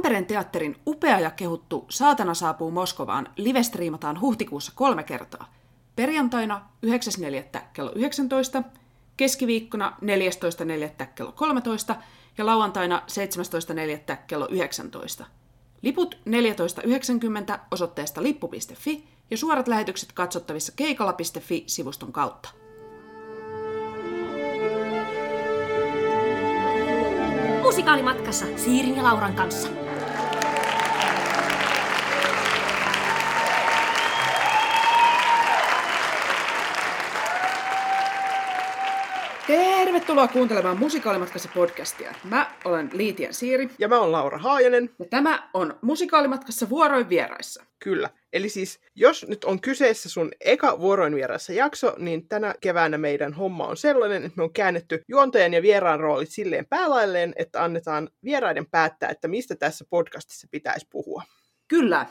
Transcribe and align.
Tampereen 0.00 0.26
teatterin 0.26 0.76
upea 0.86 1.20
ja 1.20 1.30
kehuttu 1.30 1.86
Saatana 1.88 2.34
saapuu 2.34 2.70
Moskovaan 2.70 3.28
livestriimataan 3.36 4.20
huhtikuussa 4.20 4.72
kolme 4.74 5.02
kertaa. 5.02 5.52
Perjantaina 5.96 6.66
9.4. 6.86 7.60
kello 7.72 7.92
19, 7.94 8.62
keskiviikkona 9.16 9.96
14.4. 11.00 11.06
kello 11.14 11.32
13 11.32 11.96
ja 12.38 12.46
lauantaina 12.46 13.02
17.4. 14.10 14.16
kello 14.26 14.48
19. 14.50 15.24
Liput 15.82 16.14
14.90 16.14 17.58
osoitteesta 17.70 18.22
lippu.fi 18.22 19.08
ja 19.30 19.36
suorat 19.36 19.68
lähetykset 19.68 20.12
katsottavissa 20.12 20.72
keikala.fi-sivuston 20.76 22.12
kautta. 22.12 22.48
Musikaalimatkassa 27.62 28.46
Siirin 28.56 28.96
ja 28.96 29.02
Lauran 29.02 29.34
kanssa. 29.34 29.79
Tervetuloa 39.90 40.28
kuuntelemaan 40.28 40.78
Musikaalimatkassa 40.78 41.48
podcastia. 41.54 42.14
Mä 42.24 42.50
olen 42.64 42.90
Liitian 42.92 43.34
Siiri. 43.34 43.70
Ja 43.78 43.88
mä 43.88 43.98
oon 43.98 44.12
Laura 44.12 44.38
Haajanen. 44.38 44.90
Ja 44.98 45.04
tämä 45.04 45.48
on 45.54 45.78
Musikaalimatkassa 45.82 46.68
vuoroin 46.68 47.08
vieraissa. 47.08 47.64
Kyllä. 47.78 48.10
Eli 48.32 48.48
siis, 48.48 48.80
jos 48.94 49.26
nyt 49.28 49.44
on 49.44 49.60
kyseessä 49.60 50.08
sun 50.08 50.32
eka 50.40 50.80
vuoroin 50.80 51.14
vieraissa 51.14 51.52
jakso, 51.52 51.94
niin 51.98 52.28
tänä 52.28 52.54
keväänä 52.60 52.98
meidän 52.98 53.32
homma 53.32 53.66
on 53.66 53.76
sellainen, 53.76 54.24
että 54.24 54.36
me 54.36 54.42
on 54.42 54.52
käännetty 54.52 55.04
juontajan 55.08 55.54
ja 55.54 55.62
vieraan 55.62 56.00
roolit 56.00 56.30
silleen 56.30 56.66
päälailleen, 56.66 57.32
että 57.36 57.64
annetaan 57.64 58.08
vieraiden 58.24 58.66
päättää, 58.66 59.08
että 59.08 59.28
mistä 59.28 59.56
tässä 59.56 59.84
podcastissa 59.90 60.48
pitäisi 60.50 60.86
puhua. 60.90 61.22
Kyllä. 61.68 62.06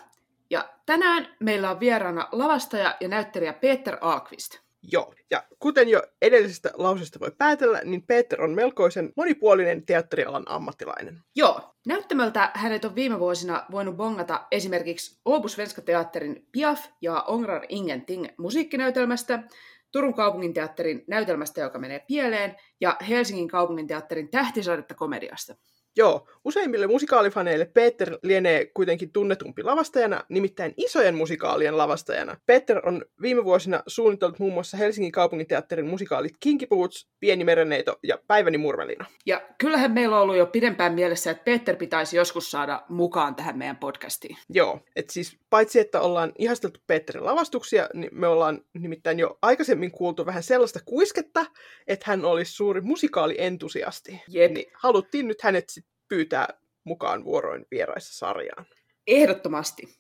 Ja 0.50 0.70
tänään 0.86 1.28
meillä 1.40 1.72
on 1.72 1.80
vieraana 1.80 2.30
lavastaja 2.32 2.98
ja 3.00 3.08
näyttelijä 3.08 3.54
Peter 3.54 3.98
Aakvist. 4.02 4.69
Joo, 4.84 5.14
ja 5.32 5.44
kuten 5.60 5.90
jo 5.90 6.04
edellisestä 6.22 6.72
lausesta 6.74 7.20
voi 7.20 7.32
päätellä, 7.38 7.82
niin 7.84 8.04
Peter 8.04 8.42
on 8.42 8.52
melkoisen 8.52 9.14
monipuolinen 9.16 9.86
teatterialan 9.86 10.44
ammattilainen. 10.46 11.22
Joo, 11.36 11.76
näyttämöltä 11.88 12.52
hänet 12.54 12.86
on 12.86 12.96
viime 12.96 13.20
vuosina 13.20 13.66
voinut 13.72 13.98
bongata 13.98 14.48
esimerkiksi 14.52 15.20
Åbo 15.30 15.48
Svenska 15.48 15.82
Teatterin 15.82 16.48
Piaf 16.52 16.86
ja 17.02 17.22
Ongrar 17.22 17.66
Ingenting 17.70 18.28
musiikkinäytelmästä, 18.38 19.44
Turun 19.92 20.14
kaupunginteatterin 20.14 21.04
näytelmästä, 21.08 21.62
joka 21.62 21.80
menee 21.80 22.06
pieleen, 22.08 22.56
ja 22.82 22.98
Helsingin 23.10 23.48
kaupunginteatterin 23.48 24.30
tähtisaadetta 24.30 24.96
komediasta. 24.96 25.56
Joo, 26.00 26.28
useimmille 26.46 26.88
musikaalifaneille 26.88 27.66
Peter 27.66 28.18
lienee 28.24 28.66
kuitenkin 28.74 29.12
tunnetumpi 29.12 29.64
lavastajana, 29.64 30.24
nimittäin 30.30 30.74
isojen 30.78 31.16
musikaalien 31.16 31.78
lavastajana. 31.78 32.38
Peter 32.46 32.88
on 32.88 33.06
viime 33.22 33.44
vuosina 33.44 33.84
suunnitellut 33.88 34.40
muun 34.40 34.54
muassa 34.54 34.78
Helsingin 34.78 35.12
kaupunginteatterin 35.12 35.88
musikaalit 35.88 36.34
Kinky 36.40 36.68
Boots, 36.68 37.10
Pieni 37.20 37.44
merenneito 37.44 38.00
ja 38.04 38.18
Päiväni 38.28 38.58
murmelina. 38.58 39.06
Ja 39.26 39.42
kyllähän 39.58 39.92
meillä 39.92 40.16
on 40.16 40.22
ollut 40.22 40.38
jo 40.38 40.46
pidempään 40.46 40.94
mielessä, 40.94 41.32
että 41.32 41.44
Peter 41.44 41.76
pitäisi 41.76 42.18
joskus 42.18 42.52
saada 42.52 42.84
mukaan 42.90 43.36
tähän 43.36 43.58
meidän 43.58 43.78
podcastiin. 43.78 44.38
Joo, 44.50 44.80
että 44.96 45.14
siis 45.14 45.38
paitsi 45.50 45.80
että 45.80 46.02
ollaan 46.02 46.32
ihasteltu 46.38 46.80
Peterin 46.88 47.26
lavastuksia, 47.26 47.90
niin 47.94 48.10
me 48.12 48.28
ollaan 48.28 48.62
nimittäin 48.74 49.20
jo 49.20 49.38
aikaisemmin 49.42 49.92
kuultu 49.92 50.26
vähän 50.26 50.44
sellaista 50.44 50.80
kuisketta, 50.86 51.46
että 51.88 52.06
hän 52.08 52.26
olisi 52.26 52.54
suuri 52.54 52.82
musikaalientusiasti. 52.82 54.22
Jep. 54.28 54.52
Niin 54.52 54.72
haluttiin 54.74 55.28
nyt 55.28 55.42
hänet 55.42 55.70
sit 55.70 55.89
pyytää 56.10 56.48
mukaan 56.84 57.24
vuoroin 57.24 57.66
vieraissa 57.72 58.14
sarjaan. 58.14 58.66
Ehdottomasti. 59.08 60.00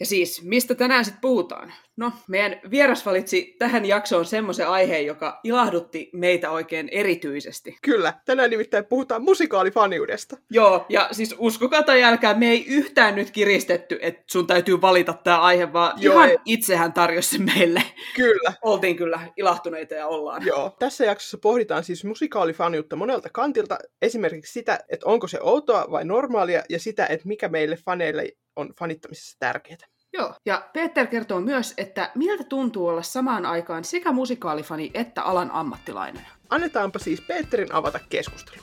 Ja 0.00 0.06
siis, 0.06 0.42
mistä 0.42 0.74
tänään 0.74 1.04
sitten 1.04 1.20
puhutaan? 1.20 1.72
No, 2.00 2.12
meidän 2.28 2.60
vieras 2.70 3.06
valitsi 3.06 3.56
tähän 3.58 3.84
jaksoon 3.84 4.24
semmoisen 4.24 4.68
aiheen, 4.68 5.06
joka 5.06 5.40
ilahdutti 5.44 6.10
meitä 6.12 6.50
oikein 6.50 6.88
erityisesti. 6.92 7.76
Kyllä, 7.82 8.14
tänään 8.24 8.50
nimittäin 8.50 8.84
puhutaan 8.84 9.22
musikaalifaniudesta. 9.22 10.36
Joo, 10.50 10.86
ja 10.88 11.08
siis 11.12 11.34
uskokaa 11.38 11.82
tai 11.82 12.00
jälkeen, 12.00 12.38
me 12.38 12.50
ei 12.50 12.66
yhtään 12.66 13.14
nyt 13.14 13.30
kiristetty, 13.30 13.98
että 14.02 14.22
sun 14.30 14.46
täytyy 14.46 14.80
valita 14.80 15.12
tämä 15.12 15.40
aihe, 15.40 15.72
vaan 15.72 16.02
Joo, 16.02 16.14
ihan 16.14 16.30
ei. 16.30 16.36
itsehän 16.44 16.92
tarjosi 16.92 17.38
meille. 17.38 17.82
Kyllä. 18.16 18.52
Oltiin 18.62 18.96
kyllä 18.96 19.20
ilahtuneita 19.36 19.94
ja 19.94 20.06
ollaan. 20.06 20.46
Joo. 20.46 20.76
Tässä 20.78 21.04
jaksossa 21.04 21.38
pohditaan 21.38 21.84
siis 21.84 22.04
musikaalifaniutta 22.04 22.96
monelta 22.96 23.28
kantilta, 23.32 23.78
esimerkiksi 24.02 24.52
sitä, 24.52 24.78
että 24.88 25.06
onko 25.06 25.26
se 25.26 25.38
outoa 25.42 25.86
vai 25.90 26.04
normaalia, 26.04 26.62
ja 26.68 26.78
sitä, 26.78 27.06
että 27.06 27.28
mikä 27.28 27.48
meille 27.48 27.76
faneille 27.76 28.28
on 28.56 28.72
fanittamisessa 28.78 29.36
tärkeää. 29.40 29.99
Joo, 30.12 30.34
ja 30.46 30.68
Peter 30.72 31.06
kertoo 31.06 31.40
myös, 31.40 31.74
että 31.78 32.10
miltä 32.14 32.44
tuntuu 32.44 32.86
olla 32.86 33.02
samaan 33.02 33.46
aikaan 33.46 33.84
sekä 33.84 34.12
musikaalifani 34.12 34.90
että 34.94 35.22
alan 35.22 35.50
ammattilainen. 35.50 36.26
Annetaanpa 36.48 36.98
siis 36.98 37.20
Peterin 37.20 37.74
avata 37.74 38.00
keskustelu. 38.08 38.62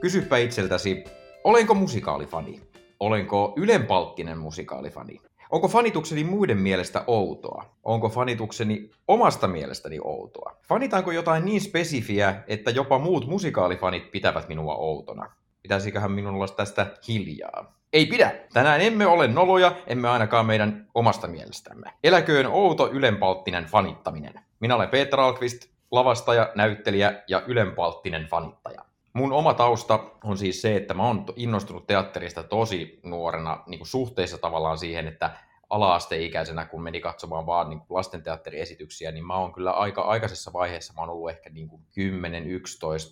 Kysypä 0.00 0.36
itseltäsi, 0.36 1.04
olenko 1.44 1.74
musikaalifani? 1.74 2.60
Olenko 3.00 3.52
ylenpalttinen 3.56 4.38
musikaalifani? 4.38 5.20
Onko 5.54 5.68
fanitukseni 5.68 6.24
muiden 6.24 6.58
mielestä 6.58 7.04
outoa? 7.06 7.64
Onko 7.84 8.08
fanitukseni 8.08 8.90
omasta 9.08 9.48
mielestäni 9.48 9.98
outoa? 10.04 10.56
Fanitaanko 10.68 11.12
jotain 11.12 11.44
niin 11.44 11.60
spesifiä, 11.60 12.42
että 12.46 12.70
jopa 12.70 12.98
muut 12.98 13.26
musikaalifanit 13.26 14.10
pitävät 14.10 14.48
minua 14.48 14.74
outona? 14.74 15.32
Pitäisiköhän 15.62 16.12
minun 16.12 16.34
olla 16.34 16.48
tästä 16.48 16.86
hiljaa? 17.08 17.78
Ei 17.92 18.06
pidä. 18.06 18.34
Tänään 18.52 18.80
emme 18.80 19.06
ole 19.06 19.28
noloja, 19.28 19.76
emme 19.86 20.08
ainakaan 20.08 20.46
meidän 20.46 20.88
omasta 20.94 21.26
mielestämme. 21.26 21.90
Eläköön 22.04 22.46
outo 22.46 22.90
ylenpalttinen 22.90 23.64
fanittaminen. 23.64 24.34
Minä 24.60 24.76
olen 24.76 24.88
Peter 24.88 25.20
Alkvist, 25.20 25.68
lavastaja, 25.90 26.52
näyttelijä 26.54 27.22
ja 27.28 27.42
ylenpalttinen 27.46 28.26
fanittaja. 28.26 28.84
Mun 29.16 29.32
oma 29.32 29.54
tausta 29.54 30.04
on 30.24 30.38
siis 30.38 30.62
se, 30.62 30.76
että 30.76 30.94
mä 30.94 31.06
oon 31.06 31.24
innostunut 31.36 31.86
teatterista 31.86 32.42
tosi 32.42 33.00
nuorena 33.02 33.62
niin 33.66 33.78
kuin 33.78 33.88
suhteessa 33.88 34.38
tavallaan 34.38 34.78
siihen, 34.78 35.08
että 35.08 35.30
ala-asteikäisenä, 35.70 36.64
kun 36.64 36.82
meni 36.82 37.00
katsomaan 37.00 37.46
vaan 37.46 37.68
niin 37.68 37.80
lastenteatteriesityksiä, 37.90 39.12
niin 39.12 39.26
mä 39.26 39.36
oon 39.36 39.52
kyllä 39.52 39.70
aika 39.70 40.02
aikaisessa 40.02 40.52
vaiheessa, 40.52 40.92
mä 40.92 41.00
oon 41.00 41.10
ollut 41.10 41.30
ehkä 41.30 41.50
niin 41.50 41.68
kuin 41.68 41.82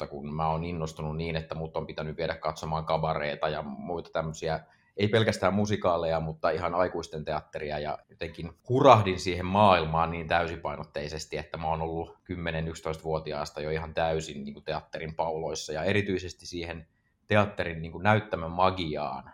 10-11, 0.04 0.06
kun 0.06 0.34
mä 0.34 0.48
oon 0.48 0.64
innostunut 0.64 1.16
niin, 1.16 1.36
että 1.36 1.54
mut 1.54 1.76
on 1.76 1.86
pitänyt 1.86 2.16
viedä 2.16 2.34
katsomaan 2.34 2.84
kabareita 2.84 3.48
ja 3.48 3.62
muita 3.62 4.10
tämmöisiä, 4.12 4.60
ei 4.96 5.08
pelkästään 5.08 5.54
musikaaleja, 5.54 6.20
mutta 6.20 6.50
ihan 6.50 6.74
aikuisten 6.74 7.24
teatteria 7.24 7.78
ja 7.78 7.98
jotenkin 8.10 8.52
hurahdin 8.68 9.20
siihen 9.20 9.46
maailmaan 9.46 10.10
niin 10.10 10.28
täysipainotteisesti, 10.28 11.36
että 11.36 11.58
mä 11.58 11.68
oon 11.68 11.82
ollut 11.82 12.18
10-11-vuotiaasta 12.32 13.60
jo 13.60 13.70
ihan 13.70 13.94
täysin 13.94 14.44
niin 14.44 14.54
kuin 14.54 14.64
teatterin 14.64 15.14
pauloissa 15.14 15.72
ja 15.72 15.84
erityisesti 15.84 16.46
siihen 16.46 16.86
teatterin 17.26 17.82
niin 17.82 17.92
kuin 17.92 18.02
näyttämön 18.02 18.50
magiaan, 18.50 19.32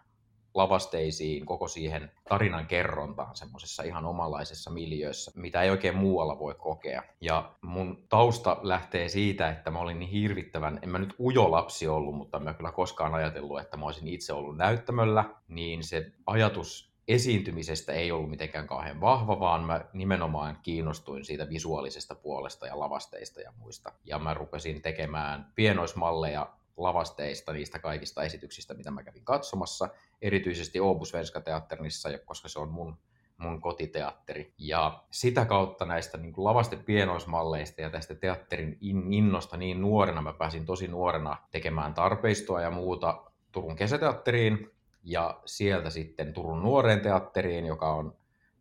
lavasteisiin, 0.59 1.47
koko 1.47 1.69
siihen 1.69 2.11
tarinan 2.29 2.67
kerrontaan 2.67 3.37
semmoisessa 3.37 3.83
ihan 3.83 4.07
omanlaisessa 4.07 4.71
miljöössä, 4.71 5.33
mitä 5.35 5.63
ei 5.63 5.71
oikein 5.71 5.97
muualla 5.97 6.39
voi 6.39 6.55
kokea. 6.55 7.03
Ja 7.21 7.53
mun 7.63 8.07
tausta 8.09 8.61
lähtee 8.63 9.09
siitä, 9.09 9.51
että 9.51 9.71
mä 9.71 9.79
olin 9.79 9.99
niin 9.99 10.11
hirvittävän, 10.11 10.79
en 10.83 10.89
mä 10.89 10.99
nyt 10.99 11.15
ujo 11.21 11.51
lapsi 11.51 11.89
ollut, 11.89 12.15
mutta 12.15 12.41
mä 12.41 12.55
kyllä 12.55 12.73
koskaan 12.73 13.15
ajatellut, 13.15 13.61
että 13.61 13.77
mä 13.77 13.87
olisin 13.87 14.09
itse 14.09 14.33
ollut 14.33 14.57
näyttämöllä, 14.57 15.25
niin 15.49 15.85
se 15.85 16.13
ajatus 16.27 16.89
esiintymisestä 17.09 17.93
ei 17.93 18.13
ollut 18.13 18.31
mitenkään 18.31 18.67
kauhean 18.67 19.01
vahva, 19.01 19.41
vaan 19.41 19.65
mä 19.65 19.85
nimenomaan 19.93 20.59
kiinnostuin 20.63 21.25
siitä 21.25 21.49
visuaalisesta 21.49 22.15
puolesta 22.15 22.67
ja 22.67 22.79
lavasteista 22.79 23.41
ja 23.41 23.53
muista. 23.57 23.93
Ja 24.05 24.19
mä 24.19 24.35
rupesin 24.35 24.83
tekemään 24.83 25.53
pienoismalleja 25.55 26.58
lavasteista, 26.79 27.53
niistä 27.53 27.79
kaikista 27.79 28.23
esityksistä, 28.23 28.75
mitä 28.75 28.91
mä 28.91 29.03
kävin 29.03 29.25
katsomassa, 29.25 29.89
erityisesti 30.23 30.79
Åbo 30.81 31.05
Svenska 31.05 31.41
Teatternissa, 31.41 32.09
koska 32.25 32.49
se 32.49 32.59
on 32.59 32.69
mun, 32.69 32.99
mun 33.39 33.61
kotiteatteri. 33.61 34.55
Ja 34.59 35.05
sitä 35.11 35.45
kautta 35.45 35.85
näistä 35.85 36.19
niin 36.19 36.33
kuin 36.33 36.45
lavaste 36.45 36.77
pienoismalleista 36.77 37.81
ja 37.81 37.91
tästä 37.91 38.15
teatterin 38.15 38.79
in, 38.81 39.13
innosta 39.13 39.57
niin 39.57 39.81
nuorena, 39.81 40.23
mä 40.23 40.33
pääsin 40.33 40.67
tosi 40.67 40.89
nuorena 40.89 41.37
tekemään 41.51 41.95
tarpeistoa 41.95 42.61
ja 42.61 42.71
muuta 42.71 43.25
Turun 43.53 43.77
kesäteatteriin, 43.77 44.71
ja 45.03 45.41
sieltä 45.45 45.91
sitten 45.91 46.33
Turun 46.33 46.63
nuoreen 46.63 47.01
teatteriin, 47.01 47.67
joka 47.67 47.95
on 47.95 48.17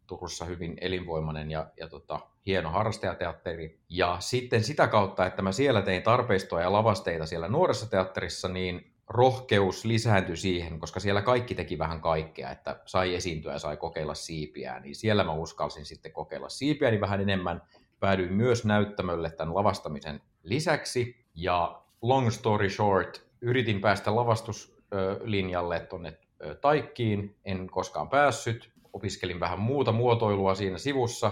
Turussa 0.07 0.45
hyvin 0.45 0.77
elinvoimainen 0.81 1.51
ja, 1.51 1.67
ja 1.79 1.87
tota, 1.87 2.19
hieno 2.45 2.69
harrastajateatteri. 2.69 3.79
Ja 3.89 4.17
sitten 4.19 4.63
sitä 4.63 4.87
kautta, 4.87 5.25
että 5.25 5.41
mä 5.41 5.51
siellä 5.51 5.81
tein 5.81 6.03
tarpeistoa 6.03 6.61
ja 6.61 6.71
lavasteita 6.71 7.25
siellä 7.25 7.47
nuoressa 7.47 7.89
teatterissa, 7.89 8.47
niin 8.47 8.93
rohkeus 9.07 9.85
lisääntyi 9.85 10.37
siihen, 10.37 10.79
koska 10.79 10.99
siellä 10.99 11.21
kaikki 11.21 11.55
teki 11.55 11.77
vähän 11.77 12.01
kaikkea, 12.01 12.51
että 12.51 12.81
sai 12.85 13.15
esiintyä 13.15 13.53
ja 13.53 13.59
sai 13.59 13.77
kokeilla 13.77 14.13
siipiä, 14.13 14.79
niin 14.79 14.95
siellä 14.95 15.23
mä 15.23 15.33
uskalsin 15.33 15.85
sitten 15.85 16.11
kokeilla 16.11 16.49
siipiä 16.49 16.91
niin 16.91 17.01
vähän 17.01 17.21
enemmän. 17.21 17.61
Päädyin 17.99 18.33
myös 18.33 18.65
näyttämölle 18.65 19.29
tämän 19.31 19.55
lavastamisen 19.55 20.21
lisäksi, 20.43 21.25
ja 21.35 21.81
long 22.01 22.31
story 22.31 22.69
short, 22.69 23.27
yritin 23.41 23.81
päästä 23.81 24.15
lavastuslinjalle 24.15 25.79
tuonne 25.79 26.17
Taikkiin, 26.61 27.35
en 27.45 27.67
koskaan 27.69 28.09
päässyt, 28.09 28.71
opiskelin 28.97 29.39
vähän 29.39 29.59
muuta 29.59 29.91
muotoilua 29.91 30.55
siinä 30.55 30.77
sivussa, 30.77 31.31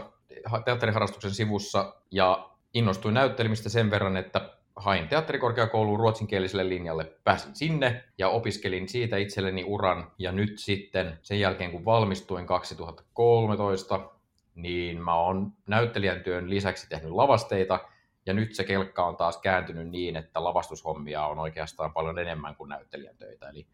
teatteriharrastuksen 0.65 1.31
sivussa, 1.31 1.95
ja 2.11 2.49
innostuin 2.73 3.13
näyttelemistä 3.13 3.69
sen 3.69 3.91
verran, 3.91 4.17
että 4.17 4.49
hain 4.75 5.07
teatterikorkeakouluun 5.07 5.99
ruotsinkieliselle 5.99 6.69
linjalle, 6.69 7.11
pääsin 7.23 7.55
sinne 7.55 8.03
ja 8.17 8.29
opiskelin 8.29 8.89
siitä 8.89 9.17
itselleni 9.17 9.63
uran. 9.63 10.11
Ja 10.17 10.31
nyt 10.31 10.59
sitten 10.59 11.19
sen 11.21 11.39
jälkeen, 11.39 11.71
kun 11.71 11.85
valmistuin 11.85 12.45
2013, 12.45 14.09
niin 14.55 15.03
mä 15.03 15.15
oon 15.15 15.53
näyttelijän 15.67 16.23
työn 16.23 16.49
lisäksi 16.49 16.89
tehnyt 16.89 17.11
lavasteita, 17.11 17.79
ja 18.25 18.33
nyt 18.33 18.55
se 18.55 18.63
kelkka 18.63 19.05
on 19.05 19.17
taas 19.17 19.37
kääntynyt 19.37 19.89
niin, 19.89 20.15
että 20.15 20.43
lavastushommia 20.43 21.25
on 21.25 21.39
oikeastaan 21.39 21.93
paljon 21.93 22.19
enemmän 22.19 22.55
kuin 22.55 22.69
näyttelijän 22.69 23.17
töitä. 23.17 23.49
Eli 23.49 23.67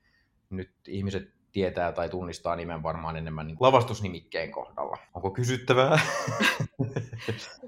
nyt 0.49 0.71
ihmiset 0.87 1.40
tietää 1.51 1.91
tai 1.91 2.09
tunnistaa 2.09 2.55
nimen 2.55 2.83
varmaan 2.83 3.15
enemmän 3.15 3.47
niin 3.47 3.57
lavastusnimikkeen 3.59 4.51
kohdalla. 4.51 4.97
Onko 5.13 5.31
kysyttävää? 5.31 5.99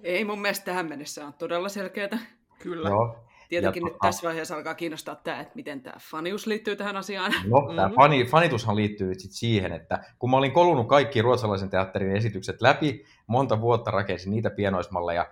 Ei 0.03 0.25
mun 0.25 0.41
mielestä 0.41 0.65
tähän 0.65 0.89
mennessä 0.89 1.25
on 1.25 1.33
todella 1.33 1.69
selkeää. 1.69 2.17
Kyllä. 2.59 2.89
Joo. 2.89 3.15
Tietenkin 3.49 3.81
Ja 3.81 3.85
nyt 3.85 3.93
tota- 3.93 3.99
tässä 4.01 4.27
vaiheessa 4.27 4.55
alkaa 4.55 4.75
kiinnostaa 4.75 5.15
tämä, 5.15 5.39
että 5.39 5.55
miten 5.55 5.81
tämä 5.81 5.95
fanius 6.11 6.47
liittyy 6.47 6.75
tähän 6.75 6.97
asiaan. 6.97 7.33
No, 7.47 7.73
tämä 7.75 7.87
Mhm. 7.87 7.95
fani, 7.95 8.25
fanitushan 8.25 8.75
liittyy 8.75 9.13
sit 9.19 9.31
siihen, 9.31 9.73
että 9.73 10.03
kun 10.19 10.29
mä 10.29 10.37
olin 10.37 10.51
kolunut 10.51 10.87
kaikki 10.87 11.21
ruotsalaisen 11.21 11.69
teatterin 11.69 12.15
esitykset 12.15 12.61
läpi, 12.61 13.05
monta 13.27 13.61
vuotta 13.61 13.91
rakensin 13.91 14.31
niitä 14.31 14.49
pienoismalleja, 14.49 15.29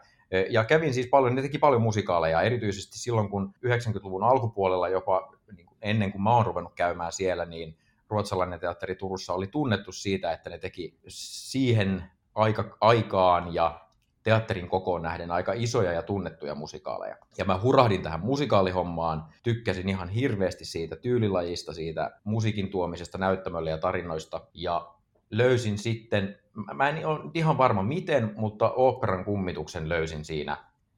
ja 0.50 0.64
kävin 0.64 0.94
siis 0.94 1.08
paljon, 1.08 1.36
ne 1.36 1.42
teki 1.42 1.58
paljon 1.58 1.82
musikaaleja, 1.82 2.42
erityisesti 2.42 3.00
silloin 3.00 3.30
kun 3.30 3.54
90-luvun 3.66 4.24
alkupuolella 4.24 4.90
jopa 4.90 5.34
niin 5.56 5.66
kuin 5.66 5.78
ennen 5.82 6.12
kuin 6.12 6.22
mä 6.22 6.36
oon 6.36 6.46
ruvennut 6.46 6.74
käymään 6.76 7.12
siellä, 7.12 7.46
niin 7.46 7.78
ruotsalainen 8.12 8.60
teatteri 8.60 8.96
Turussa 8.96 9.34
oli 9.34 9.48
tunnettu 9.48 9.92
siitä, 9.92 10.32
että 10.32 10.50
ne 10.50 10.58
teki 10.58 11.00
siihen 11.08 12.04
aika, 12.36 12.78
aikaan 12.82 13.54
ja 13.54 13.88
teatterin 14.24 14.70
kokoon 14.70 15.02
nähden 15.02 15.32
aika 15.32 15.54
isoja 15.56 15.92
ja 15.92 16.02
tunnettuja 16.02 16.56
musikaaleja. 16.56 17.16
Ja 17.38 17.46
mä 17.46 17.60
hurahdin 17.64 18.02
tähän 18.02 18.20
musikaalihommaan, 18.20 19.26
tykkäsin 19.44 19.90
ihan 19.90 20.10
hirveästi 20.10 20.66
siitä 20.66 20.96
tyylilajista, 20.96 21.74
siitä 21.74 22.20
musiikin 22.24 22.70
tuomisesta 22.70 23.18
näyttämölle 23.18 23.70
ja 23.70 23.78
tarinoista, 23.78 24.42
ja 24.54 24.94
löysin 25.30 25.78
sitten, 25.78 26.40
mä- 26.74 26.90
en 26.90 27.08
ole 27.08 27.20
ihan 27.34 27.58
varma 27.58 27.84
miten, 27.84 28.34
mutta 28.36 28.72
oopperan 28.72 29.26
kummituksen 29.26 29.90
löysin 29.90 30.26
siinä 30.26 30.58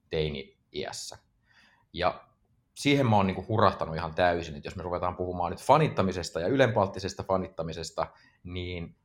teini-iässä. 0.09 1.17
Ja 1.93 2.23
siihen 2.73 3.09
mä 3.09 3.15
oon 3.15 3.27
niinku 3.27 3.45
hurahtanut 3.47 3.95
ihan 3.95 4.15
täysin, 4.15 4.55
että 4.55 4.67
jos 4.67 4.75
me 4.75 4.83
ruvetaan 4.83 5.15
puhumaan 5.15 5.51
nyt 5.51 5.63
fanittamisesta 5.63 6.39
ja 6.39 6.47
ylenpalttisesta 6.47 7.23
fanittamisesta, 7.23 8.07
niin 8.43 8.95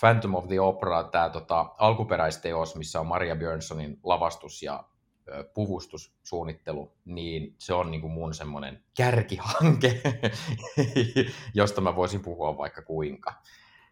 Phantom 0.00 0.34
of 0.34 0.48
the 0.48 0.60
Opera, 0.60 1.04
tämä 1.04 1.30
tota, 1.30 1.74
alkuperäisteos, 1.78 2.76
missä 2.76 3.00
on 3.00 3.06
Maria 3.06 3.36
Björnssonin 3.36 4.00
lavastus 4.02 4.62
ja 4.62 4.84
ö, 5.28 5.50
puvustussuunnittelu, 5.54 6.92
niin 7.04 7.54
se 7.58 7.74
on 7.74 7.90
niin 7.90 8.00
kuin 8.00 8.12
mun 8.12 8.34
semmoinen 8.34 8.84
kärkihanke, 8.96 10.00
josta 11.54 11.80
mä 11.80 11.96
voisin 11.96 12.22
puhua 12.22 12.56
vaikka 12.56 12.82
kuinka. 12.82 13.32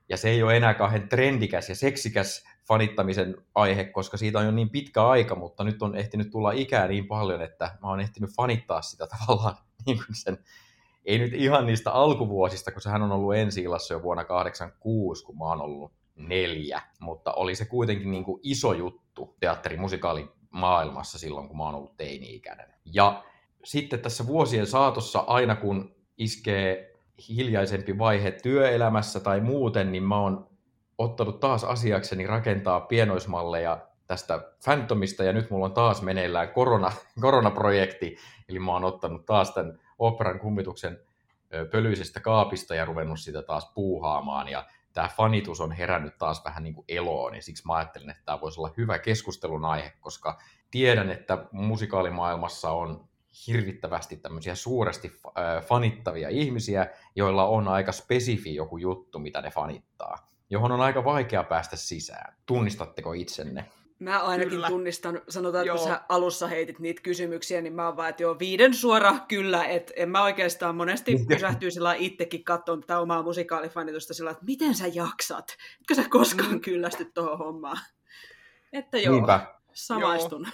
Ja 0.08 0.16
se 0.16 0.28
ei 0.30 0.42
ole 0.42 0.56
enää 0.56 0.74
kauhean 0.74 1.08
trendikäs 1.08 1.68
ja 1.68 1.74
seksikäs 1.74 2.44
fanittamisen 2.68 3.36
aihe, 3.54 3.84
koska 3.84 4.16
siitä 4.16 4.38
on 4.38 4.44
jo 4.44 4.50
niin 4.50 4.70
pitkä 4.70 5.06
aika, 5.06 5.34
mutta 5.34 5.64
nyt 5.64 5.82
on 5.82 5.96
ehtinyt 5.96 6.30
tulla 6.30 6.52
ikää 6.52 6.88
niin 6.88 7.06
paljon, 7.06 7.42
että 7.42 7.78
mä 7.82 7.88
oon 7.88 8.00
ehtinyt 8.00 8.30
fanittaa 8.36 8.82
sitä 8.82 9.06
tavallaan 9.18 9.56
niin 9.86 9.96
kuin 9.96 10.14
sen 10.14 10.38
ei 11.06 11.18
nyt 11.18 11.34
ihan 11.34 11.66
niistä 11.66 11.92
alkuvuosista, 11.92 12.72
kun 12.72 12.82
sehän 12.82 13.02
on 13.02 13.12
ollut 13.12 13.34
ensi 13.34 13.62
illassa 13.62 13.94
jo 13.94 14.02
vuonna 14.02 14.24
86, 14.24 15.24
kun 15.24 15.38
mä 15.38 15.44
oon 15.44 15.60
ollut 15.60 15.92
neljä, 16.16 16.82
mutta 17.00 17.32
oli 17.32 17.54
se 17.54 17.64
kuitenkin 17.64 18.10
niin 18.10 18.24
kuin 18.24 18.40
iso 18.42 18.72
juttu 18.72 19.36
teatterimusikaali 19.40 20.28
maailmassa 20.50 21.18
silloin, 21.18 21.48
kun 21.48 21.56
mä 21.56 21.64
oon 21.64 21.74
ollut 21.74 21.96
teini-ikäinen. 21.96 22.74
Ja 22.84 23.24
sitten 23.64 24.00
tässä 24.00 24.26
vuosien 24.26 24.66
saatossa, 24.66 25.18
aina 25.18 25.56
kun 25.56 25.94
iskee 26.18 26.95
hiljaisempi 27.28 27.98
vaihe 27.98 28.30
työelämässä 28.30 29.20
tai 29.20 29.40
muuten, 29.40 29.92
niin 29.92 30.02
mä 30.02 30.20
oon 30.20 30.48
ottanut 30.98 31.40
taas 31.40 31.64
asiakseni 31.64 32.26
rakentaa 32.26 32.80
pienoismalleja 32.80 33.86
tästä 34.06 34.40
Phantomista, 34.64 35.24
ja 35.24 35.32
nyt 35.32 35.50
mulla 35.50 35.64
on 35.64 35.72
taas 35.72 36.02
meneillään 36.02 36.48
korona, 36.48 36.92
koronaprojekti, 37.20 38.16
eli 38.48 38.58
mä 38.58 38.72
oon 38.72 38.84
ottanut 38.84 39.26
taas 39.26 39.50
tämän 39.50 39.78
operan 39.98 40.38
kummituksen 40.38 41.00
pölyisestä 41.70 42.20
kaapista 42.20 42.74
ja 42.74 42.84
ruvennut 42.84 43.20
sitä 43.20 43.42
taas 43.42 43.72
puuhaamaan, 43.74 44.48
ja 44.48 44.64
tämä 44.92 45.08
fanitus 45.16 45.60
on 45.60 45.72
herännyt 45.72 46.18
taas 46.18 46.44
vähän 46.44 46.62
niin 46.62 46.74
kuin 46.74 46.84
eloon, 46.88 47.34
ja 47.34 47.42
siksi 47.42 47.66
mä 47.66 47.74
ajattelin, 47.74 48.10
että 48.10 48.22
tämä 48.24 48.40
voisi 48.40 48.60
olla 48.60 48.74
hyvä 48.76 48.98
keskustelun 48.98 49.64
aihe, 49.64 49.92
koska 50.00 50.38
tiedän, 50.70 51.10
että 51.10 51.46
musikaalimaailmassa 51.52 52.70
on 52.70 53.08
hirvittävästi 53.46 54.16
tämmöisiä 54.16 54.54
suuresti 54.54 55.12
fanittavia 55.66 56.28
ihmisiä, 56.28 56.86
joilla 57.16 57.46
on 57.46 57.68
aika 57.68 57.92
spesifi 57.92 58.54
joku 58.54 58.76
juttu, 58.78 59.18
mitä 59.18 59.42
ne 59.42 59.50
fanittaa, 59.50 60.30
johon 60.50 60.72
on 60.72 60.80
aika 60.80 61.04
vaikea 61.04 61.42
päästä 61.44 61.76
sisään. 61.76 62.36
Tunnistatteko 62.46 63.12
itsenne? 63.12 63.64
Mä 63.98 64.18
ainakin 64.22 64.50
Kyllä. 64.50 64.68
tunnistan, 64.68 65.22
sanotaan, 65.28 65.66
että 65.66 65.78
kun 65.78 65.88
Joo. 65.88 65.96
sä 65.96 66.04
alussa 66.08 66.46
heitit 66.46 66.78
niitä 66.78 67.02
kysymyksiä, 67.02 67.60
niin 67.60 67.72
mä 67.72 67.86
oon 67.86 67.96
vaan, 67.96 68.08
että 68.08 68.22
joo, 68.22 68.38
viiden 68.38 68.74
suora 68.74 69.18
kyllä, 69.28 69.64
että 69.64 69.92
en 69.96 70.08
mä 70.10 70.22
oikeastaan 70.22 70.76
monesti 70.76 71.16
pysähtyy 71.28 71.70
sillä 71.70 71.88
lailla 71.88 72.04
itsekin 72.06 72.44
katsomaan 72.44 72.80
tätä 72.80 73.00
omaa 73.00 73.22
musikaalifanitusta 73.22 74.14
sillä 74.14 74.30
että 74.30 74.44
miten 74.44 74.74
sä 74.74 74.86
jaksat? 74.86 75.56
Etkö 75.80 75.94
sä 75.94 76.08
koskaan 76.08 76.52
Mm. 76.52 76.60
kyllästy 76.60 77.04
tuohon 77.14 77.38
hommaan? 77.38 77.78
Että 78.72 78.98
joo, 78.98 79.14
Niinpä. 79.14 79.54
samaistun. 79.72 80.46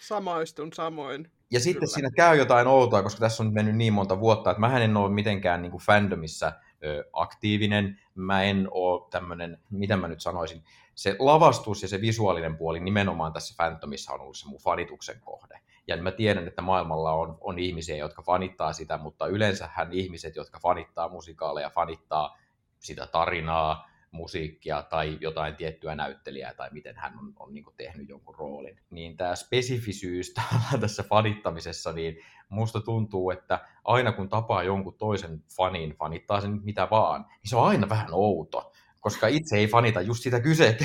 Samaistun 0.00 0.72
samoin. 0.72 1.30
Ja 1.50 1.60
sitten 1.60 1.80
Kyllä. 1.80 1.94
siinä 1.94 2.10
käy 2.16 2.38
jotain 2.38 2.66
outoa, 2.66 3.02
koska 3.02 3.20
tässä 3.20 3.42
on 3.42 3.46
nyt 3.46 3.54
mennyt 3.54 3.76
niin 3.76 3.92
monta 3.92 4.20
vuotta, 4.20 4.50
että 4.50 4.60
mä 4.60 4.78
en 4.78 4.96
ole 4.96 5.10
mitenkään 5.10 5.62
niin 5.62 5.70
kuin 5.70 5.82
fandomissa 5.82 6.52
ö, 6.84 7.04
aktiivinen. 7.12 8.00
Mä 8.14 8.42
en 8.42 8.68
ole 8.70 9.08
tämmöinen, 9.10 9.58
mitä 9.70 9.96
mä 9.96 10.08
nyt 10.08 10.20
sanoisin, 10.20 10.64
se 10.94 11.16
lavastus 11.18 11.82
ja 11.82 11.88
se 11.88 12.00
visuaalinen 12.00 12.56
puoli 12.56 12.80
nimenomaan 12.80 13.32
tässä 13.32 13.54
Phantomissa 13.56 14.12
on 14.12 14.20
ollut 14.20 14.36
se 14.36 14.48
mun 14.48 14.60
fanituksen 14.60 15.20
kohde. 15.20 15.60
Ja 15.86 15.96
mä 15.96 16.10
tiedän, 16.10 16.48
että 16.48 16.62
maailmalla 16.62 17.12
on, 17.12 17.38
on 17.40 17.58
ihmisiä, 17.58 17.96
jotka 17.96 18.22
fanittaa 18.22 18.72
sitä, 18.72 18.98
mutta 18.98 19.26
yleensähän 19.26 19.92
ihmiset, 19.92 20.36
jotka 20.36 20.58
fanittaa 20.62 21.08
musikaaleja, 21.08 21.70
fanittaa 21.70 22.38
sitä 22.78 23.06
tarinaa, 23.06 23.88
musiikkia 24.14 24.82
tai 24.82 25.18
jotain 25.20 25.56
tiettyä 25.56 25.94
näyttelijää 25.94 26.54
tai 26.54 26.68
miten 26.72 26.96
hän 26.96 27.18
on, 27.18 27.32
on 27.38 27.54
niin 27.54 27.64
tehnyt 27.76 28.08
jonkun 28.08 28.34
roolin. 28.34 28.80
Niin 28.90 29.16
tämä 29.16 29.34
spesifisyys 29.36 30.34
tässä 30.80 31.02
fanittamisessa, 31.02 31.92
niin 31.92 32.16
musta 32.48 32.80
tuntuu, 32.80 33.30
että 33.30 33.60
aina 33.84 34.12
kun 34.12 34.28
tapaa 34.28 34.62
jonkun 34.62 34.94
toisen 34.94 35.42
fanin, 35.56 35.94
fanittaa 35.96 36.40
sen 36.40 36.60
mitä 36.64 36.88
vaan, 36.90 37.20
niin 37.22 37.50
se 37.50 37.56
on 37.56 37.66
aina 37.66 37.88
vähän 37.88 38.08
outo, 38.12 38.72
koska 39.00 39.26
itse 39.26 39.56
ei 39.56 39.66
fanita 39.66 40.00
just 40.00 40.22
sitä 40.22 40.40
kyse- 40.40 40.76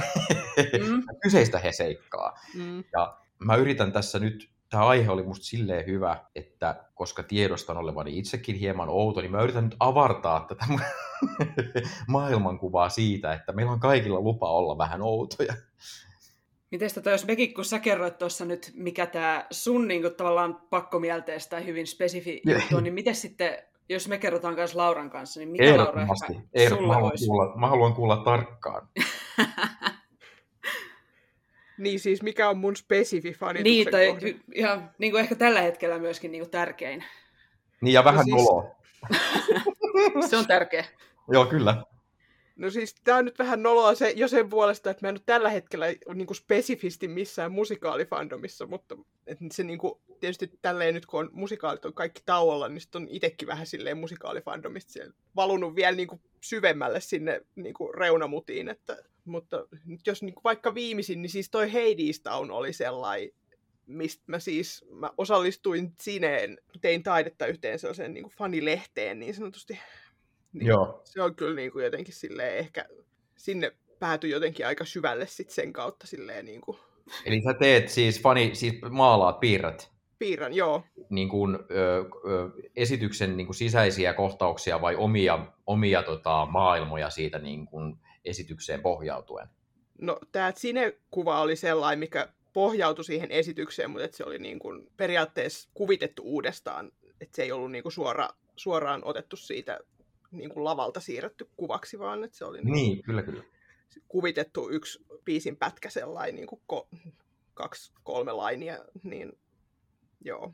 Mm. 0.90 1.04
kyseistä 1.24 1.60
heseikkaa. 1.60 2.40
Mm. 2.56 2.84
Ja 2.94 3.18
mä 3.40 3.56
yritän 3.56 3.92
tässä 3.92 4.20
nyt, 4.20 4.50
tämä 4.70 4.86
aihe 4.86 5.12
oli 5.12 5.24
musta 5.24 5.46
silleen 5.46 5.86
hyvä, 5.86 6.18
että 6.36 6.84
koska 6.96 7.24
tiedostan 7.24 7.78
olevani 7.78 8.18
itsekin 8.18 8.56
hieman 8.56 8.90
outo, 8.90 9.22
niin 9.22 9.32
mä 9.32 9.42
yritän 9.42 9.64
nyt 9.64 9.76
avartaa 9.80 10.46
tätä 10.50 10.66
maailmankuvaa 12.08 12.90
siitä, 12.90 13.34
että 13.34 13.52
meillä 13.52 13.72
on 13.72 13.80
kaikilla 13.80 14.20
lupa 14.20 14.52
olla 14.52 14.78
vähän 14.78 15.02
outoja. 15.02 15.54
Miten 16.72 16.94
tätä, 16.94 17.10
jos 17.10 17.26
mekin, 17.26 17.54
kun 17.54 17.66
sä 17.66 17.80
kerroit 17.80 18.18
tuossa 18.18 18.46
nyt, 18.46 18.72
mikä 18.76 19.06
tämä 19.06 19.46
sun 19.52 19.88
niin 19.88 20.02
kuin, 20.02 20.16
tavallaan 20.16 20.62
pakkomielteestä 20.70 21.50
tai 21.50 21.66
hyvin 21.66 21.88
spesifi 21.88 22.42
juttu 22.46 22.78
on, 22.78 22.84
niin 22.84 22.94
miten 22.94 23.16
sitten, 23.16 23.58
jos 23.90 24.08
me 24.08 24.18
kerrotaan 24.18 24.56
myös 24.56 24.76
Lauran 24.76 25.10
kanssa, 25.10 25.40
niin 25.40 25.50
mikä 25.50 25.78
Laura 25.78 26.08
ehkä 26.54 26.76
sulla 26.76 26.94
haluan 26.94 27.12
olisi? 27.12 27.28
kuulla, 27.28 27.56
mä 27.56 27.68
haluan 27.68 27.94
kuulla 27.94 28.18
tarkkaan. 28.18 28.88
Niin 31.80 32.00
siis 32.00 32.22
mikä 32.24 32.50
on 32.50 32.58
mun 32.58 32.76
spesifi 32.76 33.34
fanituksen 33.34 33.64
Niin, 33.64 33.92
tai 33.92 34.08
kohde? 34.08 34.36
ihan 34.54 34.92
niin 34.98 35.12
kuin 35.12 35.22
ehkä 35.22 35.36
tällä 35.36 35.62
hetkellä 35.62 36.00
myöskin 36.00 36.32
niin 36.32 36.42
kuin 36.42 36.52
tärkein. 36.52 37.04
Niin 37.82 37.94
ja 37.94 38.04
vähän 38.04 38.18
No 38.18 38.24
siis- 38.24 38.36
noloa. 38.48 38.76
Se 40.30 40.38
on 40.38 40.48
tärkeä. 40.48 40.86
Joo, 41.32 41.46
kyllä. 41.46 41.84
No 42.60 42.70
siis 42.70 42.96
tää 43.04 43.18
on 43.18 43.26
nyt 43.26 43.40
vähän 43.40 43.64
noloa 43.64 43.96
se, 43.96 44.14
jo 44.16 44.28
sen 44.28 44.50
puolesta, 44.50 44.92
että 44.92 45.06
mä 45.06 45.10
en 45.10 45.16
ole 45.16 45.22
tällä 45.26 45.50
hetkellä 45.50 45.86
niinku 46.14 46.34
spesifisti 46.34 47.08
missään 47.08 47.52
musikaalifandomissa, 47.52 48.66
mutta 48.66 48.98
et 49.28 49.38
se 49.52 49.64
niinku, 49.64 50.02
tietysti 50.20 50.52
tälleen 50.62 50.94
nyt 50.94 51.06
kun 51.06 51.20
on 51.20 51.30
musikaalit 51.34 51.86
on 51.86 51.94
kaikki 51.94 52.22
tauolla, 52.26 52.70
niin 52.70 52.82
sitten 52.82 53.02
on 53.02 53.08
itsekin 53.12 53.48
vähän 53.48 53.68
silleen 53.68 53.98
musikaalifandomista 53.98 54.92
siellä 54.92 55.14
valunut 55.36 55.76
vielä 55.76 55.96
niinku 55.96 56.22
syvemmälle 56.42 57.02
sinne 57.02 57.42
niinku 57.56 57.92
reunamutiin, 57.92 58.70
että, 58.70 58.98
mutta 59.26 59.68
nyt 59.86 60.08
jos 60.08 60.24
niinku 60.24 60.42
vaikka 60.44 60.76
viimeisin, 60.76 61.22
niin 61.22 61.30
siis 61.30 61.50
toi 61.50 61.72
Hades 61.72 62.22
Town 62.24 62.52
oli 62.52 62.74
sellainen, 62.74 63.30
mistä 63.86 64.24
mä 64.28 64.40
siis 64.40 64.86
mä 64.92 65.10
osallistuin 65.18 65.94
sineen, 66.02 66.58
tein 66.82 67.04
taidetta 67.04 67.46
yhteen 67.46 67.80
sellaiseen 67.80 68.14
niin 68.14 68.30
fanilehteen 68.30 69.20
niin 69.20 69.34
sanotusti. 69.34 69.80
Niin 70.54 70.68
Joo. 70.68 71.02
Se 71.04 71.22
on 71.22 71.36
kyllä 71.36 71.56
niin 71.56 71.72
kuin 71.72 71.86
jotenkin 71.86 72.14
silleen 72.14 72.58
ehkä, 72.58 72.86
sinne 73.38 73.72
päätyi 74.00 74.32
jotenkin 74.32 74.68
aika 74.68 74.86
syvälle 74.86 75.28
sit 75.28 75.50
sen 75.50 75.74
kautta 75.74 76.08
silleen 76.08 76.46
niin 76.46 76.62
kuin, 76.62 76.78
Eli 77.26 77.42
sä 77.42 77.54
teet 77.54 77.90
siis, 77.90 78.22
fani, 78.22 78.56
siis 78.56 78.74
maalaat, 78.90 79.40
piirrät 79.40 79.92
piirran, 80.20 80.54
joo. 80.54 80.84
niin 81.10 81.30
kuin, 81.30 81.56
ö, 81.56 82.00
ö, 82.00 82.50
esityksen 82.76 83.38
niin 83.38 83.48
kuin 83.48 83.56
sisäisiä 83.56 84.14
kohtauksia 84.14 84.82
vai 84.82 84.96
omia, 84.96 85.46
omia 85.68 86.04
tota, 86.04 86.48
maailmoja 86.52 87.10
siitä 87.10 87.40
niin 87.40 87.66
kuin 87.66 87.96
esitykseen 88.26 88.82
pohjautuen? 88.82 89.48
No 90.02 90.20
tämä 90.32 90.52
Cine-kuva 90.52 91.42
oli 91.42 91.56
sellainen, 91.56 92.00
mikä 92.00 92.28
pohjautui 92.54 93.06
siihen 93.06 93.32
esitykseen, 93.32 93.92
mutta 93.92 94.18
se 94.18 94.24
oli 94.24 94.40
niin 94.40 94.60
kuin 94.60 94.88
periaatteessa 94.98 95.70
kuvitettu 95.74 96.24
uudestaan, 96.26 96.92
että 97.22 97.36
se 97.36 97.44
ei 97.44 97.52
ollut 97.52 97.72
niin 97.72 97.84
kuin 97.84 97.94
suora, 97.94 98.30
suoraan 98.56 99.02
otettu 99.04 99.36
siitä 99.36 99.80
niin 100.32 100.50
kuin 100.50 100.64
lavalta 100.64 101.00
siirretty 101.00 101.50
kuvaksi, 101.58 102.00
vaan 102.00 102.24
että 102.24 102.38
se 102.38 102.46
oli 102.46 102.58
niin 102.62 102.74
Niin, 102.74 103.04
kyllä, 103.04 103.22
kyllä. 103.24 103.44
kuvitettu 104.08 104.70
yksi 104.70 105.06
biisin 105.26 105.58
pätkä 105.58 105.90
sellainen 105.90 106.36
niin 106.36 106.48
kuin 106.48 106.62
ko- 106.74 107.12
kaksi, 107.54 107.94
kolme 108.04 108.32
lainia, 108.32 108.80
niin 109.04 109.32
joo, 110.26 110.54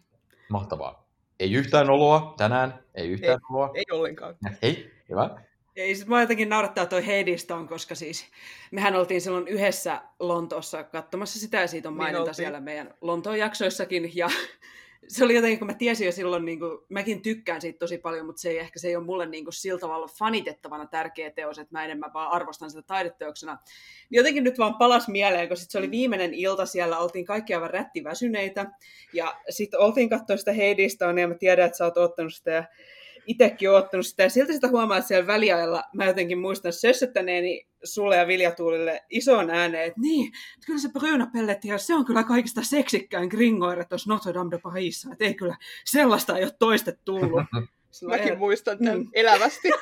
Mahtavaa. 0.49 1.05
Ei 1.39 1.53
yhtään 1.53 1.89
oloa 1.89 2.33
tänään, 2.37 2.83
ei 2.95 3.09
yhtään 3.09 3.33
Ei. 3.33 3.45
oloa. 3.55 3.71
ei 3.73 3.85
ollenkaan. 3.91 4.35
Hei, 4.61 4.91
hyvä. 5.09 5.41
Ei, 5.75 5.95
sit 5.95 6.07
mua 6.07 6.21
jotenkin 6.21 6.49
naurattaa 6.49 6.85
toi 6.85 7.05
Hadestown, 7.05 7.67
koska 7.67 7.95
siis 7.95 8.25
mehän 8.71 8.95
oltiin 8.95 9.21
silloin 9.21 9.47
yhdessä 9.47 10.01
Lontoossa 10.19 10.83
katsomassa 10.83 11.39
sitä, 11.39 11.57
ja 11.61 11.67
siitä 11.67 11.89
on 11.89 11.93
Niin 11.93 11.97
maininta 11.97 12.19
oltiin. 12.21 12.35
siellä 12.35 12.59
meidän 12.59 12.93
Lontoon 13.01 13.39
jaksoissakin, 13.39 14.11
ja 14.17 14.29
se 15.07 15.23
oli 15.23 15.35
jotenkin, 15.35 15.59
kun 15.59 15.67
mä 15.67 15.73
tiesin 15.73 16.05
jo 16.05 16.11
silloin, 16.11 16.45
niin 16.45 16.59
kuin, 16.59 16.77
mäkin 16.89 17.21
tykkään 17.21 17.61
siitä 17.61 17.79
tosi 17.79 17.97
paljon, 17.97 18.25
mutta 18.25 18.41
se 18.41 18.49
ei 18.49 18.57
ehkä 18.57 18.79
se 18.79 18.87
ei 18.87 18.95
ole 18.95 19.05
mulle 19.05 19.25
niin 19.25 19.43
kuin, 19.43 19.53
sillä 19.53 19.79
tavalla 19.79 20.07
fanitettavana 20.07 20.85
tärkeä 20.85 21.31
teos, 21.31 21.59
että 21.59 21.75
mä 21.77 21.85
enemmän 21.85 22.13
vaan 22.13 22.31
arvostan 22.31 22.69
sitä 22.69 22.81
taideteoksena. 22.81 23.57
Niin 24.09 24.17
jotenkin 24.17 24.43
nyt 24.43 24.59
vaan 24.59 24.75
palas 24.75 25.07
mieleen, 25.07 25.47
kun 25.47 25.57
sit 25.57 25.71
se 25.71 25.77
oli 25.77 25.91
viimeinen 25.91 26.33
ilta 26.33 26.65
siellä, 26.65 26.99
oltiin 26.99 27.25
kaikki 27.25 27.53
aivan 27.53 27.69
rättiväsyneitä, 27.69 28.65
ja 29.13 29.35
sitten 29.49 29.79
oltiin 29.79 30.09
katsoa 30.09 30.37
sitä 30.37 30.51
Hadestownia, 30.53 31.23
ja 31.23 31.27
mä 31.27 31.35
tiedän, 31.35 31.65
että 31.65 31.77
sä 31.77 31.85
oot 31.85 31.97
ottanut 31.97 32.33
sitä, 32.33 32.51
ja 32.51 32.63
itsekin 33.27 33.69
oon 33.69 33.79
ottanut 33.83 34.07
sitä, 34.07 34.23
ja 34.23 34.29
silti 34.29 34.53
sitä 34.53 34.67
huomaa, 34.67 34.97
että 34.97 35.07
siellä 35.07 35.27
väliajalla 35.27 35.83
mä 35.93 36.05
jotenkin 36.05 36.37
muistan 36.39 36.73
sössöttäneeni 36.73 37.67
sulle 37.83 38.15
ja 38.17 38.27
Viljatuulille 38.27 39.03
isoon 39.09 39.49
ääneen, 39.49 39.87
että 39.87 39.99
niin, 40.01 40.27
että 40.27 40.65
kyllä 40.65 40.79
se 40.79 40.89
Bruna 40.89 41.27
Pelletti, 41.33 41.67
se 41.77 41.93
on 41.95 42.05
kyllä 42.05 42.23
kaikista 42.23 42.63
seksikkäin 42.63 43.27
gringoire 43.29 43.85
tuossa 43.85 44.09
Notre 44.13 44.33
Dame 44.33 44.51
de 44.51 44.57
Parisissa, 44.63 45.09
että 45.11 45.25
ei 45.25 45.33
kyllä 45.33 45.57
sellaista 45.85 46.37
ei 46.37 46.43
ole 46.43 46.51
toiste 46.59 46.97
tullut. 47.05 47.43
Mäkin 48.07 48.25
lailla- 48.25 48.37
muistan 48.37 48.77
tämän 48.77 48.99
Mm. 48.99 49.07
elävästi. 49.13 49.69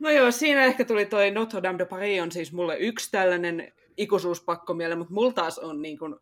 No 0.00 0.10
joo, 0.10 0.30
siinä 0.30 0.64
ehkä 0.64 0.84
tuli 0.84 1.06
toi 1.06 1.30
Notre 1.30 1.62
Dame 1.62 1.78
de 1.78 1.84
Paris 1.84 2.22
on 2.22 2.32
siis 2.32 2.52
mulle 2.52 2.76
yksi 2.78 3.10
tällainen 3.10 3.72
ikuisuuspakkomiele, 3.96 4.94
mutta 4.94 5.14
mulla 5.14 5.32
taas 5.32 5.58
on 5.58 5.82
niin 5.82 5.98
kuin, 5.98 6.14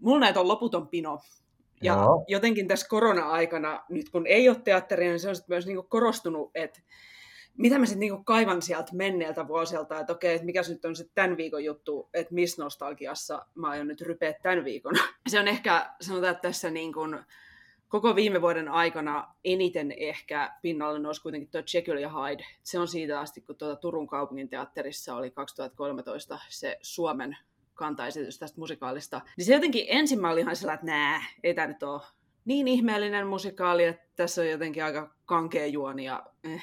mulla 0.00 0.20
näitä 0.20 0.40
on 0.40 0.48
loputon 0.48 0.88
pino. 0.88 1.18
Ja 1.82 1.92
Joo. 1.94 2.24
jotenkin 2.28 2.68
tässä 2.68 2.88
korona-aikana, 2.88 3.84
nyt 3.88 4.08
kun 4.08 4.26
ei 4.26 4.48
ole 4.48 4.56
teatteria, 4.64 5.10
niin 5.10 5.20
se 5.20 5.28
on 5.28 5.34
myös 5.48 5.66
niin 5.66 5.88
korostunut, 5.88 6.50
että 6.54 6.80
mitä 7.58 7.78
mä 7.78 7.86
sitten 7.86 8.00
niinku 8.00 8.24
kaivan 8.24 8.62
sieltä 8.62 8.96
menneeltä 8.96 9.48
vuosilta, 9.48 10.00
että 10.00 10.12
okei, 10.12 10.34
että 10.34 10.46
mikä 10.46 10.60
nyt 10.68 10.84
on 10.84 10.96
se 10.96 11.04
tämän 11.14 11.36
viikon 11.36 11.64
juttu, 11.64 12.08
että 12.14 12.34
missä 12.34 12.62
nostalgiassa 12.62 13.46
mä 13.54 13.68
aion 13.68 13.88
nyt 13.88 14.00
rypeä 14.00 14.34
tämän 14.42 14.64
viikon. 14.64 14.94
Se 15.28 15.40
on 15.40 15.48
ehkä, 15.48 15.90
sanotaan, 16.00 16.32
että 16.32 16.48
tässä 16.48 16.70
niin 16.70 16.92
kuin 16.92 17.18
koko 17.88 18.16
viime 18.16 18.40
vuoden 18.40 18.68
aikana 18.68 19.34
eniten 19.44 19.92
ehkä 19.96 20.54
pinnalle 20.62 20.98
nousi 20.98 21.22
kuitenkin 21.22 21.50
tuo 21.50 21.62
Jekyll 21.74 21.98
ja 21.98 22.08
Hyde. 22.08 22.44
Se 22.62 22.78
on 22.78 22.88
siitä 22.88 23.20
asti, 23.20 23.40
kun 23.40 23.56
tuota 23.56 23.76
Turun 23.76 24.06
kaupungin 24.06 24.48
teatterissa 24.48 25.16
oli 25.16 25.30
2013 25.30 26.38
se 26.48 26.78
Suomen 26.82 27.36
kantaesitys 27.82 28.38
tästä 28.38 28.60
musikaalista. 28.60 29.20
Niin 29.36 29.44
se 29.44 29.54
jotenkin 29.54 29.84
ensin 29.88 30.20
mä 30.20 30.30
olin 30.30 30.42
ihan 30.42 30.56
sellainen, 30.56 30.80
että 30.80 30.92
nää, 30.92 31.22
ei 31.42 31.54
tämä 31.54 31.66
nyt 31.66 31.82
ole 31.82 32.00
niin 32.44 32.68
ihmeellinen 32.68 33.26
musikaali, 33.26 33.84
että 33.84 34.08
tässä 34.16 34.40
on 34.40 34.50
jotenkin 34.50 34.84
aika 34.84 35.14
kankea 35.24 35.66
juoni 35.66 36.04
ja 36.04 36.22
eh. 36.44 36.62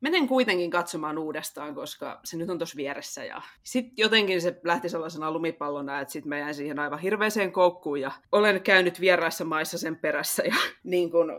Menen 0.00 0.28
kuitenkin 0.28 0.70
katsomaan 0.70 1.18
uudestaan, 1.18 1.74
koska 1.74 2.20
se 2.24 2.36
nyt 2.36 2.50
on 2.50 2.58
tuossa 2.58 2.76
vieressä. 2.76 3.24
Ja 3.24 3.42
sitten 3.62 3.92
jotenkin 3.96 4.40
se 4.40 4.60
lähti 4.64 4.88
sellaisena 4.88 5.32
lumipallona, 5.32 6.00
että 6.00 6.12
sitten 6.12 6.28
mä 6.28 6.38
jäin 6.38 6.54
siihen 6.54 6.78
aivan 6.78 6.98
hirveäseen 6.98 7.52
koukkuun. 7.52 8.00
Ja 8.00 8.12
olen 8.32 8.62
käynyt 8.62 9.00
vieraissa 9.00 9.44
maissa 9.44 9.78
sen 9.78 9.96
perässä 9.96 10.42
ja 10.42 10.54
niin 10.84 11.10
kuin 11.10 11.30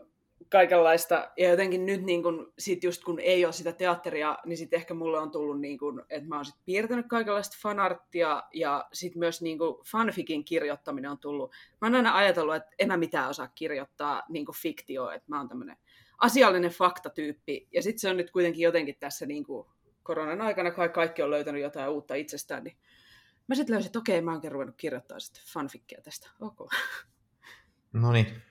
kaikenlaista. 0.50 1.32
Ja 1.38 1.50
jotenkin 1.50 1.86
nyt 1.86 2.04
niin 2.04 2.24
kun, 2.24 2.54
sit 2.60 2.84
just 2.84 3.04
kun 3.04 3.20
ei 3.20 3.46
ole 3.46 3.54
sitä 3.54 3.72
teatteria, 3.72 4.38
niin 4.46 4.58
sitten 4.58 4.78
ehkä 4.78 4.94
mulle 4.94 5.20
on 5.20 5.32
tullut, 5.32 5.62
niin 5.62 5.78
kun, 5.78 6.06
että 6.10 6.30
mä 6.30 6.36
oon 6.36 6.46
sit 6.46 6.56
piirtänyt 6.66 7.06
kaikenlaista 7.08 7.58
fanarttia 7.62 8.44
ja 8.54 8.88
sitten 8.94 9.20
myös 9.20 9.42
niin 9.42 9.58
kun 9.58 9.84
fanfikin 9.92 10.46
kirjoittaminen 10.46 11.12
on 11.12 11.18
tullut. 11.18 11.52
Mä 11.82 11.88
oon 11.88 11.96
aina 11.96 12.16
ajatellut, 12.16 12.56
että 12.56 12.76
en 12.80 12.88
mä 12.88 12.98
mitään 12.98 13.30
osaa 13.30 13.48
kirjoittaa 13.48 14.24
niin 14.30 14.46
fiktioa, 14.62 15.14
että 15.14 15.30
mä 15.30 15.38
oon 15.38 15.50
tämmöinen 15.50 15.78
asiallinen 16.18 16.72
faktatyyppi. 16.72 17.68
Ja 17.74 17.82
sitten 17.82 18.00
se 18.00 18.10
on 18.10 18.18
nyt 18.18 18.32
kuitenkin 18.32 18.62
jotenkin 18.62 18.96
tässä 19.00 19.26
niin 19.26 19.44
kuin 19.44 19.68
koronan 20.04 20.42
aikana, 20.42 20.72
kai 20.72 20.90
kaikki 20.90 21.22
on 21.22 21.32
löytänyt 21.32 21.62
jotain 21.62 21.90
uutta 21.90 22.16
itsestään, 22.16 22.64
niin 22.64 22.78
mä 23.48 23.56
sitten 23.56 23.74
löysin, 23.74 23.88
että 23.90 24.00
okei, 24.00 24.22
mä 24.22 24.32
oonkin 24.32 24.52
ruvennut 24.52 24.78
kirjoittaa 24.78 25.20
sitten 25.20 25.44
fanfikkiä 25.54 26.02
tästä. 26.02 26.30
Okay. 26.40 26.68
No 27.94 28.12
niin. 28.12 28.42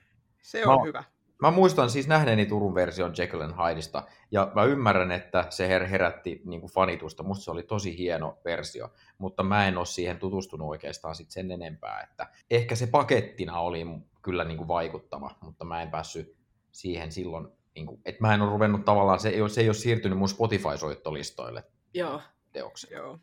Se 0.41 0.65
on 0.65 0.79
Mä- 0.79 0.85
hyvä. 0.85 1.03
Mä 1.41 1.51
muistan 1.51 1.89
siis 1.89 2.07
nähneeni 2.07 2.45
Turun 2.45 2.75
version 2.75 3.13
Jekyll 3.17 3.41
and 3.41 3.53
Hydeista, 3.53 4.03
ja 4.31 4.51
mä 4.55 4.63
ymmärrän, 4.63 5.11
että 5.11 5.45
se 5.49 5.79
her- 5.79 5.85
herätti 5.85 6.41
niin 6.45 6.61
kuin 6.61 6.71
fanitusta. 6.71 7.23
Musta 7.23 7.43
se 7.43 7.51
oli 7.51 7.63
tosi 7.63 7.97
hieno 7.97 8.37
versio, 8.45 8.89
mutta 9.17 9.43
mä 9.43 9.67
en 9.67 9.77
ole 9.77 9.85
siihen 9.85 10.19
tutustunut 10.19 10.69
oikeastaan 10.69 11.15
sit 11.15 11.31
sen 11.31 11.51
enempää. 11.51 12.01
Että 12.01 12.27
ehkä 12.49 12.75
se 12.75 12.87
pakettina 12.87 13.59
oli 13.59 13.85
kyllä 14.21 14.43
niin 14.43 14.57
kuin 14.57 14.67
vaikuttava, 14.67 15.35
mutta 15.41 15.65
mä 15.65 15.81
en 15.81 15.91
päässyt 15.91 16.37
siihen 16.71 17.11
silloin, 17.11 17.47
niin 17.75 17.85
kuin, 17.85 18.01
että 18.05 18.21
mä 18.21 18.33
en 18.33 18.41
ole 18.41 18.51
ruvennut 18.51 18.85
tavallaan, 18.85 19.19
se 19.19 19.29
ei 19.29 19.41
ole, 19.41 19.49
se 19.49 19.61
ei 19.61 19.69
ole 19.69 19.73
siirtynyt 19.73 20.17
mun 20.17 20.29
Spotify-soittolistoille 20.29 21.63
Joo. 21.93 22.21
Joo. 22.91 23.19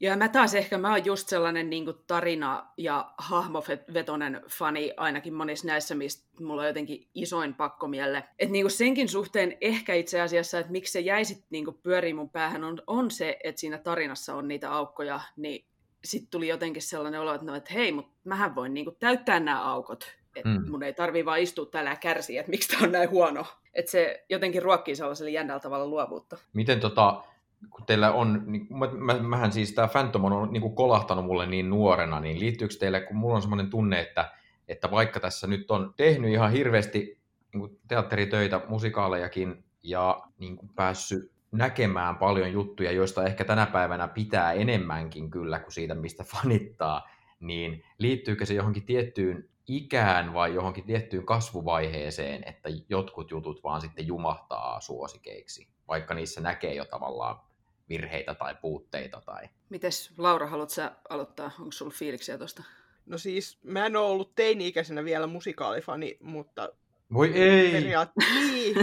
Ja 0.00 0.16
mä 0.16 0.28
taas 0.28 0.54
ehkä, 0.54 0.78
mä 0.78 0.90
oon 0.90 1.04
just 1.04 1.28
sellainen 1.28 1.70
niin 1.70 1.86
tarina- 2.06 2.66
ja 2.76 3.12
hahmovetonen 3.18 4.40
fani 4.50 4.92
ainakin 4.96 5.34
monissa 5.34 5.66
näissä, 5.66 5.94
mistä 5.94 6.28
mulla 6.44 6.62
on 6.62 6.68
jotenkin 6.68 7.08
isoin 7.14 7.54
pakkomielle. 7.54 8.24
Että 8.38 8.52
niin 8.52 8.70
senkin 8.70 9.08
suhteen 9.08 9.56
ehkä 9.60 9.94
itse 9.94 10.20
asiassa, 10.20 10.58
että 10.58 10.72
miksi 10.72 10.92
se 10.92 11.00
jäi 11.00 11.24
sitten 11.24 11.46
niin 11.50 11.66
pyörii 11.82 12.14
mun 12.14 12.30
päähän, 12.30 12.64
on, 12.64 12.82
on 12.86 13.10
se, 13.10 13.38
että 13.44 13.60
siinä 13.60 13.78
tarinassa 13.78 14.34
on 14.34 14.48
niitä 14.48 14.72
aukkoja, 14.72 15.20
niin 15.36 15.64
sitten 16.04 16.30
tuli 16.30 16.48
jotenkin 16.48 16.82
sellainen 16.82 17.20
olo, 17.20 17.34
että, 17.34 17.46
no, 17.46 17.54
että 17.54 17.74
hei, 17.74 17.92
mutta 17.92 18.12
mähän 18.24 18.54
voin 18.54 18.74
niin 18.74 18.96
täyttää 18.98 19.40
nämä 19.40 19.62
aukot. 19.62 20.18
Että 20.36 20.48
Mm. 20.48 20.70
mun 20.70 20.82
ei 20.82 20.92
tarvii 20.94 21.24
vaan 21.24 21.40
istua 21.40 21.66
täällä 21.66 21.90
ja 21.90 21.96
kärsiä, 21.96 22.40
että 22.40 22.50
miksi 22.50 22.68
tämä 22.68 22.82
on 22.86 22.92
näin 22.92 23.10
huono. 23.10 23.46
Että 23.74 23.90
se 23.90 24.24
jotenkin 24.28 24.62
ruokkii 24.62 24.96
sellaiselle 24.96 25.30
jännällä 25.30 25.60
tavalla 25.60 25.86
luovuutta. 25.86 26.36
Miten 26.52 26.80
tota, 26.80 27.22
kun 27.70 27.86
teillä 27.86 28.12
on, 28.12 28.42
niin, 28.46 28.66
mä, 28.70 28.88
mä, 28.92 29.22
mähän 29.22 29.52
siis 29.52 29.72
tämä 29.72 29.88
Phantom 29.88 30.24
on 30.24 30.52
niin 30.52 30.60
kuin 30.60 30.74
kolahtanut 30.74 31.24
mulle 31.24 31.46
niin 31.46 31.70
nuorena, 31.70 32.20
niin 32.20 32.40
liittyykö 32.40 32.74
teille, 32.80 33.00
kun 33.00 33.16
mulla 33.16 33.34
on 33.34 33.42
semmoinen 33.42 33.70
tunne, 33.70 34.00
että, 34.00 34.32
että 34.68 34.90
vaikka 34.90 35.20
tässä 35.20 35.46
nyt 35.46 35.70
on 35.70 35.94
tehnyt 35.96 36.30
ihan 36.30 36.52
hirveästi 36.52 37.18
niin 37.52 37.60
kuin 37.60 37.80
teatteritöitä, 37.88 38.60
musikaalejakin 38.68 39.64
ja 39.82 40.22
niin 40.38 40.56
kuin 40.56 40.70
päässyt 40.74 41.32
näkemään 41.52 42.16
paljon 42.16 42.52
juttuja, 42.52 42.92
joista 42.92 43.24
ehkä 43.24 43.44
tänä 43.44 43.66
päivänä 43.66 44.08
pitää 44.08 44.52
enemmänkin 44.52 45.30
kyllä 45.30 45.58
kuin 45.58 45.72
siitä, 45.72 45.94
mistä 45.94 46.24
fanittaa, 46.34 47.08
niin 47.40 47.84
liittyykö 47.98 48.46
se 48.46 48.54
johonkin 48.54 48.86
tiettyyn 48.86 49.48
ikään 49.66 50.34
vai 50.34 50.54
johonkin 50.54 50.84
tiettyyn 50.84 51.26
kasvuvaiheeseen, 51.26 52.42
että 52.46 52.68
jotkut 52.88 53.30
jutut 53.30 53.64
vaan 53.64 53.80
sitten 53.80 54.06
jumahtaa 54.06 54.80
suosikeiksi, 54.80 55.68
vaikka 55.88 56.14
niissä 56.14 56.40
näkee 56.40 56.74
jo 56.74 56.84
tavallaan 56.84 57.47
virheitä 57.88 58.34
tai 58.34 58.54
puutteita. 58.62 59.22
Tai... 59.26 59.48
Mites 59.68 60.10
Laura, 60.18 60.46
haluatko 60.46 60.74
sä 60.74 60.92
aloittaa? 61.08 61.50
Onko 61.58 61.72
sulla 61.72 61.94
fiiliksiä 61.96 62.38
tuosta? 62.38 62.62
No 63.06 63.18
siis, 63.18 63.58
mä 63.62 63.86
en 63.86 63.96
ole 63.96 64.10
ollut 64.10 64.34
teini-ikäisenä 64.34 65.04
vielä 65.04 65.26
musikaalifani, 65.26 66.16
mutta 66.20 66.72
Voi 67.12 67.32
ei! 67.32 67.72
Periaatteessa. 67.72 68.34
Niin. 68.52 68.76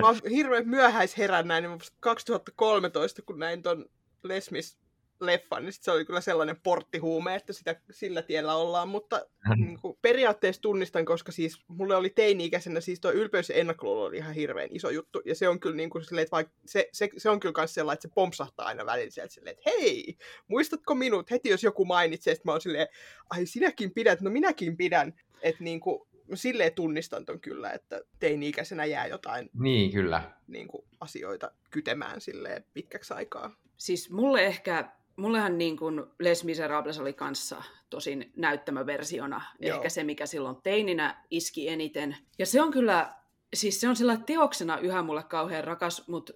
Mä 0.00 0.06
oon 0.06 0.16
hirveän 0.30 0.68
myöhäisherännäinen 0.68 1.78
2013, 2.00 3.22
kun 3.22 3.38
näin 3.38 3.62
ton 3.62 3.86
Lesmis 4.22 4.78
leffan, 5.20 5.64
niin 5.64 5.72
sit 5.72 5.82
se 5.82 5.90
oli 5.90 6.04
kyllä 6.04 6.20
sellainen 6.20 6.60
porttihuume, 6.62 7.34
että 7.34 7.52
sitä, 7.52 7.80
sillä 7.90 8.22
tiellä 8.22 8.54
ollaan, 8.54 8.88
mutta 8.88 9.26
niin 9.56 9.80
kuin, 9.80 9.98
periaatteessa 10.02 10.62
tunnistan, 10.62 11.04
koska 11.04 11.32
siis 11.32 11.64
mulle 11.68 11.96
oli 11.96 12.10
teini-ikäisenä, 12.10 12.80
siis 12.80 13.00
tuo 13.00 13.12
ylpeys 13.12 13.48
ja 13.48 13.54
ennakkoluulo 13.54 14.04
oli 14.04 14.16
ihan 14.16 14.34
hirveän 14.34 14.68
iso 14.72 14.90
juttu, 14.90 15.22
ja 15.24 15.34
se 15.34 15.48
on 15.48 15.60
kyllä 15.60 15.76
niin 15.76 15.90
kuin 15.90 16.04
silleen, 16.04 16.22
että 16.22 16.36
vaikka, 16.36 16.54
se, 16.66 16.88
se, 16.92 17.08
se, 17.16 17.30
on 17.30 17.40
kyllä 17.40 17.54
myös 17.56 17.74
sellainen, 17.74 17.96
että 17.96 18.08
se 18.08 18.14
pompsahtaa 18.14 18.66
aina 18.66 18.86
välillä 18.86 19.10
sieltä 19.10 19.34
silleen, 19.34 19.56
että 19.58 19.70
hei, 19.70 20.16
muistatko 20.48 20.94
minut? 20.94 21.30
Heti 21.30 21.48
jos 21.48 21.62
joku 21.62 21.84
mainitsee, 21.84 22.32
että 22.32 22.42
mä 22.44 22.52
oon 22.52 22.60
silleen, 22.60 22.88
ai 23.30 23.46
sinäkin 23.46 23.90
pidät, 23.94 24.20
no 24.20 24.30
minäkin 24.30 24.76
pidän, 24.76 25.14
että 25.42 25.64
niin 25.64 25.80
kuin, 25.80 26.08
silleen 26.34 26.72
tunnistan 26.72 27.24
ton 27.24 27.40
kyllä, 27.40 27.70
että 27.70 28.00
teini-ikäisenä 28.18 28.84
jää 28.84 29.06
jotain 29.06 29.50
Niin, 29.60 29.92
kyllä. 29.92 30.30
niin 30.46 30.68
kuin, 30.68 30.84
asioita 31.00 31.50
kytemään 31.70 32.20
silleen 32.20 32.64
pitkäksi 32.74 33.14
aikaa. 33.14 33.56
Siis 33.76 34.10
mulle 34.10 34.46
ehkä, 34.46 34.90
mullehan 35.16 35.58
niin 35.58 35.76
kuin 35.76 36.04
Les 36.18 36.44
Miserables 36.44 36.98
oli 36.98 37.12
kanssa 37.12 37.62
tosin 37.90 38.32
näyttämöversiona. 38.36 39.42
Joo. 39.60 39.76
Ehkä 39.76 39.88
se, 39.88 40.04
mikä 40.04 40.26
silloin 40.26 40.56
teininä 40.62 41.24
iski 41.30 41.68
eniten. 41.68 42.16
Ja 42.38 42.46
se 42.46 42.62
on 42.62 42.70
kyllä, 42.70 43.14
siis 43.54 43.80
se 43.80 43.88
on 43.88 43.96
sillä 43.96 44.16
teoksena 44.16 44.78
yhä 44.78 45.02
mulle 45.02 45.22
kauhean 45.22 45.64
rakas, 45.64 46.08
mutta 46.08 46.32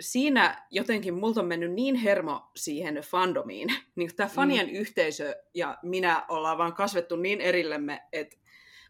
siinä 0.00 0.66
jotenkin 0.70 1.14
multa 1.14 1.40
on 1.40 1.46
mennyt 1.46 1.72
niin 1.72 1.94
hermo 1.94 2.50
siihen 2.56 2.94
fandomiin. 2.94 3.68
Niin 3.96 4.16
tämä 4.16 4.28
fanien 4.28 4.66
mm. 4.66 4.74
yhteisö 4.74 5.34
ja 5.54 5.78
minä 5.82 6.24
ollaan 6.28 6.58
vaan 6.58 6.72
kasvettu 6.72 7.16
niin 7.16 7.40
erillemme, 7.40 8.02
että 8.12 8.36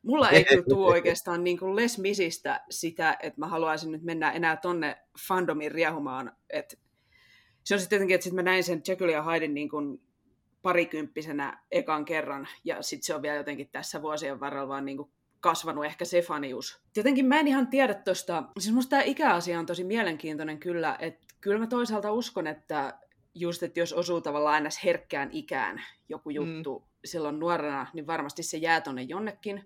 mulla 0.03 0.31
ei 0.31 0.45
kyllä 0.45 0.65
tule 0.69 0.87
oikeastaan 0.95 1.45
niin 1.45 1.59
kuin 1.59 1.77
Les 1.77 1.99
Misistä 1.99 2.65
sitä, 2.71 3.17
että 3.23 3.41
mä 3.41 3.47
haluaisin 3.47 3.93
nyt 3.93 4.03
mennä 4.03 4.31
enää 4.31 4.57
tonne 4.57 4.97
fandomiin 5.29 5.73
riehumaan. 5.73 6.37
Että 6.51 6.77
se 7.71 7.75
on 7.75 7.81
sitten 7.81 7.97
jotenkin, 7.97 8.15
että 8.15 8.25
sit 8.25 8.33
mä 8.33 8.43
näin 8.43 8.65
sen 8.65 8.83
Jekyll 8.89 9.11
ja 9.11 9.23
Hyden 9.23 9.55
niin 9.55 9.69
kuin 9.69 10.01
parikymppisenä 10.63 11.63
ekan 11.71 12.05
kerran, 12.05 12.49
ja 12.65 12.83
sitten 12.83 13.07
se 13.07 13.15
on 13.15 13.23
vielä 13.23 13.37
jotenkin 13.37 13.69
tässä 13.73 14.03
vuosien 14.03 14.41
varrella 14.41 14.69
vaan 14.69 14.85
niin 14.85 14.97
kuin 14.97 15.11
kasvanut 15.41 15.85
ehkä 15.85 16.05
se 16.05 16.23
fanius. 16.23 16.81
Jotenkin 16.97 17.27
mä 17.27 17.41
en 17.41 17.49
ihan 17.49 17.67
tiedä 17.67 17.95
tosta, 17.95 18.45
siis 18.59 18.75
musta 18.75 18.91
tämä 18.91 19.03
ikäasia 19.03 19.59
on 19.59 19.67
tosi 19.67 19.85
mielenkiintoinen 19.85 20.59
kyllä, 20.59 20.97
että 20.99 21.27
kyllä 21.41 21.59
mä 21.59 21.67
toisaalta 21.67 22.13
uskon, 22.13 22.47
että 22.47 22.99
just, 23.35 23.63
että 23.63 23.81
jos 23.81 23.93
osuu 23.93 24.21
tavallaan 24.21 24.55
aina 24.55 24.71
herkkään 24.85 25.29
ikään 25.33 25.83
joku 26.09 26.31
juttu 26.31 26.79
mm. 26.79 26.87
silloin 27.05 27.39
nuorena, 27.39 27.87
niin 27.95 28.07
varmasti 28.07 28.43
se 28.43 28.57
jää 28.57 28.81
tonne 28.81 29.03
jonnekin. 29.03 29.65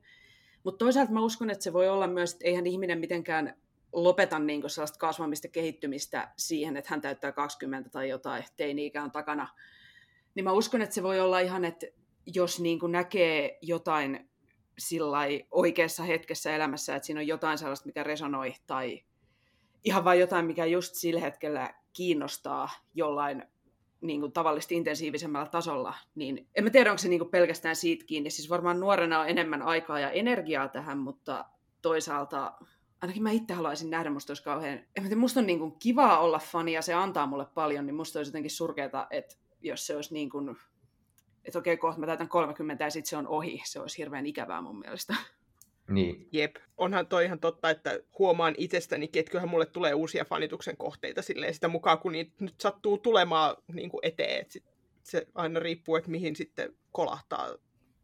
Mutta 0.65 0.85
toisaalta 0.85 1.13
mä 1.13 1.21
uskon, 1.21 1.51
että 1.51 1.65
se 1.65 1.73
voi 1.73 1.89
olla 1.89 2.07
myös, 2.07 2.33
että 2.33 2.45
eihän 2.45 2.67
ihminen 2.67 2.99
mitenkään 2.99 3.57
lopeta 3.95 4.39
niin 4.39 4.71
sellaista 4.71 4.99
kasvamista 4.99 5.49
kehittymistä 5.49 6.33
siihen, 6.37 6.77
että 6.77 6.91
hän 6.91 7.01
täyttää 7.01 7.33
20 7.33 7.91
tai 7.91 8.09
jotain 8.09 8.45
teini-ikä 8.57 9.03
on 9.03 9.11
takana. 9.11 9.49
Niin 10.35 10.45
mä 10.45 10.53
uskon, 10.53 10.83
että 10.83 10.95
se 10.95 11.03
voi 11.03 11.21
olla 11.21 11.41
ihan, 11.41 11.65
että 11.65 11.87
jos 12.27 12.61
niin 12.61 12.79
näkee 12.89 13.59
jotain 13.63 14.31
oikeassa 15.51 16.03
hetkessä 16.03 16.55
elämässä, 16.57 16.97
että 16.97 17.07
siinä 17.07 17.21
on 17.21 17.27
jotain 17.27 17.59
sellaista, 17.59 17.87
mikä 17.87 18.03
resonoi, 18.03 18.55
tai 18.67 19.05
ihan 19.85 20.05
vain 20.05 20.21
jotain, 20.21 20.47
mikä 20.47 20.65
just 20.65 20.95
sillä 20.95 21.21
hetkellä 21.21 21.75
kiinnostaa 21.93 22.69
jollain 22.95 23.43
niin 24.01 24.21
kuin 24.21 24.33
tavallisesti 24.33 24.75
intensiivisemmällä 24.75 25.49
tasolla, 25.49 25.95
niin 26.15 26.49
en 26.55 26.65
mä 26.65 26.71
tiedä, 26.71 26.91
onko 26.91 26.99
se 26.99 27.09
niin 27.09 27.21
kuin 27.21 27.31
pelkästään 27.31 27.77
siitä 27.77 28.05
kiinni. 28.05 28.31
Siis 28.31 28.51
varmaan 28.51 28.81
nuorena 28.81 29.21
on 29.21 29.29
enemmän 29.29 29.63
aikaa 29.63 30.01
ja 30.01 30.11
energiaa 30.11 30.69
tähän, 30.69 30.99
mutta 30.99 31.45
toisaalta 31.83 32.53
ainakin 33.05 33.23
mä 33.23 33.31
itse 33.31 33.55
haluaisin 33.55 33.91
nähdä, 33.91 34.11
musta 34.11 34.31
olisi 34.31 34.43
kauhean, 34.43 34.79
en 34.79 35.03
tiedä, 35.03 35.17
musta 35.17 35.41
on 35.41 35.47
niin 35.47 35.59
kuin 35.59 35.73
kivaa 35.79 36.19
olla 36.21 36.39
fani 36.39 36.73
ja 36.73 36.83
se 36.83 36.95
antaa 36.95 37.27
mulle 37.27 37.47
paljon, 37.55 37.87
niin 37.87 37.95
musta 37.95 38.19
olisi 38.19 38.29
jotenkin 38.29 38.51
surkeata, 38.51 39.07
että 39.11 39.37
jos 39.61 39.87
se 39.87 39.97
olisi 39.97 40.15
niin 40.15 40.31
kuin, 40.31 40.57
että 41.45 41.59
okei, 41.59 41.77
kohta 41.77 42.01
mä 42.01 42.07
täytän 42.07 42.29
30 42.29 42.85
ja 42.85 42.91
sitten 42.91 43.11
se 43.11 43.17
on 43.17 43.29
ohi, 43.29 43.63
se 43.65 43.81
olisi 43.81 43.99
hirveän 43.99 44.27
ikävää 44.27 44.61
mun 44.61 44.79
mielestä. 44.79 45.17
Niin. 45.89 46.29
Jep, 46.33 46.57
onhan 46.77 47.07
toi 47.07 47.25
ihan 47.25 47.41
totta, 47.41 47.71
että 47.71 48.01
huomaan 48.19 48.55
itsestäni, 48.59 49.11
että 49.15 49.31
kyllähän 49.31 49.49
mulle 49.49 49.67
tulee 49.67 49.95
uusia 49.95 50.25
fanituksen 50.25 50.77
kohteita 50.77 51.23
silleen 51.23 51.55
sitä 51.55 51.69
mukaan, 51.69 51.99
kun 51.99 52.13
niitä 52.13 52.33
nyt 52.41 52.61
sattuu 52.61 52.99
tulemaan 52.99 53.57
niin 53.73 53.91
kuin 53.91 54.01
eteen. 54.03 54.41
Et 54.41 54.51
sit 54.51 54.65
se 55.03 55.27
aina 55.35 55.61
riippuu, 55.61 55.97
että 55.97 56.11
mihin 56.11 56.37
sitten 56.37 56.77
kolahtaa 56.93 57.49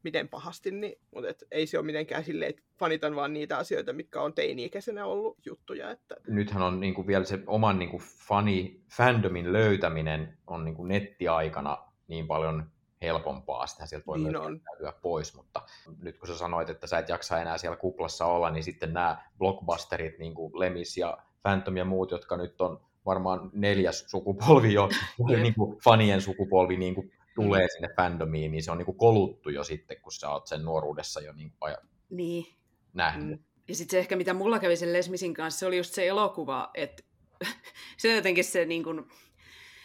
miten 0.02 0.28
pahasti, 0.28 0.70
niin, 0.70 0.98
mutta 1.14 1.30
et 1.30 1.44
ei 1.50 1.66
se 1.66 1.78
ole 1.78 1.86
mitenkään 1.86 2.24
silleen, 2.24 2.50
että 2.50 2.62
fanitan 2.78 3.16
vaan 3.16 3.32
niitä 3.32 3.58
asioita, 3.58 3.92
mitkä 3.92 4.20
on 4.20 4.32
teini-ikäisenä 4.32 5.06
ollut 5.06 5.38
juttuja. 5.46 5.90
Että... 5.90 6.16
Nythän 6.28 6.62
on 6.62 6.80
niin 6.80 6.94
kuin 6.94 7.06
vielä 7.06 7.24
se 7.24 7.38
oman 7.46 7.78
niin 7.78 7.90
kuin 7.90 8.02
fani, 8.28 8.80
fandomin 8.96 9.52
löytäminen 9.52 10.38
on 10.46 10.64
niin 10.64 10.74
kuin 10.74 10.88
nettiaikana 10.88 11.78
niin 12.08 12.26
paljon 12.26 12.70
helpompaa, 13.02 13.66
sitä 13.66 13.86
sieltä 13.86 14.06
voi 14.06 14.18
Niin 14.18 14.34
jättäytyä 14.34 14.92
pois, 15.02 15.36
mutta 15.36 15.62
nyt 16.02 16.18
kun 16.18 16.28
sä 16.28 16.38
sanoit, 16.38 16.70
että 16.70 16.86
sä 16.86 16.98
et 16.98 17.08
jaksa 17.08 17.40
enää 17.40 17.58
siellä 17.58 17.76
kuplassa 17.76 18.26
olla, 18.26 18.50
niin 18.50 18.64
sitten 18.64 18.92
nämä 18.92 19.22
blockbusterit, 19.38 20.18
niin 20.18 20.34
kuin 20.34 20.60
Lemis 20.60 20.96
ja 20.96 21.18
Phantom 21.42 21.76
ja 21.76 21.84
muut, 21.84 22.10
jotka 22.10 22.36
nyt 22.36 22.60
on 22.60 22.80
varmaan 23.06 23.50
neljäs 23.52 24.04
sukupolvi 24.06 24.72
jo, 24.72 24.88
niin 25.42 25.54
kuin 25.54 25.78
fanien 25.78 26.20
sukupolvi 26.20 26.76
niin 26.76 26.94
kuin 26.94 27.12
tulee 27.34 27.68
sinne 27.72 27.88
fandomiin, 27.96 28.50
niin 28.52 28.62
se 28.62 28.70
on 28.70 28.78
niin 28.78 28.86
kuin 28.86 28.96
koluttu 28.98 29.50
jo 29.50 29.64
sitten, 29.64 30.00
kun 30.02 30.12
sä 30.12 30.30
oot 30.30 30.46
sen 30.46 30.64
nuoruudessa 30.64 31.20
jo 31.20 31.32
niin 31.32 31.50
kuin 31.50 31.58
aja- 31.70 31.82
Niin, 32.10 32.46
nähnyt. 32.94 33.40
Mm. 33.40 33.44
Ja 33.68 33.74
sitten 33.74 33.90
se 33.90 33.98
ehkä, 33.98 34.16
mitä 34.16 34.34
mulla 34.34 34.58
kävi 34.58 34.76
sen 34.76 34.92
Lesmisin 34.92 35.34
kanssa, 35.34 35.58
se 35.58 35.66
oli 35.66 35.76
just 35.76 35.94
se 35.94 36.06
elokuva, 36.08 36.70
että 36.74 37.02
se 37.98 38.14
jotenkin 38.14 38.44
se 38.44 38.64
niin 38.64 38.84
kuin, 38.84 39.04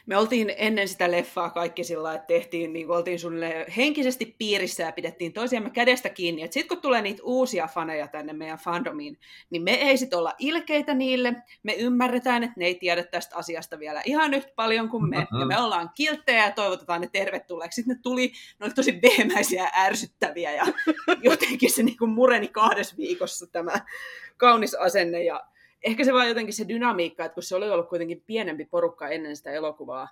me 0.05 0.17
oltiin 0.17 0.53
ennen 0.57 0.87
sitä 0.87 1.11
leffaa 1.11 1.49
kaikki 1.49 1.83
sillä 1.83 2.13
että 2.13 2.27
tehtiin, 2.27 2.73
niin 2.73 2.87
kuin 2.87 2.97
oltiin 2.97 3.19
suunnilleen 3.19 3.71
henkisesti 3.71 4.35
piirissä 4.37 4.83
ja 4.83 4.91
pidettiin 4.91 5.33
toisiamme 5.33 5.69
kädestä 5.69 6.09
kiinni. 6.09 6.43
Että 6.43 6.53
sitten 6.53 6.77
kun 6.77 6.81
tulee 6.81 7.01
niitä 7.01 7.21
uusia 7.23 7.67
faneja 7.67 8.07
tänne 8.07 8.33
meidän 8.33 8.57
fandomiin, 8.57 9.19
niin 9.49 9.63
me 9.63 9.71
ei 9.71 9.97
sit 9.97 10.13
olla 10.13 10.33
ilkeitä 10.39 10.93
niille. 10.93 11.33
Me 11.63 11.73
ymmärretään, 11.73 12.43
että 12.43 12.55
ne 12.57 12.65
ei 12.65 12.75
tiedä 12.75 13.03
tästä 13.03 13.35
asiasta 13.35 13.79
vielä 13.79 14.01
ihan 14.05 14.33
yhtä 14.33 14.51
paljon 14.55 14.89
kuin 14.89 15.09
me. 15.09 15.27
Ja 15.39 15.45
me 15.45 15.59
ollaan 15.59 15.89
kilttejä 15.95 16.45
ja 16.45 16.51
toivotetaan 16.51 17.01
ne 17.01 17.09
tervetulleeksi. 17.11 17.75
Sitten 17.75 17.95
ne 17.95 18.01
tuli, 18.03 18.31
ne 18.59 18.65
oli 18.65 18.73
tosi 18.73 18.99
vehemäisiä 19.01 19.63
ja 19.63 19.83
ärsyttäviä 19.83 20.51
ja 20.51 20.65
jotenkin 21.29 21.71
se 21.71 21.83
niin 21.83 21.97
kuin 21.97 22.11
mureni 22.11 22.47
kahdessa 22.47 22.97
viikossa 22.97 23.47
tämä 23.47 23.73
kaunis 24.37 24.73
asenne 24.73 25.23
ja 25.23 25.41
ehkä 25.83 26.03
se 26.03 26.13
vaan 26.13 26.27
jotenkin 26.27 26.53
se 26.53 26.67
dynamiikka, 26.67 27.25
että 27.25 27.33
kun 27.33 27.43
se 27.43 27.55
oli 27.55 27.69
ollut 27.69 27.89
kuitenkin 27.89 28.23
pienempi 28.25 28.65
porukka 28.65 29.07
ennen 29.07 29.35
sitä 29.35 29.51
elokuvaa, 29.51 30.07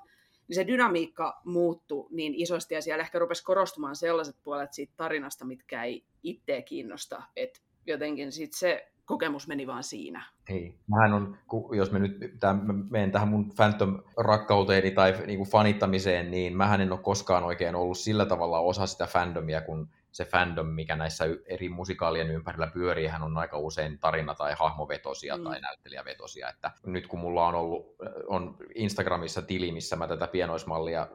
niin 0.47 0.55
se 0.55 0.67
dynamiikka 0.67 1.41
muuttui 1.45 2.07
niin 2.11 2.33
isosti 2.35 2.75
ja 2.75 2.81
siellä 2.81 3.01
ehkä 3.01 3.19
rupesi 3.19 3.43
korostumaan 3.43 3.95
sellaiset 3.95 4.35
puolet 4.43 4.73
siitä 4.73 4.93
tarinasta, 4.97 5.45
mitkä 5.45 5.83
ei 5.83 6.05
itseä 6.23 6.61
kiinnosta. 6.61 7.23
Että 7.35 7.59
jotenkin 7.85 8.31
sit 8.31 8.53
se 8.53 8.87
kokemus 9.05 9.47
meni 9.47 9.67
vaan 9.67 9.83
siinä. 9.83 10.25
Ei. 10.49 10.75
Mähän 10.87 11.13
on, 11.13 11.37
jos 11.77 11.91
me 11.91 11.99
nyt 11.99 12.17
tämän, 12.39 12.65
mä 12.65 12.73
menen 12.89 13.11
tähän 13.11 13.27
mun 13.27 13.51
Phantom-rakkauteeni 13.55 14.91
tai 14.91 15.13
niin 15.27 15.43
fanittamiseen, 15.43 16.31
niin 16.31 16.57
mähän 16.57 16.81
en 16.81 16.91
ole 16.91 16.99
koskaan 16.99 17.43
oikein 17.43 17.75
ollut 17.75 17.97
sillä 17.97 18.25
tavalla 18.25 18.59
osa 18.59 18.85
sitä 18.85 19.07
fandomia, 19.07 19.61
kun 19.61 19.89
se 20.13 20.25
fandom, 20.25 20.67
mikä 20.67 20.95
näissä 20.95 21.25
eri 21.45 21.69
musikaalien 21.69 22.31
ympärillä 22.31 22.67
pyörii, 22.67 23.07
hän 23.07 23.23
on 23.23 23.37
aika 23.37 23.57
usein 23.57 23.99
tarina- 23.99 24.35
tai 24.35 24.53
hahmovetosia 24.59 25.37
Mm. 25.37 25.43
tai 25.43 25.61
näyttelijävetosia. 25.61 26.49
Että 26.49 26.71
nyt 26.85 27.07
kun 27.07 27.19
mulla 27.19 27.47
on 27.47 27.55
ollut 27.55 27.95
on 28.27 28.57
Instagramissa 28.75 29.41
tili, 29.41 29.71
missä 29.71 29.95
mä 29.95 30.07
tätä 30.07 30.27
pienoismallia 30.27 31.07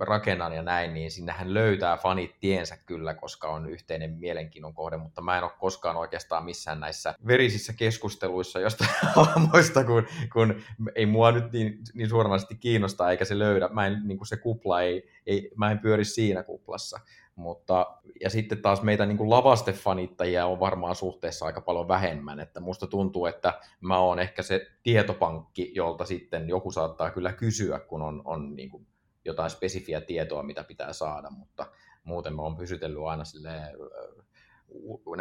rakennan 0.00 0.52
ja 0.52 0.62
näin, 0.62 0.94
niin 0.94 1.10
sinnehän 1.10 1.54
löytää 1.54 1.96
fanit 1.96 2.40
tiensä 2.40 2.76
kyllä, 2.76 3.14
koska 3.14 3.48
on 3.48 3.68
yhteinen 3.70 4.10
mielenkiinnon 4.10 4.74
kohde, 4.74 4.96
mutta 4.96 5.22
mä 5.22 5.38
en 5.38 5.44
ole 5.44 5.50
koskaan 5.58 5.96
oikeastaan 5.96 6.44
missään 6.44 6.80
näissä 6.80 7.14
verisissä 7.26 7.72
keskusteluissa 7.72 8.60
jostain 8.60 8.90
hahmoista, 9.16 9.84
kun, 9.84 10.06
kun 10.32 10.62
ei 10.94 11.06
mua 11.06 11.32
nyt 11.32 11.52
niin, 11.52 11.78
niin 11.94 12.08
suoranaisesti 12.08 12.54
kiinnostaa, 12.54 13.10
eikä 13.10 13.24
se 13.24 13.38
löydä, 13.38 13.68
mä 13.68 13.86
en, 13.86 14.00
niin 14.04 14.18
kuin 14.18 14.28
se 14.28 14.36
kupla 14.36 14.80
ei, 14.82 15.08
ei, 15.26 15.50
mä 15.56 15.70
en 15.70 15.78
pyöri 15.78 16.04
siinä 16.04 16.42
kuplassa. 16.42 17.00
Mutta, 17.36 17.98
ja 18.20 18.30
sitten 18.30 18.62
taas 18.62 18.82
meitä 18.82 19.06
niin 19.06 19.30
lavastefanittajia 19.30 20.46
on 20.46 20.60
varmaan 20.60 20.94
suhteessa 20.94 21.46
aika 21.46 21.60
paljon 21.60 21.88
vähemmän, 21.88 22.40
että 22.40 22.60
musta 22.60 22.86
tuntuu, 22.86 23.26
että 23.26 23.60
mä 23.80 23.98
oon 23.98 24.18
ehkä 24.18 24.42
se 24.42 24.66
tietopankki, 24.82 25.72
jolta 25.74 26.04
sitten 26.04 26.48
joku 26.48 26.70
saattaa 26.70 27.10
kyllä 27.10 27.32
kysyä, 27.32 27.78
kun 27.78 28.02
on, 28.02 28.22
on 28.24 28.56
niin 28.56 28.70
kuin 28.70 28.86
jotain 29.24 29.50
spesifiä 29.50 30.00
tietoa, 30.00 30.42
mitä 30.42 30.64
pitää 30.64 30.92
saada, 30.92 31.30
mutta 31.30 31.66
muuten 32.04 32.34
mä 32.34 32.42
oon 32.42 32.56
pysytellyt 32.56 33.02
aina 33.02 33.24
silleen, 33.24 33.76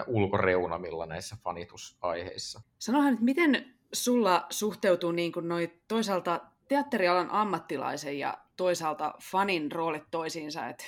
ulkoreunamilla 0.07 1.05
näissä 1.05 1.37
fanitusaiheissa. 1.43 2.61
Sanohan, 2.79 3.13
että 3.13 3.25
miten 3.25 3.75
sulla 3.93 4.45
suhteutuu 4.49 5.11
niin 5.11 5.31
kuin 5.31 5.47
noi 5.47 5.71
toisaalta 5.87 6.41
teatterialan 6.67 7.31
ammattilaisen 7.31 8.19
ja 8.19 8.37
toisaalta 8.57 9.13
fanin 9.31 9.71
roolit 9.71 10.03
toisiinsa, 10.11 10.67
että 10.67 10.83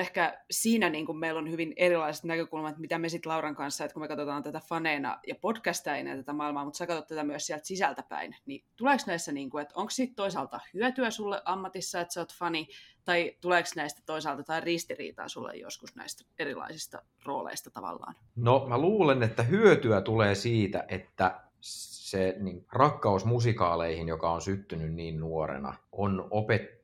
ehkä 0.00 0.44
siinä 0.50 0.90
niin 0.90 1.06
kuin 1.06 1.18
meillä 1.18 1.38
on 1.38 1.50
hyvin 1.50 1.72
erilaiset 1.76 2.24
näkökulmat, 2.24 2.78
mitä 2.78 2.98
me 2.98 3.08
sitten 3.08 3.32
Lauran 3.32 3.54
kanssa, 3.54 3.84
että 3.84 3.92
kun 3.92 4.02
me 4.02 4.08
katsotaan 4.08 4.42
tätä 4.42 4.60
faneina 4.68 5.18
ja 5.26 5.34
podcasteina 5.34 6.10
ja 6.10 6.16
tätä 6.16 6.32
maailmaa, 6.32 6.64
mutta 6.64 6.78
sä 6.78 6.86
katsot 6.86 7.06
tätä 7.06 7.24
myös 7.24 7.46
sieltä 7.46 7.66
sisältäpäin, 7.66 8.36
niin 8.46 8.64
tuleeko 8.76 9.02
näissä, 9.06 9.32
niin 9.32 9.50
kuin, 9.50 9.62
että 9.62 9.74
onko 9.76 9.90
siitä 9.90 10.12
toisaalta 10.16 10.60
hyötyä 10.74 11.10
sulle 11.10 11.42
ammatissa, 11.44 12.00
että 12.00 12.14
sä 12.14 12.20
oot 12.20 12.34
fani, 12.34 12.68
tai 13.04 13.36
tuleeko 13.40 13.68
näistä 13.76 14.02
toisaalta 14.06 14.42
tai 14.42 14.60
ristiriitaa 14.60 15.28
sulle 15.28 15.56
joskus 15.56 15.96
näistä 15.96 16.24
erilaisista 16.38 17.02
rooleista 17.24 17.70
tavallaan? 17.70 18.14
No 18.36 18.66
mä 18.68 18.78
luulen, 18.78 19.22
että 19.22 19.42
hyötyä 19.42 20.00
tulee 20.00 20.34
siitä, 20.34 20.84
että 20.88 21.40
se 21.60 22.36
niin, 22.38 22.66
rakkaus 22.72 23.24
musikaaleihin, 23.24 24.08
joka 24.08 24.32
on 24.32 24.42
syttynyt 24.42 24.94
niin 24.94 25.20
nuorena, 25.20 25.74
on 25.92 26.28
opettanut 26.30 26.83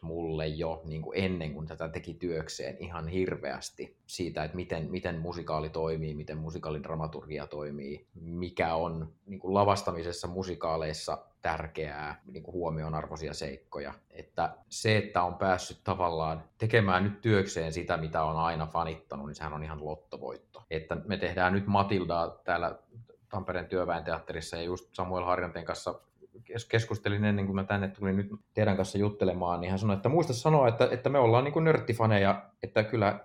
mulle 0.00 0.46
jo 0.46 0.82
niin 0.84 1.02
kuin 1.02 1.18
ennen 1.18 1.54
kuin 1.54 1.66
tätä 1.66 1.88
teki 1.88 2.14
työkseen 2.14 2.76
ihan 2.80 3.08
hirveästi 3.08 3.96
siitä, 4.06 4.44
että 4.44 4.56
miten, 4.56 4.90
miten 4.90 5.18
musikaali 5.18 5.68
toimii, 5.68 6.14
miten 6.14 6.38
musikaalidramaturgia 6.38 7.46
toimii, 7.46 8.06
mikä 8.14 8.74
on 8.74 9.12
niin 9.26 9.40
kuin 9.40 9.54
lavastamisessa 9.54 10.28
musikaaleissa 10.28 11.18
tärkeää, 11.42 12.22
niin 12.32 12.42
kuin 12.42 12.54
huomionarvoisia 12.54 13.34
seikkoja. 13.34 13.94
Että 14.10 14.56
se, 14.68 14.96
että 14.96 15.22
on 15.22 15.34
päässyt 15.34 15.78
tavallaan 15.84 16.44
tekemään 16.58 17.04
nyt 17.04 17.20
työkseen 17.20 17.72
sitä, 17.72 17.96
mitä 17.96 18.24
on 18.24 18.36
aina 18.36 18.66
fanittanut, 18.66 19.26
niin 19.26 19.34
sehän 19.34 19.52
on 19.52 19.64
ihan 19.64 19.84
lottovoitto. 19.84 20.62
Että 20.70 20.96
me 21.06 21.16
tehdään 21.16 21.52
nyt 21.52 21.66
Matildaa 21.66 22.40
täällä 22.44 22.78
Tampereen 23.28 23.66
työväen 23.66 24.04
teatterissa 24.04 24.56
ja 24.56 24.62
just 24.62 24.94
Samuel 24.94 25.24
Harjanteen 25.24 25.64
kanssa 25.64 26.00
keskustelin 26.68 27.24
ennen 27.24 27.46
kuin 27.46 27.56
mä 27.56 27.64
tänne 27.64 27.88
tulin 27.88 28.16
nyt 28.16 28.30
teidän 28.54 28.76
kanssa 28.76 28.98
juttelemaan, 28.98 29.60
niin 29.60 29.70
hän 29.70 29.78
sanoi, 29.78 29.96
että 29.96 30.08
muista 30.08 30.32
sanoa, 30.32 30.68
että, 30.68 30.88
että 30.90 31.08
me 31.08 31.18
ollaan 31.18 31.44
niin 31.44 31.64
nörttifaneja, 31.64 32.50
että 32.62 32.84
kyllä, 32.84 33.20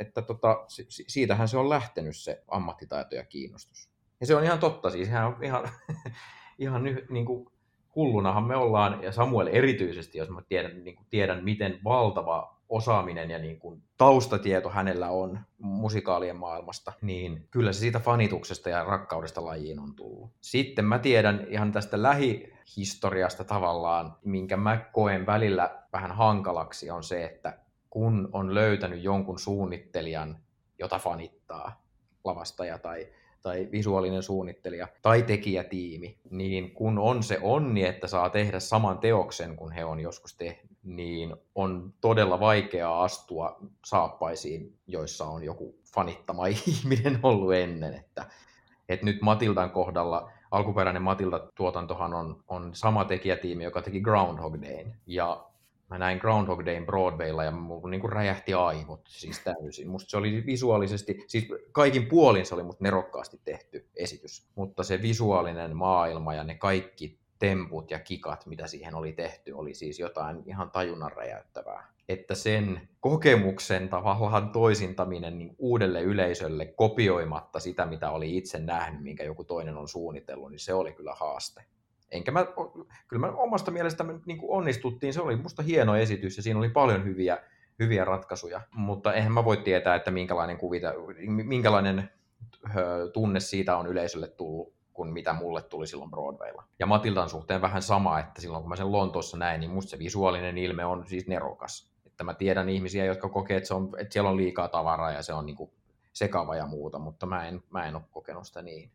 että 0.00 0.22
tota, 0.22 0.64
siitähän 1.08 1.48
se 1.48 1.58
on 1.58 1.68
lähtenyt 1.68 2.16
se 2.16 2.42
ammattitaito 2.48 3.14
ja 3.14 3.24
kiinnostus. 3.24 3.88
Ja 4.20 4.26
se 4.26 4.36
on 4.36 4.44
ihan 4.44 4.58
totta, 4.58 4.90
siis 4.90 5.08
on 5.08 5.44
ihan, 5.44 5.68
ihan 6.58 6.84
niin 7.10 7.26
kuin 7.26 7.48
hullunahan 7.96 8.44
me 8.44 8.56
ollaan, 8.56 9.02
ja 9.02 9.12
Samuel 9.12 9.46
erityisesti, 9.52 10.18
jos 10.18 10.30
mä 10.30 10.42
tiedän, 10.48 10.84
niin 10.84 10.96
kuin 10.96 11.06
tiedän 11.10 11.44
miten 11.44 11.80
valtava 11.84 12.56
osaaminen 12.68 13.30
ja 13.30 13.38
niin 13.38 13.58
kuin 13.58 13.82
taustatieto 13.96 14.70
hänellä 14.70 15.10
on 15.10 15.38
musikaalien 15.58 16.36
maailmasta, 16.36 16.92
niin 17.02 17.48
kyllä 17.50 17.72
se 17.72 17.78
siitä 17.78 18.00
fanituksesta 18.00 18.70
ja 18.70 18.84
rakkaudesta 18.84 19.44
lajiin 19.44 19.78
on 19.80 19.94
tullut. 19.94 20.30
Sitten 20.40 20.84
mä 20.84 20.98
tiedän 20.98 21.46
ihan 21.48 21.72
tästä 21.72 22.02
lähihistoriasta 22.66 23.44
tavallaan, 23.44 24.16
minkä 24.24 24.56
mä 24.56 24.76
koen 24.92 25.26
välillä 25.26 25.82
vähän 25.92 26.12
hankalaksi, 26.12 26.90
on 26.90 27.04
se, 27.04 27.24
että 27.24 27.58
kun 27.90 28.28
on 28.32 28.54
löytänyt 28.54 29.02
jonkun 29.02 29.38
suunnittelijan, 29.38 30.38
jota 30.78 30.98
fanittaa, 30.98 31.84
lavastaja 32.24 32.78
tai 32.78 33.08
tai 33.42 33.68
visuaalinen 33.72 34.22
suunnittelija 34.22 34.88
tai 35.02 35.22
tekijätiimi, 35.22 36.18
niin 36.30 36.70
kun 36.70 36.98
on 36.98 37.22
se 37.22 37.38
onni, 37.42 37.84
että 37.84 38.06
saa 38.06 38.30
tehdä 38.30 38.60
saman 38.60 38.98
teoksen 38.98 39.56
kuin 39.56 39.72
he 39.72 39.84
on 39.84 40.00
joskus 40.00 40.34
tehnyt, 40.36 40.70
niin 40.82 41.36
on 41.54 41.94
todella 42.00 42.40
vaikeaa 42.40 43.04
astua 43.04 43.58
saappaisiin, 43.84 44.78
joissa 44.86 45.24
on 45.24 45.44
joku 45.44 45.78
fanittama 45.94 46.46
ihminen 46.66 47.20
ollut 47.22 47.54
ennen. 47.54 47.94
Että, 47.94 48.24
että 48.88 49.06
nyt 49.06 49.20
Matildan 49.20 49.70
kohdalla, 49.70 50.30
alkuperäinen 50.50 51.02
Matilda-tuotantohan 51.02 52.14
on, 52.14 52.44
on 52.48 52.74
sama 52.74 53.04
tekijätiimi, 53.04 53.64
joka 53.64 53.82
teki 53.82 54.00
Groundhog 54.00 54.62
Dayn. 54.62 54.96
Ja 55.06 55.46
mä 55.90 55.98
näin 55.98 56.18
Groundhog 56.18 56.66
Dayn 56.66 56.86
Broadwaylla 56.86 57.44
ja 57.44 57.50
mulla 57.50 57.88
niin 57.88 58.12
räjähti 58.12 58.54
aivot 58.54 59.00
siis 59.08 59.40
täysin. 59.40 59.88
Musta 59.88 60.10
se 60.10 60.16
oli 60.16 60.46
visuaalisesti, 60.46 61.24
siis 61.26 61.48
kaikin 61.72 62.06
puolin 62.06 62.46
se 62.46 62.54
oli 62.54 62.62
musta 62.62 62.84
nerokkaasti 62.84 63.40
tehty 63.44 63.86
esitys, 63.96 64.46
mutta 64.54 64.84
se 64.84 65.02
visuaalinen 65.02 65.76
maailma 65.76 66.34
ja 66.34 66.44
ne 66.44 66.54
kaikki 66.54 67.18
temput 67.38 67.90
ja 67.90 67.98
kikat, 67.98 68.46
mitä 68.46 68.66
siihen 68.66 68.94
oli 68.94 69.12
tehty, 69.12 69.52
oli 69.52 69.74
siis 69.74 69.98
jotain 69.98 70.42
ihan 70.46 70.70
tajunnan 70.70 71.12
räjäyttävää. 71.12 71.95
Että 72.08 72.34
sen 72.34 72.88
kokemuksen 73.00 73.88
tavallaan 73.88 74.50
toisintaminen 74.50 75.38
niin 75.38 75.54
uudelle 75.58 76.02
yleisölle 76.02 76.66
kopioimatta 76.66 77.60
sitä, 77.60 77.86
mitä 77.86 78.10
oli 78.10 78.36
itse 78.36 78.58
nähnyt, 78.58 79.02
minkä 79.02 79.24
joku 79.24 79.44
toinen 79.44 79.76
on 79.76 79.88
suunnitellut, 79.88 80.50
niin 80.50 80.58
se 80.58 80.74
oli 80.74 80.92
kyllä 80.92 81.14
haaste. 81.14 81.64
Enkä 82.10 82.30
mä, 82.30 82.46
kyllä 83.08 83.26
mä 83.26 83.32
omasta 83.32 83.70
mielestäni 83.70 84.20
niin 84.26 84.38
onnistuttiin, 84.42 85.12
se 85.12 85.20
oli 85.20 85.36
musta 85.36 85.62
hieno 85.62 85.96
esitys 85.96 86.36
ja 86.36 86.42
siinä 86.42 86.58
oli 86.58 86.68
paljon 86.68 87.04
hyviä, 87.04 87.38
hyviä 87.78 88.04
ratkaisuja, 88.04 88.60
mutta 88.74 89.14
eihän 89.14 89.32
mä 89.32 89.44
voi 89.44 89.56
tietää, 89.56 89.94
että 89.94 90.10
minkälainen, 90.10 90.58
kuvita, 90.58 90.92
minkälainen 91.26 92.10
tunne 93.12 93.40
siitä 93.40 93.76
on 93.76 93.86
yleisölle 93.86 94.28
tullut 94.28 94.76
kuin 94.92 95.12
mitä 95.12 95.32
mulle 95.32 95.62
tuli 95.62 95.86
silloin 95.86 96.10
Broadwaylla. 96.10 96.64
Ja 96.78 96.86
Matildan 96.86 97.28
suhteen 97.28 97.60
vähän 97.60 97.82
sama, 97.82 98.18
että 98.18 98.40
silloin 98.40 98.62
kun 98.62 98.68
mä 98.68 98.76
sen 98.76 98.92
Lontoossa 98.92 99.36
näin, 99.36 99.60
niin 99.60 99.70
musta 99.70 99.90
se 99.90 99.98
visuaalinen 99.98 100.58
ilme 100.58 100.84
on 100.84 101.06
siis 101.06 101.26
nerokas. 101.26 101.95
Että 102.16 102.24
mä 102.24 102.34
tiedän 102.34 102.68
ihmisiä, 102.68 103.04
jotka 103.04 103.28
kokee, 103.28 103.56
että, 103.56 103.66
se 103.66 103.74
on, 103.74 103.90
että 103.98 104.12
siellä 104.12 104.30
on 104.30 104.36
liikaa 104.36 104.68
tavaraa 104.68 105.12
ja 105.12 105.22
se 105.22 105.32
on 105.32 105.46
niin 105.46 105.56
kuin 105.56 105.70
sekava 106.12 106.56
ja 106.56 106.66
muuta, 106.66 106.98
mutta 106.98 107.26
mä 107.26 107.48
en, 107.48 107.62
mä 107.70 107.86
en 107.86 107.96
ole 107.96 108.02
kokenut 108.10 108.46
sitä 108.46 108.62
niin. 108.62 108.90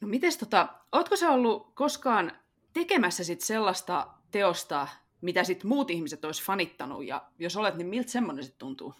No 0.00 0.08
mites 0.08 0.36
tota, 0.36 0.68
ootko 0.92 1.16
sä 1.16 1.30
ollut 1.30 1.74
koskaan 1.74 2.32
tekemässä 2.72 3.24
sit 3.24 3.40
sellaista 3.40 4.06
teosta, 4.30 4.88
mitä 5.20 5.44
sit 5.44 5.64
muut 5.64 5.90
ihmiset 5.90 6.24
olisi 6.24 6.42
fanittanut, 6.42 7.04
ja 7.04 7.24
jos 7.38 7.56
olet, 7.56 7.74
niin 7.74 7.86
miltä 7.86 8.10
semmoinen 8.10 8.44
sitten 8.44 8.58
tuntuu? 8.58 8.94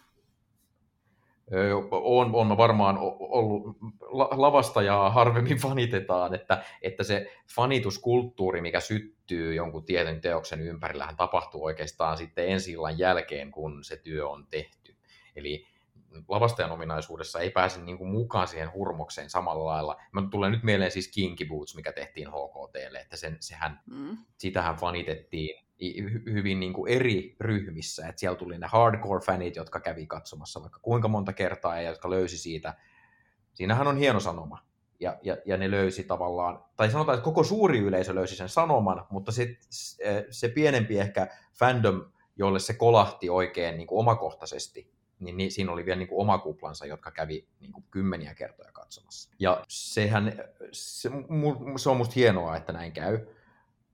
On, 1.91 2.35
on 2.35 2.47
mä 2.47 2.57
varmaan 2.57 2.97
ollut 3.19 3.77
lavasta 4.37 4.81
ja 4.81 5.09
harvemmin 5.09 5.57
fanitetaan, 5.67 6.35
että, 6.35 6.63
että 6.81 7.03
se 7.03 7.31
fanituskulttuuri, 7.55 8.61
mikä 8.61 8.79
syttyy 8.79 9.53
jonkun 9.53 9.85
tietyn 9.85 10.21
teoksen 10.21 10.61
ympärillähän 10.61 11.15
tapahtuu 11.15 11.65
oikeastaan 11.65 12.17
sitten 12.17 12.47
ensi 12.47 12.71
illan 12.71 12.99
jälkeen, 12.99 13.51
kun 13.51 13.83
se 13.83 13.97
työ 13.97 14.29
on 14.29 14.47
tehty. 14.47 14.95
Eli 15.35 15.67
lavastajan 16.27 16.71
ominaisuudessa 16.71 17.39
ei 17.39 17.49
pääse 17.49 17.81
niin 17.81 17.97
kuin 17.97 18.09
mukaan 18.09 18.47
siihen 18.47 18.73
hurmokseen 18.73 19.29
samalla 19.29 19.65
lailla. 19.65 19.95
Mä 20.11 20.27
tulee 20.31 20.49
nyt 20.49 20.63
mieleen 20.63 20.91
siis 20.91 21.07
Kinky 21.07 21.45
Boots, 21.45 21.75
mikä 21.75 21.91
tehtiin 21.91 22.27
HKTlle, 22.27 22.99
että 22.99 23.17
sen, 23.17 23.37
sehän, 23.39 23.79
mm. 23.85 24.17
sitähän 24.37 24.75
fanitettiin 24.75 25.66
hyvin 26.33 26.59
niin 26.59 26.73
kuin 26.73 26.91
eri 26.91 27.35
ryhmissä. 27.39 28.07
että 28.07 28.19
siellä 28.19 28.37
tuli 28.37 28.57
ne 28.57 28.67
hardcore-fanit, 28.67 29.55
jotka 29.55 29.79
kävi 29.79 30.07
katsomassa 30.07 30.61
vaikka 30.61 30.79
kuinka 30.81 31.07
monta 31.07 31.33
kertaa 31.33 31.81
ja 31.81 31.89
jotka 31.89 32.09
löysi 32.09 32.37
siitä. 32.37 32.75
Siinähän 33.53 33.87
on 33.87 33.97
hieno 33.97 34.19
sanoma. 34.19 34.67
Ja, 34.99 35.17
ja, 35.21 35.37
ja 35.45 35.57
ne 35.57 35.71
löysi 35.71 36.03
tavallaan, 36.03 36.63
tai 36.75 36.91
sanotaan, 36.91 37.17
että 37.17 37.25
koko 37.25 37.43
suuri 37.43 37.79
yleisö 37.79 38.15
löysi 38.15 38.35
sen 38.35 38.49
sanoman, 38.49 39.05
mutta 39.09 39.31
se, 39.31 39.57
se 40.29 40.49
pienempi 40.49 40.99
ehkä 40.99 41.27
fandom, 41.53 42.11
jolle 42.35 42.59
se 42.59 42.73
kolahti 42.73 43.29
oikein 43.29 43.77
niin 43.77 43.87
kuin 43.87 43.99
omakohtaisesti, 43.99 44.91
niin, 45.19 45.37
niin 45.37 45.51
siinä 45.51 45.71
oli 45.71 45.85
vielä 45.85 45.99
niin 45.99 46.07
kuin 46.07 46.21
oma 46.21 46.37
kuplansa, 46.37 46.85
jotka 46.85 47.11
kävi 47.11 47.47
niin 47.59 47.71
kuin 47.71 47.85
kymmeniä 47.91 48.35
kertoja 48.35 48.71
katsomassa. 48.71 49.29
Ja 49.39 49.63
sehän, 49.67 50.33
se, 50.71 51.09
se 51.77 51.89
on 51.89 51.97
musta 51.97 52.13
hienoa, 52.15 52.57
että 52.57 52.73
näin 52.73 52.91
käy 52.91 53.27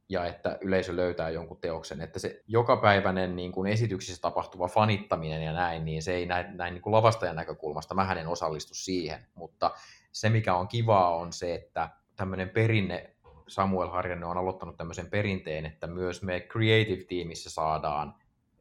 ja 0.10 0.26
että 0.26 0.58
yleisö 0.62 0.96
löytää 0.96 1.30
jonkun 1.30 1.58
teoksen. 1.62 2.02
Että 2.02 2.20
se 2.20 2.42
jokapäiväinen 2.48 3.36
niin 3.36 3.52
kuin 3.52 3.72
esityksissä 3.72 4.22
tapahtuva 4.22 4.68
fanittaminen 4.68 5.44
ja 5.44 5.54
näin, 5.54 5.86
niin 5.86 6.04
se 6.04 6.14
ei 6.14 6.26
näin, 6.26 6.58
näin 6.58 6.74
niin 6.74 6.82
kuin 6.82 6.94
lavastajan 6.94 7.36
näkökulmasta, 7.36 7.96
mä 7.96 8.16
en 8.20 8.28
osallistu 8.28 8.74
siihen, 8.74 9.26
mutta 9.36 9.72
se 10.12 10.30
mikä 10.30 10.56
on 10.56 10.68
kivaa 10.68 11.16
on 11.16 11.34
se, 11.34 11.56
että 11.56 11.90
tämmöinen 12.16 12.50
perinne, 12.50 13.10
Samuel 13.48 13.90
Harjanne 13.90 14.26
on 14.26 14.38
aloittanut 14.38 14.78
tämmöisen 14.78 15.10
perinteen, 15.10 15.66
että 15.66 15.88
myös 15.88 16.24
me 16.24 16.40
Creative-tiimissä 16.40 17.50
saadaan 17.50 18.16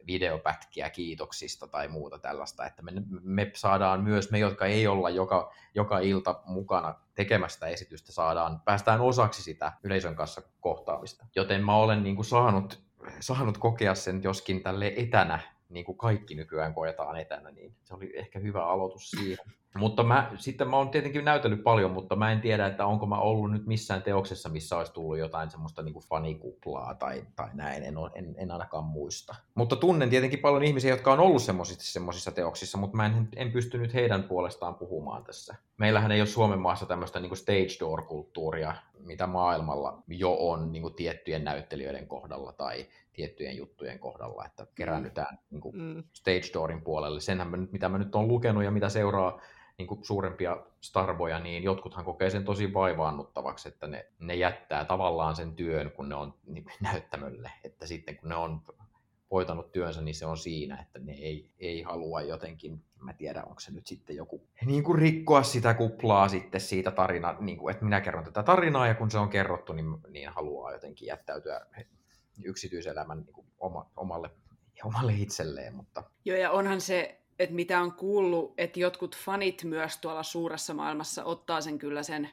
videopätkiä 0.07 0.91
kiitoksista 0.91 1.67
tai 1.67 1.89
muuta 1.89 2.19
tällaista, 2.19 2.67
että 2.67 2.83
me, 2.83 2.93
me 3.23 3.51
saadaan 3.55 4.03
myös, 4.03 4.31
me 4.31 4.39
jotka 4.39 4.67
ei 4.67 4.87
olla 4.87 5.11
joka, 5.11 5.53
joka 5.75 5.99
ilta 5.99 6.41
mukana 6.47 6.95
tekemästä 7.15 7.67
esitystä, 7.67 8.13
saadaan, 8.13 8.61
päästään 8.61 9.01
osaksi 9.01 9.43
sitä 9.43 9.73
yleisön 9.83 10.15
kanssa 10.15 10.43
kohtaamista. 10.61 11.27
Joten 11.37 11.65
mä 11.65 11.77
olen 11.77 12.03
niin 12.03 12.17
kuin 12.17 12.27
saanut, 12.27 12.83
saanut 13.21 13.59
kokea 13.59 13.95
sen 13.95 14.23
joskin 14.23 14.63
tälle 14.63 14.93
etänä, 14.97 15.39
niin 15.73 15.85
kuin 15.85 15.99
kaikki 15.99 16.35
nykyään 16.35 16.75
koetaan 16.75 17.17
etänä, 17.17 17.51
niin 17.51 17.75
se 17.85 17.95
oli 17.95 18.13
ehkä 18.15 18.39
hyvä 18.39 18.67
aloitus 18.67 19.11
siihen. 19.11 19.47
Mutta 19.77 20.03
mä, 20.03 20.31
sitten 20.39 20.69
mä 20.69 20.77
oon 20.77 20.91
tietenkin 20.91 21.25
näytellyt 21.25 21.63
paljon, 21.63 21.91
mutta 21.91 22.17
mä 22.17 22.33
en 22.33 22.41
tiedä, 22.41 22.67
että 22.67 22.87
onko 22.87 23.07
mä 23.07 23.19
ollut 23.19 23.51
nyt 23.51 23.67
missään 23.67 24.03
teoksessa, 24.03 24.49
missä 24.49 24.79
olisi 24.79 24.93
tullut 24.93 25.19
jotain 25.19 25.51
semmoista 25.51 25.83
niin 25.83 25.93
kuin 25.93 26.05
fanikuplaa 26.05 26.95
tai, 26.95 27.25
tai 27.37 27.49
näin, 27.53 27.83
en, 27.83 27.95
en, 28.15 28.35
en 28.39 28.51
ainakaan 28.51 28.85
muista. 28.85 29.35
Mutta 29.55 29.77
tunnen 29.77 30.11
tietenkin 30.11 30.39
paljon 30.39 30.63
ihmisiä, 30.63 30.91
jotka 30.91 31.13
on 31.13 31.21
ollut 31.21 31.43
semmoisissa, 31.43 31.93
semmoisissa 31.93 32.31
teoksissa, 32.31 32.79
mutta 32.79 32.97
mä 32.97 33.07
en, 33.07 33.29
en 33.37 33.53
pystynyt 33.53 33.95
heidän 33.95 34.23
puolestaan 34.23 34.75
puhumaan 34.75 35.25
tässä. 35.25 35.55
Meillähän 35.77 36.13
ei 36.13 36.21
ole 36.21 36.27
Suomen 36.27 36.59
maassa 36.59 36.87
tämmöistä 36.87 37.21
niin 37.21 37.31
kuin 37.31 37.39
stage 37.39 37.77
door-kulttuuria, 37.81 38.75
mitä 39.03 39.27
maailmalla 39.27 40.03
jo 40.09 40.37
on 40.41 40.73
niin 40.73 40.83
kuin 40.83 40.95
tiettyjen 40.95 41.45
näyttelijöiden 41.45 42.07
kohdalla 42.07 42.53
tai 42.53 42.87
tiettyjen 43.13 43.57
juttujen 43.57 43.99
kohdalla, 43.99 44.45
että 44.47 44.67
keräännytään 44.75 45.39
niin 45.51 45.61
kuin 45.61 45.77
Mm. 45.77 46.05
Stage 46.13 46.53
Doorin 46.55 46.83
puolelle. 46.83 47.21
Senhän 47.21 47.49
mä, 47.49 47.57
mitä 47.57 47.89
mä 47.89 47.99
nyt 47.99 48.15
on 48.15 48.29
lukenut 48.29 48.65
ja 48.65 48.71
mitä 48.71 48.89
seuraa 48.89 49.41
niin 49.79 49.87
kuin 49.87 50.05
suurempia 50.05 50.57
starboja, 50.81 51.39
niin 51.39 51.63
jotkuthan 51.63 52.05
kokee 52.05 52.31
sen 52.31 52.45
tosi 52.45 52.75
vaivaannuttavaksi, 52.75 53.69
että 53.69 53.87
ne, 53.87 54.07
ne 54.19 54.35
jättää 54.35 54.85
tavallaan 54.85 55.37
sen 55.37 55.55
työn, 55.55 55.91
kun 55.91 56.09
ne 56.09 56.15
on 56.15 56.35
niin, 56.47 56.65
näyttämölle. 56.81 57.51
Että 57.65 57.87
sitten 57.87 58.17
kun 58.17 58.29
ne 58.29 58.35
on 58.35 58.63
voitanut 59.31 59.73
työnsä, 59.73 60.01
niin 60.01 60.15
se 60.15 60.27
on 60.27 60.39
siinä, 60.39 60.81
että 60.83 60.99
ne 60.99 61.13
ei, 61.13 61.51
ei 61.59 61.83
halua 61.83 62.23
jotenkin, 62.23 62.85
mä 63.03 63.13
tiedän, 63.13 63.49
onko 63.49 63.61
se 63.61 63.73
nyt 63.73 63.87
sitten 63.87 64.17
joku, 64.17 64.49
niin 64.65 64.85
kuin 64.85 64.99
rikkoa 64.99 65.43
sitä 65.43 65.75
kuplaa 65.75 66.29
sitten 66.29 66.61
siitä 66.61 66.91
tarinaa, 66.91 67.37
niin 67.41 67.59
kuin, 67.59 67.73
että 67.73 67.85
minä 67.85 68.01
kerron 68.01 68.25
tätä 68.25 68.43
tarinaa 68.43 68.87
ja 68.87 68.95
kun 68.95 69.11
se 69.11 69.19
on 69.19 69.29
kerrottu, 69.29 69.73
niin, 69.73 69.87
niin 70.09 70.29
haluaa 70.29 70.73
jotenkin 70.73 71.07
jättäytyä 71.07 71.67
yksityiselämän 72.45 73.19
niin 73.19 73.33
kuin 73.33 73.47
oma, 73.61 73.91
omalle, 73.97 74.31
omalle 74.85 75.13
itselleen, 75.17 75.75
mutta 75.75 76.05
Joo, 76.25 76.37
ja 76.37 76.51
onhan 76.51 76.81
se, 76.81 77.21
että 77.39 77.55
mitä 77.55 77.81
on 77.81 77.93
kuullut, 77.93 78.55
että 78.59 78.81
jotkut 78.81 79.17
fanit 79.17 79.65
myös 79.65 79.99
tuolla 79.99 80.23
suuressa 80.23 80.75
maailmassa 80.75 81.25
ottaa 81.25 81.61
sen 81.61 81.79
kyllä 81.79 82.03
sen 82.03 82.31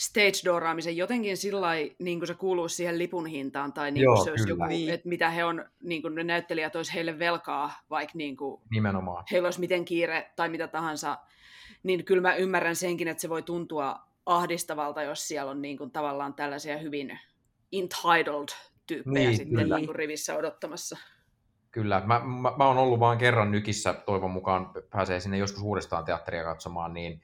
stage 0.00 0.44
dooraamisen 0.44 0.96
jotenkin 0.96 1.36
sillä 1.36 1.60
lailla, 1.60 1.94
niin 1.98 2.18
kuin 2.18 2.26
se 2.26 2.34
kuuluu 2.34 2.68
siihen 2.68 2.98
lipun 2.98 3.26
hintaan, 3.26 3.72
tai 3.72 3.90
niin 3.90 4.02
Joo, 4.04 4.24
se 4.24 4.30
olisi 4.30 4.46
kyllä. 4.46 4.64
joku, 4.64 4.68
Niin. 4.68 4.90
että 4.94 5.08
mitä 5.08 5.30
he 5.30 5.44
on, 5.44 5.64
niin 5.82 6.02
kuin 6.02 6.14
ne 6.14 6.24
näyttelijät 6.24 6.76
olisi 6.76 6.94
heille 6.94 7.18
velkaa, 7.18 7.72
vaikka 7.90 8.12
niin 8.18 8.36
kuin 8.36 8.62
nimenomaan. 8.70 9.24
heillä 9.30 9.46
olisi 9.46 9.60
miten 9.60 9.84
kiire 9.84 10.30
tai 10.36 10.48
mitä 10.48 10.68
tahansa, 10.68 11.18
niin 11.82 12.04
kyllä 12.04 12.22
mä 12.22 12.34
ymmärrän 12.34 12.76
senkin, 12.76 13.08
että 13.08 13.20
se 13.20 13.28
voi 13.28 13.42
tuntua 13.42 13.98
ahdistavalta, 14.26 15.02
jos 15.02 15.28
siellä 15.28 15.50
on 15.50 15.62
niin 15.62 15.78
kuin 15.78 15.90
tavallaan 15.90 16.34
tällaisia 16.34 16.78
hyvin 16.78 17.18
entitled 17.72 18.48
tyyppejä 18.86 19.28
Niin, 19.28 19.36
sitten 19.36 19.58
kyllä. 19.62 19.76
niin 19.76 19.86
kuin 19.86 19.96
rivissä 19.96 20.36
odottamassa. 20.36 20.98
Kyllä, 21.70 22.02
mä, 22.06 22.20
mä, 22.24 22.52
mä 22.58 22.66
oon 22.66 22.78
ollut 22.78 23.00
vaan 23.00 23.18
kerran 23.18 23.50
nykissä, 23.50 23.92
toivon 23.92 24.30
mukaan 24.30 24.70
pääsee 24.90 25.20
sinne 25.20 25.38
joskus 25.38 25.62
uudestaan 25.62 26.04
teatteria 26.04 26.44
katsomaan, 26.44 26.94
niin 26.94 27.22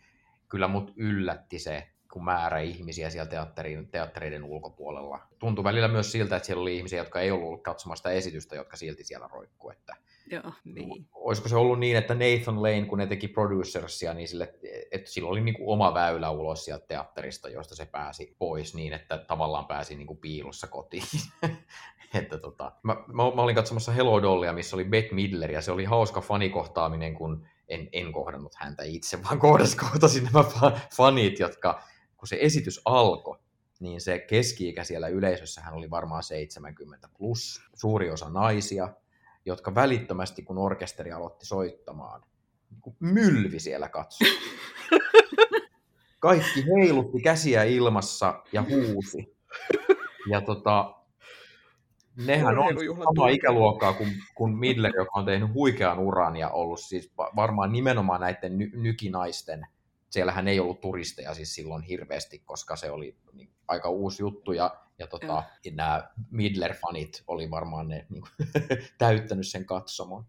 kyllä 0.49 0.69
mut 0.69 0.93
yllätti 0.97 1.59
se, 1.59 1.89
kun 2.17 2.25
määrä 2.25 2.61
ihmisiä 2.61 3.11
siellä 3.11 3.31
teatterin, 3.31 3.89
teattereiden 3.89 4.45
ulkopuolella. 4.45 5.21
Tuntui 5.39 5.65
välillä 5.65 5.89
myös 5.89 6.13
siltä, 6.13 6.37
että 6.37 6.47
siellä 6.47 6.63
oli 6.63 6.77
ihmisiä, 6.77 6.99
jotka 6.99 7.21
ei 7.21 7.31
ollut 7.31 7.63
katsomassa 7.63 8.03
sitä 8.03 8.11
esitystä, 8.11 8.57
jotka 8.57 8.77
silti 8.77 9.05
siellä 9.05 9.29
roikkuu. 9.33 9.71
Että, 9.71 9.97
Joo. 10.31 10.53
Niin. 10.65 11.09
olisiko 11.15 11.49
se 11.49 11.57
ollut 11.57 11.79
niin, 11.79 11.97
että 11.97 12.15
Nathan 12.15 12.63
Lane, 12.63 12.85
kun 12.85 12.99
ne 12.99 13.07
teki 13.07 13.29
producersia, 13.29 14.15
niin 14.15 14.29
sille, 14.29 14.55
että 14.91 15.11
sillä 15.11 15.29
oli 15.29 15.41
niinku 15.41 15.73
oma 15.73 15.95
väylä 15.95 16.31
ulos 16.31 16.65
sieltä 16.65 16.87
teatterista, 16.87 17.49
josta 17.49 17.75
se 17.77 17.87
pääsi 17.87 18.37
pois 18.39 18.75
niin, 18.75 18.93
että 18.93 19.19
tavallaan 19.19 19.67
pääsi 19.67 19.97
niinku 19.97 20.15
piilossa 20.15 20.67
kotiin. 20.67 21.05
että 22.15 22.39
tota, 22.39 22.73
mä, 22.83 22.95
mä, 23.07 23.23
mä, 23.35 23.43
olin 23.43 23.57
katsomassa 23.57 23.93
Hello 23.93 24.23
Dollia, 24.23 24.53
missä 24.53 24.77
oli 24.77 24.85
Bette 24.85 25.15
Midler, 25.15 25.51
ja 25.51 25.61
se 25.61 25.73
oli 25.73 25.85
hauska 25.85 26.21
fanikohtaaminen, 26.21 27.15
kun 27.15 27.47
en, 27.69 27.89
en 27.93 28.13
kohdannut 28.13 28.55
häntä 28.55 28.83
itse, 28.83 29.23
vaan 29.23 29.39
kohdas, 29.39 29.75
kohtasin 29.75 30.25
nämä 30.25 30.45
fa- 30.45 30.79
fanit, 30.97 31.39
jotka, 31.39 31.83
kun 32.17 32.29
se 32.29 32.39
esitys 32.41 32.81
alkoi, 32.85 33.39
niin 33.81 34.01
se 34.01 34.19
keski-ikä 34.19 34.85
siellä 34.85 35.09
yleisössä 35.09 35.61
hän 35.61 35.75
oli 35.75 35.91
varmaan 35.91 36.23
70 36.23 37.09
plus, 37.19 37.63
suuri 37.75 38.11
osa 38.11 38.31
naisia, 38.31 38.89
jotka 39.45 39.75
välittömästi, 39.75 40.43
kun 40.43 40.59
orkesteri 40.59 41.13
aloitti 41.13 41.47
soittamaan, 41.47 42.23
niin 42.71 42.97
mylvi 43.01 43.61
siellä 43.61 43.89
katsoa. 43.89 44.29
Kaikki 46.21 46.65
heilutti 46.77 47.21
käsiä 47.21 47.65
ilmassa 47.65 48.43
ja 48.53 48.63
huusi. 48.63 49.37
Ja 50.31 50.41
tota, 50.41 50.95
nehän 52.27 52.59
on 52.59 52.75
samaa 53.05 53.29
ikäluokkaa 53.29 53.93
kuin, 53.93 54.13
kuin 54.35 54.59
Midler, 54.59 54.93
joka 54.97 55.19
on 55.19 55.25
tehnyt 55.25 55.55
huikean 55.55 55.99
uran 55.99 56.37
ja 56.37 56.51
ollut 56.51 56.81
siis 56.81 57.13
va- 57.19 57.31
varmaan 57.37 57.73
nimenomaan 57.73 58.21
näiden 58.21 58.59
ny- 58.59 58.71
nykinaisten, 58.75 59.67
siellähän 60.11 60.49
ei 60.49 60.61
ollut 60.61 60.81
turisteja 60.81 61.35
siis 61.35 61.55
silloin 61.55 61.83
hirveästi, 61.83 62.39
koska 62.39 62.77
se 62.77 62.91
oli 62.91 63.17
niin, 63.33 63.51
aika 63.69 63.89
uusi 63.91 64.23
juttu 64.23 64.53
ja, 64.53 64.77
ja 64.99 65.07
tota, 65.07 65.43
nämä 65.73 66.11
Midler-fanit 66.31 67.23
oli 67.27 67.51
varmaan 67.51 67.89
ne 67.89 68.07
niin 68.09 68.23
kuin, 68.23 68.49
täyttänyt 68.99 69.47
sen 69.47 69.65
katsomon. 69.65 70.27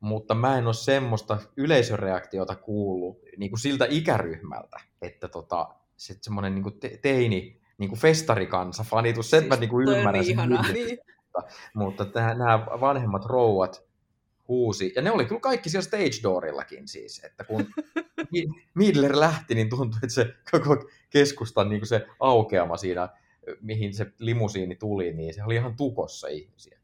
Mutta 0.00 0.34
mä 0.34 0.58
en 0.58 0.66
ole 0.66 0.74
semmoista 0.74 1.38
yleisöreaktiota 1.56 2.56
kuullut 2.56 3.18
niin 3.36 3.50
kuin 3.50 3.60
siltä 3.60 3.86
ikäryhmältä, 3.90 4.80
että 5.02 5.28
tota, 5.28 5.68
se 5.96 6.16
semmoinen 6.22 6.54
niin 6.54 6.62
kuin 6.62 6.80
te- 6.80 6.98
teini, 7.02 7.60
niin 7.78 7.88
kuin 7.88 8.00
festarikansa 8.00 8.84
fanitus, 8.84 9.30
sen 9.30 9.40
Siis 9.40 9.48
mä 9.48 9.56
niin 9.56 9.70
kuin 9.70 9.88
ymmärrän 9.88 10.24
sen 10.24 10.32
ihanaa. 10.32 10.72
Niin. 10.72 10.98
mutta 11.74 12.04
täh- 12.04 12.38
nämä 12.38 12.66
vanhemmat 12.80 13.24
rouvat 13.24 13.88
huusi, 14.48 14.92
ja 14.96 15.02
ne 15.02 15.10
oli 15.10 15.24
kyllä 15.24 15.40
kaikki 15.40 15.70
siellä 15.70 15.86
stage 15.86 16.22
doorillakin 16.22 16.88
siis, 16.88 17.24
että 17.24 17.44
kun 17.44 17.66
Midler 18.74 19.20
lähti, 19.20 19.54
niin 19.54 19.68
tuntui, 19.68 19.98
että 20.02 20.14
se 20.14 20.34
koko 20.50 20.90
keskustan 21.10 21.68
niin 21.68 21.80
kuin 21.80 21.88
se 21.88 22.06
aukeama 22.20 22.76
siinä, 22.76 23.08
mihin 23.60 23.94
se 23.94 24.06
limusiini 24.18 24.76
tuli, 24.76 25.12
niin 25.12 25.34
se 25.34 25.44
oli 25.44 25.54
ihan 25.54 25.76
tukossa 25.76 26.28
ihmisiä. 26.28 26.78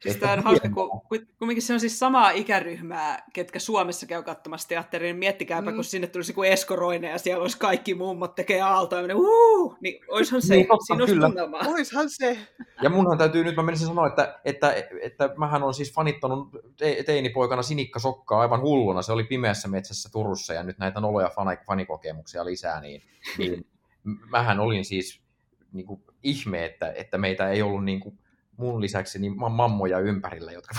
Siis 0.00 0.14
Että 0.14 0.26
tämä 0.26 0.32
on 0.38 0.44
hauska, 0.44 0.68
kun 0.68 1.26
kumminkin 1.38 1.62
se 1.62 1.72
on 1.72 1.80
siis 1.80 1.98
samaa 1.98 2.30
ikäryhmää, 2.30 3.22
ketkä 3.32 3.58
Suomessa 3.58 4.06
käy 4.06 4.22
katsomassa 4.22 4.68
teatteria, 4.68 5.06
niin 5.06 5.16
miettikääpä, 5.16 5.70
Mm. 5.70 5.74
kun 5.74 5.84
sinne 5.84 6.06
tulisi 6.06 6.30
joku 6.32 6.42
Esko 6.42 6.76
Roine 6.76 7.10
ja 7.10 7.18
siellä 7.18 7.42
olisi 7.42 7.58
kaikki 7.58 7.94
mummot 7.94 8.34
tekee 8.34 8.60
menee, 9.02 9.16
uh, 9.16 9.76
niin 9.80 10.04
oishan 10.08 10.42
se, 10.42 10.54
Niin, 10.54 10.66
totta, 10.66 10.84
siinä 10.84 11.02
olisi 11.02 11.14
kyllä. 11.14 11.26
tunnelmaa. 11.26 11.60
Oishan 11.66 12.10
se. 12.10 12.38
Ja 12.82 12.90
munhan 12.90 13.18
täytyy 13.18 13.44
nyt, 13.44 13.56
mä 13.56 13.62
menisin 13.62 13.86
sanoa, 13.86 14.06
että, 14.06 14.40
että, 14.44 14.74
että 15.02 15.30
mähän 15.36 15.62
on 15.62 15.74
siis 15.74 15.94
fanittanut 15.94 16.48
te- 16.76 17.02
teinipoikana 17.06 17.62
Sinikka 17.62 17.98
Sokkaa 17.98 18.40
aivan 18.40 18.60
hulluna. 18.60 19.02
Se 19.02 19.12
oli 19.12 19.24
pimeässä 19.24 19.68
metsässä 19.68 20.08
Turussa 20.12 20.54
ja 20.54 20.62
nyt 20.62 20.78
näitä 20.78 21.00
noloja 21.00 21.28
fani- 21.28 21.64
fanikokemuksia 21.66 22.44
lisää, 22.44 22.80
niin, 22.80 23.02
niin 23.38 23.66
mähän 24.30 24.60
olin 24.60 24.84
siis 24.84 25.20
niin 25.72 25.86
kuin, 25.86 26.02
ihme, 26.22 26.64
että, 26.64 26.92
että 26.92 27.18
meitä 27.18 27.50
ei 27.50 27.62
ollut 27.62 27.84
niin 27.84 28.00
kuin, 28.00 28.18
mun 28.60 28.80
lisäksi 28.80 29.18
niin 29.18 29.38
ma- 29.38 29.48
mammoja 29.48 29.98
ympärillä, 29.98 30.52
jotka 30.52 30.74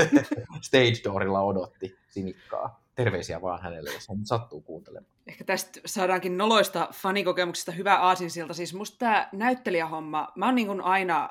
stage 0.66 1.00
doorilla 1.04 1.40
odotti 1.40 1.96
Sinikkaa. 2.08 2.86
Terveisiä 2.94 3.42
vaan 3.42 3.62
hänelle, 3.62 3.90
jos 3.90 4.08
hän 4.08 4.26
sattuu 4.26 4.60
kuuntelemaan. 4.60 5.12
Ehkä 5.26 5.44
tästä 5.44 5.80
saadaankin 5.86 6.36
noloista 6.36 6.88
fanikokemuksista 6.92 7.72
hyvä 7.72 7.94
aasinsilta. 7.94 8.54
Siis 8.54 8.74
musta 8.74 8.98
tämä 8.98 9.28
näyttelijähomma, 9.32 10.28
mä 10.36 10.46
oon 10.46 10.54
niin 10.54 10.80
aina, 10.80 11.30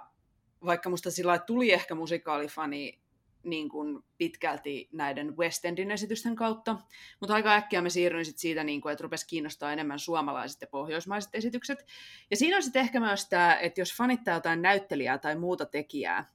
vaikka 0.65 0.89
musta 0.89 1.11
sillä 1.11 1.39
tuli 1.39 1.73
ehkä 1.73 1.95
musikaalifani 1.95 2.99
niin 3.45 3.69
kuin 3.69 4.03
pitkälti 4.17 4.89
näiden 4.91 5.37
West 5.37 5.65
Endin 5.65 5.91
esitysten 5.91 6.35
kautta, 6.35 6.77
mutta 7.19 7.33
aika 7.33 7.53
äkkiä 7.53 7.81
mä 7.81 7.89
siirryin 7.89 8.25
sit 8.25 8.37
siitä, 8.37 8.63
niin 8.63 8.81
kuin, 8.81 8.91
että 8.93 9.03
rupesi 9.03 9.27
kiinnostaa 9.27 9.73
enemmän 9.73 9.99
suomalaiset 9.99 10.61
ja 10.61 10.67
pohjoismaiset 10.67 11.35
esitykset. 11.35 11.85
Ja 12.31 12.37
siinä 12.37 12.57
on 12.57 12.63
sitten 12.63 12.79
ehkä 12.79 12.99
myös 12.99 13.29
tämä, 13.29 13.55
että 13.59 13.81
jos 13.81 13.97
fanittaa 13.97 14.33
jotain 14.33 14.61
näyttelijää 14.61 15.17
tai 15.17 15.35
muuta 15.35 15.65
tekijää, 15.65 16.31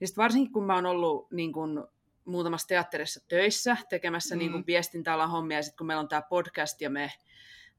niin 0.00 0.08
sit 0.08 0.16
varsinkin 0.16 0.52
kun 0.52 0.64
mä 0.64 0.74
oon 0.74 0.86
ollut 0.86 1.30
niin 1.30 1.52
kuin, 1.52 1.84
muutamassa 2.24 2.68
teatterissa 2.68 3.20
töissä 3.28 3.76
tekemässä 3.88 4.34
Mm. 4.34 4.38
mm. 4.38 4.38
niin 4.38 4.52
kuin 4.52 4.66
viestintäalan 4.66 5.30
hommia, 5.30 5.58
ja 5.58 5.62
sitten 5.62 5.78
kun 5.78 5.86
meillä 5.86 6.00
on 6.00 6.08
tämä 6.08 6.22
podcast 6.22 6.80
ja 6.80 6.90
me 6.90 7.12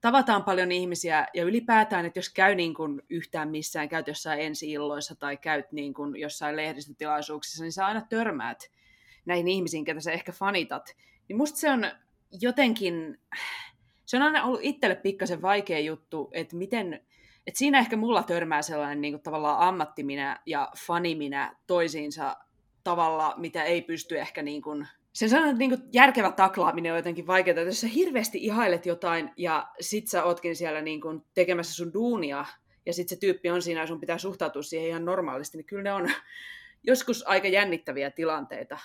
tavataan 0.01 0.43
paljon 0.43 0.71
ihmisiä, 0.71 1.27
ja 1.33 1.43
ylipäätään, 1.43 2.05
että 2.05 2.19
jos 2.19 2.29
käy 2.29 2.55
niin 2.55 2.73
kuin 2.73 3.01
yhtään 3.09 3.49
missään, 3.49 3.89
käyt 3.89 4.07
jossain 4.07 4.39
ensi-illoissa 4.39 5.15
tai 5.15 5.37
käyt 5.37 5.71
niin 5.71 5.93
kuin 5.93 6.15
jossain 6.15 6.55
lehdistötilaisuuksissa, 6.55 7.63
niin 7.63 7.71
sä 7.71 7.85
aina 7.85 8.01
törmäät 8.09 8.71
näihin 9.25 9.47
ihmisiin, 9.47 9.85
ketä 9.85 9.99
sä 9.99 10.11
ehkä 10.11 10.31
fanitat. 10.31 10.95
Niin 11.27 11.37
musta 11.37 11.59
se 11.59 11.71
on 11.71 11.85
jotenkin, 12.41 13.19
se 14.05 14.17
on 14.17 14.23
aina 14.23 14.43
ollut 14.43 14.59
itselle 14.63 14.95
pikkasen 14.95 15.41
vaikea 15.41 15.79
juttu, 15.79 16.29
että 16.33 16.55
miten, 16.55 16.93
että 17.47 17.57
siinä 17.57 17.79
ehkä 17.79 17.97
mulla 17.97 18.23
törmää 18.23 18.61
sellainen 18.61 19.01
niin 19.01 19.13
kuin 19.13 19.23
tavallaan 19.23 19.67
ammattiminä 19.67 20.39
ja 20.45 20.71
faniminä 20.77 21.55
toisiinsa 21.67 22.37
tavalla, 22.83 23.33
mitä 23.37 23.63
ei 23.63 23.81
pysty 23.81 24.19
ehkä 24.19 24.41
niin 24.41 24.61
kuin, 24.61 24.87
sen 25.13 25.30
sanon, 25.30 25.47
että 25.47 25.60
niin 25.60 25.69
kuin 25.69 25.82
järkevä 25.93 26.32
taklaaminen 26.32 26.91
on 26.91 26.97
jotenkin 26.97 27.28
vaikeaa, 27.28 27.52
että 27.52 27.62
jos 27.69 27.82
sä 27.82 27.88
hirveästi 27.88 28.38
ihailet 28.38 28.86
jotain 28.86 29.32
ja 29.38 29.67
sit 29.80 30.08
sä 30.08 30.24
ootkin 30.24 30.56
siellä 30.56 30.82
niin 30.82 31.02
kuin 31.02 31.21
tekemässä 31.34 31.74
sun 31.74 31.93
duunia 31.93 32.45
ja 32.86 32.93
sit 32.93 33.10
se 33.10 33.15
tyyppi 33.15 33.50
on 33.50 33.62
siinä 33.62 33.82
ja 33.82 33.88
sun 33.88 34.00
pitää 34.00 34.17
suhtautua 34.17 34.62
siihen 34.62 34.89
ihan 34.89 35.06
normaalisti, 35.06 35.58
niin 35.58 35.65
kyllä 35.65 35.84
ne 35.84 35.93
on 35.93 36.12
joskus 36.84 37.24
aika 37.28 37.47
jännittäviä 37.47 38.12
tilanteita. 38.12 38.78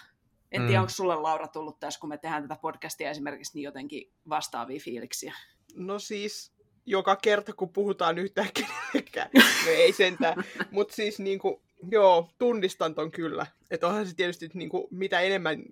En 0.52 0.60
tiedä, 0.62 0.78
Mm. 0.78 0.82
onko 0.82 0.90
sulle 0.90 1.14
Laura 1.14 1.48
tullut 1.48 1.80
tässä, 1.80 2.00
kun 2.00 2.08
me 2.08 2.18
tehdään 2.18 2.42
tätä 2.42 2.56
podcastia 2.62 3.10
esimerkiksi, 3.10 3.52
niin 3.54 3.62
jotenkin 3.64 4.10
vastaavia 4.28 4.80
fiiliksiä. 4.80 5.34
No 5.74 5.98
siis 5.98 6.52
joka 6.86 7.16
kerta, 7.16 7.52
kun 7.52 7.68
puhutaan 7.72 8.18
yhtään 8.18 8.48
kenellekään. 8.54 9.30
No 9.66 9.70
ei 9.70 9.92
sentään. 9.92 10.44
Mutta 10.70 10.94
siis 10.94 11.18
niinku, 11.18 11.62
joo, 11.90 12.30
tunnistan 12.38 12.94
ton 12.94 13.10
kyllä. 13.10 13.46
Että 13.70 13.86
onhan 13.88 14.06
se 14.06 14.14
tietysti, 14.14 14.44
että 14.44 14.58
niinku, 14.58 14.88
mitä 14.90 15.20
enemmän 15.20 15.62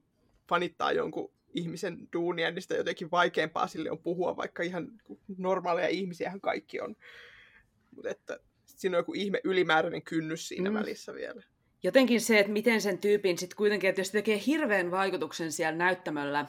fanittaa 0.48 0.92
jonkun 0.92 1.33
ihmisen 1.54 2.09
duunia, 2.12 2.50
niin 2.50 2.62
sitä 2.62 2.74
jotenkin 2.74 3.11
vaikeampaa 3.11 3.66
sille 3.66 3.90
on 3.90 3.98
puhua, 3.98 4.37
vaikka 4.37 4.62
ihan 4.62 4.88
normaaleja 5.38 5.88
ihmisiähän 5.88 6.40
kaikki 6.40 6.80
on. 6.80 6.96
Mutta 7.90 8.11
että 8.11 8.38
siinä 8.64 8.96
on 8.96 9.00
joku 9.00 9.14
ihme 9.14 9.40
ylimääräinen 9.44 10.02
kynnys 10.02 10.48
siinä 10.48 10.70
mm. 10.70 10.74
välissä 10.74 11.14
vielä. 11.14 11.42
Jotenkin 11.83 12.20
se, 12.20 12.38
että 12.38 12.52
miten 12.52 12.80
sen 12.80 12.98
tyypin 12.98 13.38
sitten 13.38 13.57
kuitenkin, 13.57 13.90
että 13.90 14.00
jos 14.00 14.11
tekee 14.11 14.40
hirveän 14.46 14.90
vaikutuksen 14.90 15.52
siellä 15.52 15.78
näyttämöllä, 15.78 16.46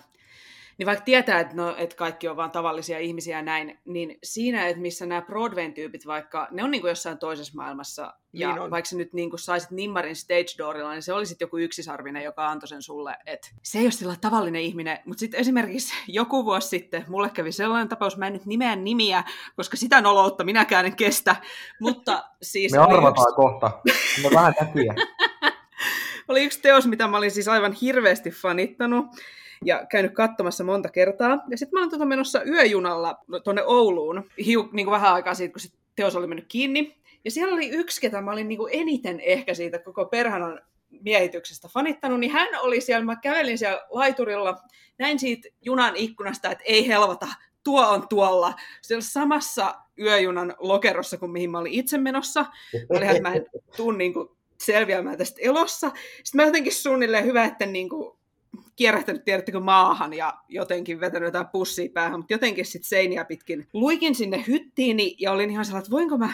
niin 0.78 0.86
vaikka 0.86 1.06
tietää, 1.06 1.40
että, 1.40 1.56
no, 1.56 1.76
että 1.78 1.96
kaikki 1.96 2.28
on 2.28 2.36
vain 2.36 2.52
tavallisia 2.52 3.00
ihmisiä 3.00 3.42
näin, 3.42 3.80
niin 3.86 4.20
siinä, 4.24 4.68
että 4.68 4.82
missä 4.82 5.06
nämä 5.06 5.22
Broadwayn 5.22 5.74
tyypit 5.74 6.06
vaikka, 6.06 6.48
ne 6.52 6.64
on 6.64 6.72
niin 6.72 6.82
kuin 6.82 6.90
jossain 6.90 7.18
toisessa 7.18 7.54
maailmassa, 7.56 8.14
ja 8.34 8.56
niin 8.56 8.72
vaikka 8.72 8.90
sä 8.90 8.96
nyt 8.96 9.14
niin 9.14 9.30
kuin 9.30 9.40
saisit 9.40 9.72
nimmarin 9.72 10.16
stage 10.16 10.58
doorilla, 10.58 10.92
niin 10.92 11.02
se 11.02 11.14
olisi 11.14 11.36
joku 11.40 11.58
yksisarvinen, 11.58 12.24
joka 12.24 12.48
antoi 12.48 12.68
sen 12.68 12.82
sulle, 12.82 13.16
että 13.26 13.48
se 13.64 13.80
ei 13.80 13.86
ole 13.86 13.92
sillä 13.92 14.16
tavallinen 14.22 14.62
ihminen, 14.62 15.00
mutta 15.06 15.20
sitten 15.20 15.40
esimerkiksi 15.40 15.94
joku 16.08 16.46
vuosi 16.46 16.68
sitten 16.68 17.06
mulle 17.08 17.30
kävi 17.30 17.52
sellainen 17.52 17.90
tapaus, 17.90 18.18
mä 18.18 18.28
en 18.28 18.34
nyt 18.34 18.46
nimeä 18.46 18.76
nimiä, 18.76 19.24
koska 19.56 19.78
sitä 19.78 20.02
noloutta 20.02 20.44
minäkään 20.44 20.86
en 20.86 20.96
kestä, 20.96 21.36
mutta 21.82 22.24
siis... 22.42 22.72
Me 22.72 22.78
arvataan 22.78 23.12
yksi... 23.12 23.36
kohta, 23.36 23.72
me 24.24 24.30
vähän 24.34 24.54
näkyy. 24.62 24.86
oli 26.28 26.44
yksi 26.44 26.62
teos, 26.62 26.88
mitä 26.88 27.08
mä 27.08 27.18
olin 27.18 27.32
siis 27.32 27.48
aivan 27.48 27.74
hirveästi 27.74 28.32
fanittanut, 28.32 29.06
ja 29.66 29.86
käynyt 29.86 30.14
katsomassa 30.14 30.64
monta 30.64 30.90
kertaa. 30.90 31.44
Ja 31.50 31.58
sitten 31.58 31.78
mä 31.78 31.80
olin 31.80 31.90
tuota 31.90 32.06
menossa 32.06 32.44
yöjunalla 32.44 33.18
tuonne 33.44 33.64
Ouluun, 33.64 34.30
hiu, 34.46 34.70
niin 34.72 34.86
kuin 34.86 34.92
vähän 34.92 35.14
aikaa 35.14 35.34
siitä, 35.34 35.54
kun 35.54 35.60
se 35.60 35.70
teos 35.96 36.16
oli 36.16 36.28
mennyt 36.28 36.46
kiinni. 36.48 36.98
Ja 37.26 37.32
siellä 37.32 37.54
oli 37.54 37.70
yksi, 37.70 38.02
ketä 38.02 38.22
mä 38.22 38.32
olin 38.32 38.48
niin 38.48 38.58
kuin 38.58 38.74
eniten 38.74 39.20
ehkä 39.20 39.54
siitä 39.54 39.80
koko 39.80 40.06
perhanan 40.06 40.62
miehityksestä 41.02 41.68
fanittanut, 41.68 42.20
niin 42.20 42.32
hän 42.32 42.48
oli 42.62 42.82
siellä, 42.82 43.06
mä 43.06 43.16
kävelin 43.16 43.58
siellä 43.58 43.82
laiturilla, 43.90 44.58
näin 44.98 45.20
siitä 45.20 45.50
junan 45.62 45.96
ikkunasta, 45.96 46.52
että 46.52 46.64
ei 46.68 46.88
helvata, 46.88 47.28
tuo 47.64 47.88
on 47.88 48.08
tuolla. 48.08 48.54
Siellä 48.82 49.02
samassa 49.02 49.76
yöjunan 50.00 50.56
lokerossa, 50.60 51.18
kuin 51.18 51.32
mihin 51.32 51.52
mä 51.52 51.60
olin 51.60 51.74
itse 51.74 51.98
menossa. 51.98 52.46
Että 52.74 53.22
mä 53.22 53.34
en 53.34 53.46
tuu 53.78 53.92
niin 53.92 54.14
kuin 54.14 54.30
selviämään 54.58 55.18
tästä 55.18 55.42
elossa. 55.42 55.92
Sitten 56.24 56.42
mä 56.42 56.44
jotenkin 56.44 56.74
suunnilleen 56.74 57.26
hyvä, 57.26 57.44
että 57.44 57.66
niin 57.66 57.90
kuin 57.90 58.18
kierrähtänyt, 58.76 59.26
tiedättekö, 59.26 59.60
maahan 59.60 60.14
ja 60.14 60.34
jotenkin 60.50 61.00
vetänyt 61.00 61.28
jotain 61.28 61.48
pussia 61.48 61.90
päähän, 61.94 62.20
mutta 62.20 62.34
jotenkin 62.34 62.66
sitten 62.66 62.90
seiniä 62.90 63.26
pitkin 63.26 63.68
luikin 63.74 64.16
sinne 64.16 64.44
hyttiini 64.48 65.16
ja 65.20 65.32
olin 65.32 65.50
ihan 65.50 65.66
sellainen, 65.66 65.86
että 65.86 65.96
voinko 65.96 66.18
mä 66.18 66.34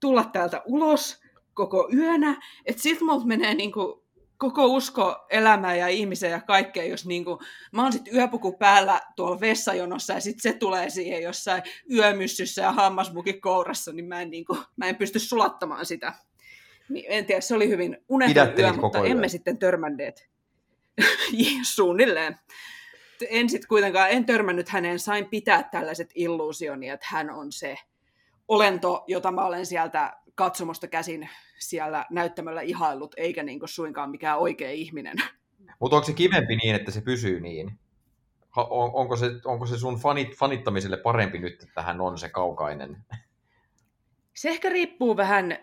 tulla 0.00 0.24
täältä 0.24 0.62
ulos 0.66 1.20
koko 1.54 1.88
yönä, 1.94 2.42
että 2.66 2.82
sitten 2.82 3.06
multa 3.06 3.26
menee 3.26 3.54
niinku 3.54 4.04
koko 4.36 4.66
usko 4.66 5.26
elämään 5.30 5.78
ja 5.78 5.88
ihmiseen 5.88 6.32
ja 6.32 6.40
kaikkea, 6.40 6.84
jos 6.84 7.06
niinku, 7.06 7.40
mä 7.72 7.82
oon 7.82 7.92
sitten 7.92 8.14
yöpuku 8.14 8.52
päällä 8.52 9.00
tuolla 9.16 9.40
vessajonossa 9.40 10.12
ja 10.12 10.20
sitten 10.20 10.52
se 10.52 10.58
tulee 10.58 10.90
siihen 10.90 11.22
jossain 11.22 11.62
yömyssyssä 11.92 12.62
ja 12.62 12.72
hammasmukin 12.72 13.40
kourassa, 13.40 13.92
niin 13.92 14.04
mä 14.04 14.22
en, 14.22 14.30
niinku, 14.30 14.58
mä 14.76 14.86
en 14.86 14.96
pysty 14.96 15.18
sulattamaan 15.18 15.86
sitä. 15.86 16.12
Niin, 16.88 17.04
en 17.08 17.26
tiedä, 17.26 17.40
se 17.40 17.54
oli 17.54 17.68
hyvin 17.68 17.96
uneton 18.08 18.58
yö, 18.58 18.72
mutta 18.72 18.98
emme 18.98 19.24
yö. 19.24 19.28
sitten 19.28 19.58
törmänneet. 19.58 20.33
Suunnilleen. 21.74 22.38
En 23.28 23.50
sitten 23.50 23.68
kuitenkaan, 23.68 24.10
en 24.10 24.26
törmännyt 24.26 24.68
häneen, 24.68 24.98
sain 24.98 25.28
pitää 25.28 25.62
tällaiset 25.62 26.10
illuusioni, 26.14 26.88
että 26.88 27.06
hän 27.10 27.30
on 27.30 27.52
se 27.52 27.78
olento, 28.48 29.04
jota 29.06 29.32
mä 29.32 29.44
olen 29.44 29.66
sieltä 29.66 30.16
katsomosta 30.34 30.88
käsin 30.88 31.28
siellä 31.58 32.06
näyttämällä 32.10 32.60
ihaillut, 32.60 33.14
eikä 33.16 33.42
niin 33.42 33.60
suinkaan 33.64 34.10
mikään 34.10 34.38
oikea 34.38 34.70
ihminen. 34.70 35.16
Mutta 35.80 35.96
onko 35.96 36.06
se 36.06 36.12
kivempi 36.12 36.56
niin, 36.56 36.74
että 36.74 36.90
se 36.90 37.00
pysyy 37.00 37.40
niin? 37.40 37.78
On, 38.56 38.90
onko, 38.94 39.16
se, 39.16 39.26
onko 39.44 39.66
se 39.66 39.78
sun 39.78 39.96
fanit, 39.96 40.36
fanittamiselle 40.36 40.96
parempi 40.96 41.38
nyt, 41.38 41.62
että 41.62 41.82
hän 41.82 42.00
on 42.00 42.18
se 42.18 42.28
kaukainen? 42.28 42.96
Se 44.34 44.48
ehkä 44.48 44.68
riippuu 44.68 45.16
vähän 45.16 45.58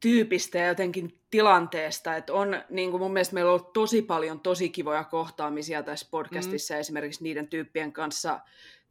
tyypistä 0.00 0.58
ja 0.58 0.66
jotenkin 0.66 1.21
tilanteesta. 1.32 2.16
Että 2.16 2.32
on, 2.32 2.62
niin 2.70 2.90
kuin 2.90 3.00
mun 3.00 3.12
mielestä 3.12 3.34
meillä 3.34 3.50
on 3.52 3.54
ollut 3.54 3.72
tosi 3.72 4.02
paljon 4.02 4.40
tosi 4.40 4.68
kivoja 4.68 5.04
kohtaamisia 5.04 5.82
tässä 5.82 6.08
podcastissa 6.10 6.74
mm. 6.74 6.80
esimerkiksi 6.80 7.22
niiden 7.22 7.48
tyyppien 7.48 7.92
kanssa, 7.92 8.40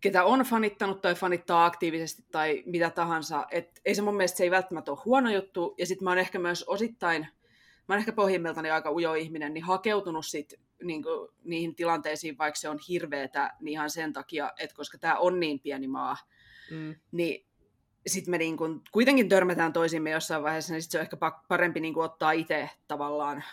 ketä 0.01 0.23
on 0.23 0.39
fanittanut 0.39 1.01
tai 1.01 1.15
fanittaa 1.15 1.65
aktiivisesti 1.65 2.23
tai 2.31 2.63
mitä 2.65 2.89
tahansa. 2.89 3.45
Et 3.51 3.81
ei 3.85 3.95
se 3.95 4.01
mun 4.01 4.15
mielestä 4.15 4.37
se 4.37 4.43
ei 4.43 4.51
välttämättä 4.51 4.91
ole 4.91 4.99
huono 5.05 5.29
juttu. 5.29 5.75
Ja 5.77 5.85
sitten 5.85 6.03
mä 6.03 6.09
oon 6.09 6.17
ehkä 6.17 6.39
myös 6.39 6.63
osittain, 6.63 7.21
mä 7.87 7.93
oon 7.95 7.99
ehkä 7.99 8.11
pohjimmiltani 8.11 8.69
aika 8.69 8.91
ujo 8.91 9.13
ihminen, 9.13 9.53
niin 9.53 9.63
hakeutunut 9.63 10.25
sit 10.25 10.53
niin 10.83 11.03
kuin, 11.03 11.29
niihin 11.43 11.75
tilanteisiin, 11.75 12.37
vaikka 12.37 12.59
se 12.59 12.69
on 12.69 12.79
hirveetä, 12.87 13.53
niin 13.59 13.71
ihan 13.71 13.89
sen 13.89 14.13
takia, 14.13 14.51
että 14.59 14.75
koska 14.75 14.97
tämä 14.97 15.15
on 15.15 15.39
niin 15.39 15.59
pieni 15.59 15.87
maa, 15.87 16.17
mm. 16.71 16.95
niin 17.11 17.45
sitten 18.07 18.31
me 18.31 18.37
niin 18.37 18.57
kun, 18.57 18.81
kuitenkin 18.91 19.29
törmätään 19.29 19.73
toisimme 19.73 20.09
jossain 20.11 20.43
vaiheessa, 20.43 20.73
niin 20.73 20.81
sit 20.81 20.91
se 20.91 20.97
on 20.97 21.01
ehkä 21.01 21.17
parempi 21.47 21.79
niin 21.79 21.97
ottaa 21.97 22.31
itse 22.31 22.69
tavallaan 22.87 23.43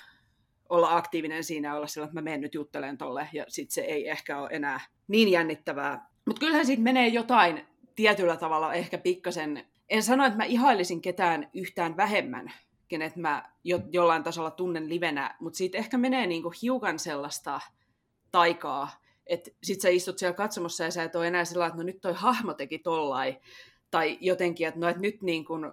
olla 0.68 0.96
aktiivinen 0.96 1.44
siinä 1.44 1.68
ja 1.68 1.74
olla 1.74 1.86
sillä, 1.86 2.04
että 2.04 2.14
mä 2.14 2.20
menen 2.20 2.40
nyt 2.40 2.54
juttelemaan 2.54 2.98
tolle, 2.98 3.28
ja 3.32 3.44
sitten 3.48 3.74
se 3.74 3.80
ei 3.80 4.08
ehkä 4.08 4.38
ole 4.38 4.48
enää 4.52 4.80
niin 5.08 5.28
jännittävää. 5.28 6.08
Mutta 6.26 6.40
kyllähän 6.40 6.66
siitä 6.66 6.82
menee 6.82 7.08
jotain 7.08 7.66
tietyllä 7.94 8.36
tavalla 8.36 8.74
ehkä 8.74 8.98
pikkasen, 8.98 9.64
en 9.88 10.02
sano, 10.02 10.24
että 10.24 10.36
mä 10.36 10.44
ihailisin 10.44 11.00
ketään 11.00 11.50
yhtään 11.54 11.96
vähemmän, 11.96 12.52
kenet 12.88 13.16
mä 13.16 13.50
jo, 13.64 13.80
jollain 13.90 14.22
tasolla 14.22 14.50
tunnen 14.50 14.88
livenä, 14.88 15.36
mutta 15.40 15.56
siitä 15.56 15.78
ehkä 15.78 15.98
menee 15.98 16.26
niinku 16.26 16.52
hiukan 16.62 16.98
sellaista 16.98 17.60
taikaa, 18.32 18.90
että 19.26 19.50
sit 19.62 19.80
sä 19.80 19.88
istut 19.88 20.18
siellä 20.18 20.36
katsomossa 20.36 20.84
ja 20.84 20.90
sä 20.90 21.02
et 21.02 21.16
ole 21.16 21.26
enää 21.26 21.44
sillä 21.44 21.66
että 21.66 21.76
no 21.76 21.82
nyt 21.82 22.00
toi 22.00 22.12
hahmo 22.16 22.54
teki 22.54 22.78
tollai, 22.78 23.38
tai 23.90 24.18
jotenkin, 24.20 24.68
että 24.68 24.80
no, 24.80 24.88
että 24.88 25.02
nyt 25.02 25.22
niin 25.22 25.44
kuin, 25.44 25.72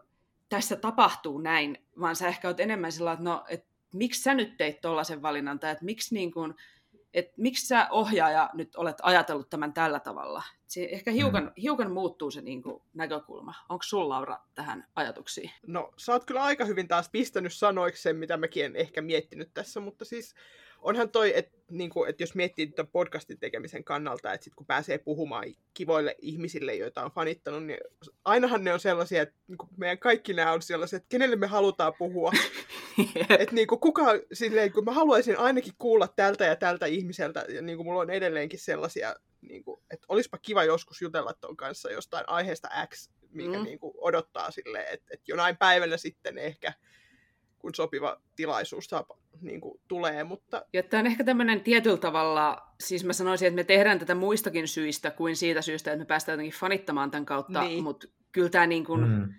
tässä 0.49 0.75
tapahtuu 0.75 1.37
näin, 1.37 1.77
vaan 1.99 2.15
sä 2.15 2.27
ehkä 2.27 2.47
oot 2.47 2.59
enemmän 2.59 2.91
sillä 2.91 3.11
että 3.11 3.23
no, 3.23 3.45
että 3.49 3.67
miksi 3.93 4.21
sä 4.21 4.33
nyt 4.33 4.57
teit 4.57 4.81
tollaisen 4.81 5.21
valinnan, 5.21 5.59
tai 5.59 5.71
että 5.71 5.85
miksi, 5.85 6.15
niin 6.15 6.31
kuin, 6.31 6.55
että 7.13 7.33
miksi 7.37 7.67
sä 7.67 7.87
ohjaaja 7.89 8.49
nyt 8.53 8.75
olet 8.75 8.97
ajatellut 9.01 9.49
tämän 9.49 9.73
tällä 9.73 9.99
tavalla. 9.99 10.43
Se 10.67 10.87
ehkä 10.91 11.11
hiukan, 11.11 11.43
mm. 11.43 11.51
hiukan 11.61 11.91
muuttuu 11.91 12.31
se 12.31 12.41
niin 12.41 12.63
kuin, 12.63 12.83
näkökulma. 12.93 13.53
Onko 13.69 13.83
sulla, 13.83 14.09
Laura, 14.09 14.39
tähän 14.55 14.87
ajatuksiin? 14.95 15.51
No, 15.67 15.93
sä 15.97 16.11
oot 16.11 16.25
kyllä 16.25 16.43
aika 16.43 16.65
hyvin 16.65 16.87
taas 16.87 17.09
pistänyt 17.09 17.53
sanoiksi 17.53 18.01
sen, 18.01 18.15
mitä 18.15 18.37
mäkin 18.37 18.65
en 18.65 18.75
ehkä 18.75 19.01
miettinyt 19.01 19.53
tässä, 19.53 19.79
mutta 19.79 20.05
siis 20.05 20.35
onhan 20.85 21.09
toi, 21.09 21.33
että 21.35 21.57
niinku, 21.71 22.03
et 22.03 22.19
jos 22.19 22.35
miettii 22.35 22.67
tämän 22.67 22.91
podcastin 22.91 23.39
tekemisen 23.39 23.83
kannalta, 23.83 24.33
että 24.33 24.43
sit 24.43 24.55
kun 24.55 24.65
pääsee 24.65 24.97
puhumaan 24.97 25.45
kivoille 25.73 26.15
ihmisille, 26.21 26.75
joita 26.75 27.03
on 27.03 27.11
fanittanut, 27.11 27.63
niin 27.63 27.79
ainahan 28.25 28.63
ne 28.63 28.73
on 28.73 28.79
sellaisia, 28.79 29.21
että 29.21 29.35
niinku, 29.47 29.67
meidän 29.77 29.99
kaikki 29.99 30.33
nämä 30.33 30.51
on 30.51 30.61
sellaisia, 30.61 30.97
että 30.97 31.09
kenelle 31.09 31.35
me 31.35 31.47
halutaan 31.47 31.93
puhua. 31.97 32.31
että 33.39 33.55
niinku, 33.55 33.77
kuka, 33.77 34.05
silleen, 34.33 34.71
kun 34.71 34.85
mä 34.85 34.91
haluaisin 34.91 35.37
ainakin 35.37 35.73
kuulla 35.77 36.07
tältä 36.07 36.45
ja 36.45 36.55
tältä 36.55 36.85
ihmiseltä, 36.85 37.45
ja 37.49 37.61
niinku, 37.61 37.83
mulla 37.83 38.01
on 38.01 38.09
edelleenkin 38.09 38.59
sellaisia, 38.59 39.15
niinku, 39.41 39.83
että 39.91 40.05
olisipa 40.09 40.37
kiva 40.37 40.63
joskus 40.63 41.01
jutella 41.01 41.33
ton 41.33 41.57
kanssa 41.57 41.91
jostain 41.91 42.23
aiheesta 42.27 42.69
X, 42.93 43.09
mikä 43.31 43.57
mm. 43.57 43.63
niinku, 43.63 43.93
odottaa 43.97 44.51
silleen, 44.51 44.93
että, 44.93 45.07
että 45.11 45.23
jonain 45.27 45.57
päivänä 45.57 45.97
sitten 45.97 46.37
ehkä 46.37 46.73
kun 47.65 47.75
sopiva 47.75 48.21
tilaisuus 48.35 48.85
saa, 48.85 49.05
niin 49.41 49.61
kuin, 49.61 49.79
tulee. 49.87 50.23
Mutta... 50.23 50.65
Ja 50.73 50.83
tämä 50.83 50.99
on 50.99 51.07
ehkä 51.07 51.23
tämmöinen 51.23 51.61
tietyllä 51.61 51.97
tavalla, 51.97 52.57
siis 52.79 53.03
mä 53.03 53.13
sanoisin, 53.13 53.47
että 53.47 53.55
me 53.55 53.63
tehdään 53.63 53.99
tätä 53.99 54.15
muistakin 54.15 54.67
syistä 54.67 55.11
kuin 55.11 55.35
siitä 55.35 55.61
syystä, 55.61 55.91
että 55.91 55.99
me 55.99 56.05
päästään 56.05 56.33
jotenkin 56.33 56.59
fanittamaan 56.59 57.11
tämän 57.11 57.25
kautta, 57.25 57.63
niin. 57.63 57.83
mutta 57.83 58.07
kyllä 58.31 58.49
tämä 58.49 58.67
niin 58.67 58.85
kuin, 58.85 59.07
mm. 59.07 59.33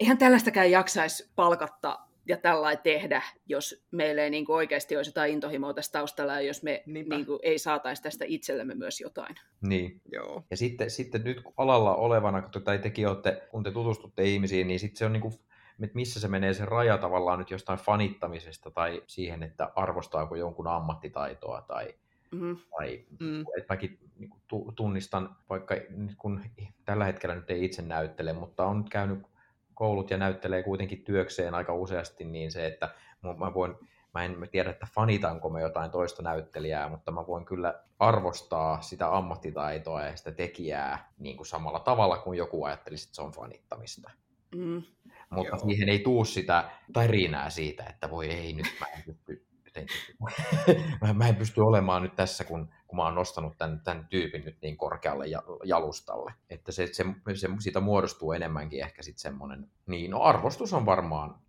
eihän 0.00 0.18
tällaistäkään 0.18 0.70
jaksaisi 0.70 1.30
palkatta 1.34 1.98
ja 2.28 2.36
tällainen 2.36 2.82
tehdä, 2.82 3.22
jos 3.46 3.86
meillä 3.90 4.22
ei 4.22 4.30
niin 4.30 4.44
kuin 4.44 4.56
oikeasti 4.56 4.96
olisi 4.96 5.08
jotain 5.08 5.32
intohimoa 5.32 5.74
tässä 5.74 5.92
taustalla 5.92 6.32
ja 6.34 6.40
jos 6.40 6.62
me 6.62 6.82
niin 6.86 7.26
kuin, 7.26 7.38
ei 7.42 7.58
saataisi 7.58 8.02
tästä 8.02 8.24
itsellemme 8.28 8.74
myös 8.74 9.00
jotain. 9.00 9.34
Niin. 9.60 10.00
Joo. 10.12 10.42
Ja 10.50 10.56
sitten, 10.56 10.90
sitten 10.90 11.24
nyt 11.24 11.42
alalla 11.56 11.94
olevana, 11.96 12.48
tai 12.64 12.78
tekin 12.78 13.08
olette, 13.08 13.42
kun 13.50 13.62
te 13.62 13.70
tutustutte 13.70 14.24
ihmisiin, 14.24 14.68
niin 14.68 14.80
sitten 14.80 14.98
se 14.98 15.04
on 15.04 15.12
niin 15.12 15.20
kuin 15.22 15.34
että 15.84 15.94
missä 15.94 16.20
se 16.20 16.28
menee 16.28 16.54
se 16.54 16.64
raja 16.64 16.98
tavallaan 16.98 17.38
nyt 17.38 17.50
jostain 17.50 17.78
fanittamisesta 17.78 18.70
tai 18.70 19.02
siihen, 19.06 19.42
että 19.42 19.72
arvostaako 19.76 20.36
jonkun 20.36 20.66
ammattitaitoa 20.66 21.62
tai, 21.62 21.94
mm-hmm. 22.30 22.56
tai 22.70 23.04
mm. 23.20 23.40
että 23.40 23.74
mäkin 23.74 23.98
niin 24.18 24.30
kuin, 24.30 24.74
tunnistan, 24.74 25.36
vaikka 25.50 25.74
kun 26.18 26.40
tällä 26.84 27.04
hetkellä 27.04 27.34
nyt 27.34 27.50
ei 27.50 27.64
itse 27.64 27.82
näyttele, 27.82 28.32
mutta 28.32 28.66
on 28.66 28.84
käynyt 28.90 29.26
koulut 29.74 30.10
ja 30.10 30.16
näyttelee 30.16 30.62
kuitenkin 30.62 31.04
työkseen 31.04 31.54
aika 31.54 31.74
useasti, 31.74 32.24
niin 32.24 32.52
se, 32.52 32.66
että 32.66 32.94
mä 33.22 33.54
voin 33.54 33.74
mä 34.14 34.24
en 34.24 34.48
tiedä, 34.50 34.70
että 34.70 34.86
fanitanko 34.94 35.50
me 35.50 35.60
jotain 35.60 35.90
toista 35.90 36.22
näyttelijää, 36.22 36.88
mutta 36.88 37.12
mä 37.12 37.26
voin 37.26 37.44
kyllä 37.44 37.82
arvostaa 37.98 38.82
sitä 38.82 39.16
ammattitaitoa 39.16 40.02
ja 40.02 40.16
sitä 40.16 40.32
tekijää 40.32 41.12
niin 41.18 41.36
kuin 41.36 41.46
samalla 41.46 41.80
tavalla 41.80 42.18
kuin 42.18 42.38
joku 42.38 42.64
ajattelisi, 42.64 43.04
että 43.04 43.16
se 43.16 43.22
on 43.22 43.32
fanittamista. 43.32 44.10
Mm 44.54 44.82
mutta 45.30 45.56
Joo. 45.56 45.58
siihen 45.58 45.88
ei 45.88 45.98
tuu 45.98 46.24
sitä 46.24 46.70
tarinää 46.92 47.50
siitä, 47.50 47.84
että 47.84 48.10
voi 48.10 48.26
ei 48.26 48.52
nyt 48.52 48.66
mä 48.80 48.86
en 48.86 49.02
pysty, 49.04 49.46
mä, 51.02 51.12
mä 51.12 51.28
en 51.28 51.36
pysty 51.36 51.60
olemaan 51.60 52.02
nyt 52.02 52.16
tässä, 52.16 52.44
kun, 52.44 52.68
kun 52.86 52.96
kun 52.96 53.02
mä 53.02 53.04
oon 53.04 53.14
nostanut 53.14 53.58
tämän, 53.58 53.80
tämän 53.80 54.06
tyypin 54.10 54.44
nyt 54.44 54.56
niin 54.62 54.76
korkealle 54.76 55.24
jalustalle. 55.64 56.32
Että 56.50 56.72
se, 56.72 56.86
se, 56.86 57.04
se, 57.34 57.48
siitä 57.58 57.80
muodostuu 57.80 58.32
enemmänkin 58.32 58.82
ehkä 58.82 59.02
sitten 59.02 59.20
semmoinen, 59.20 59.70
niin 59.86 60.10
no 60.10 60.22
arvostus 60.22 60.72
on 60.72 60.86
varmaan, 60.86 61.40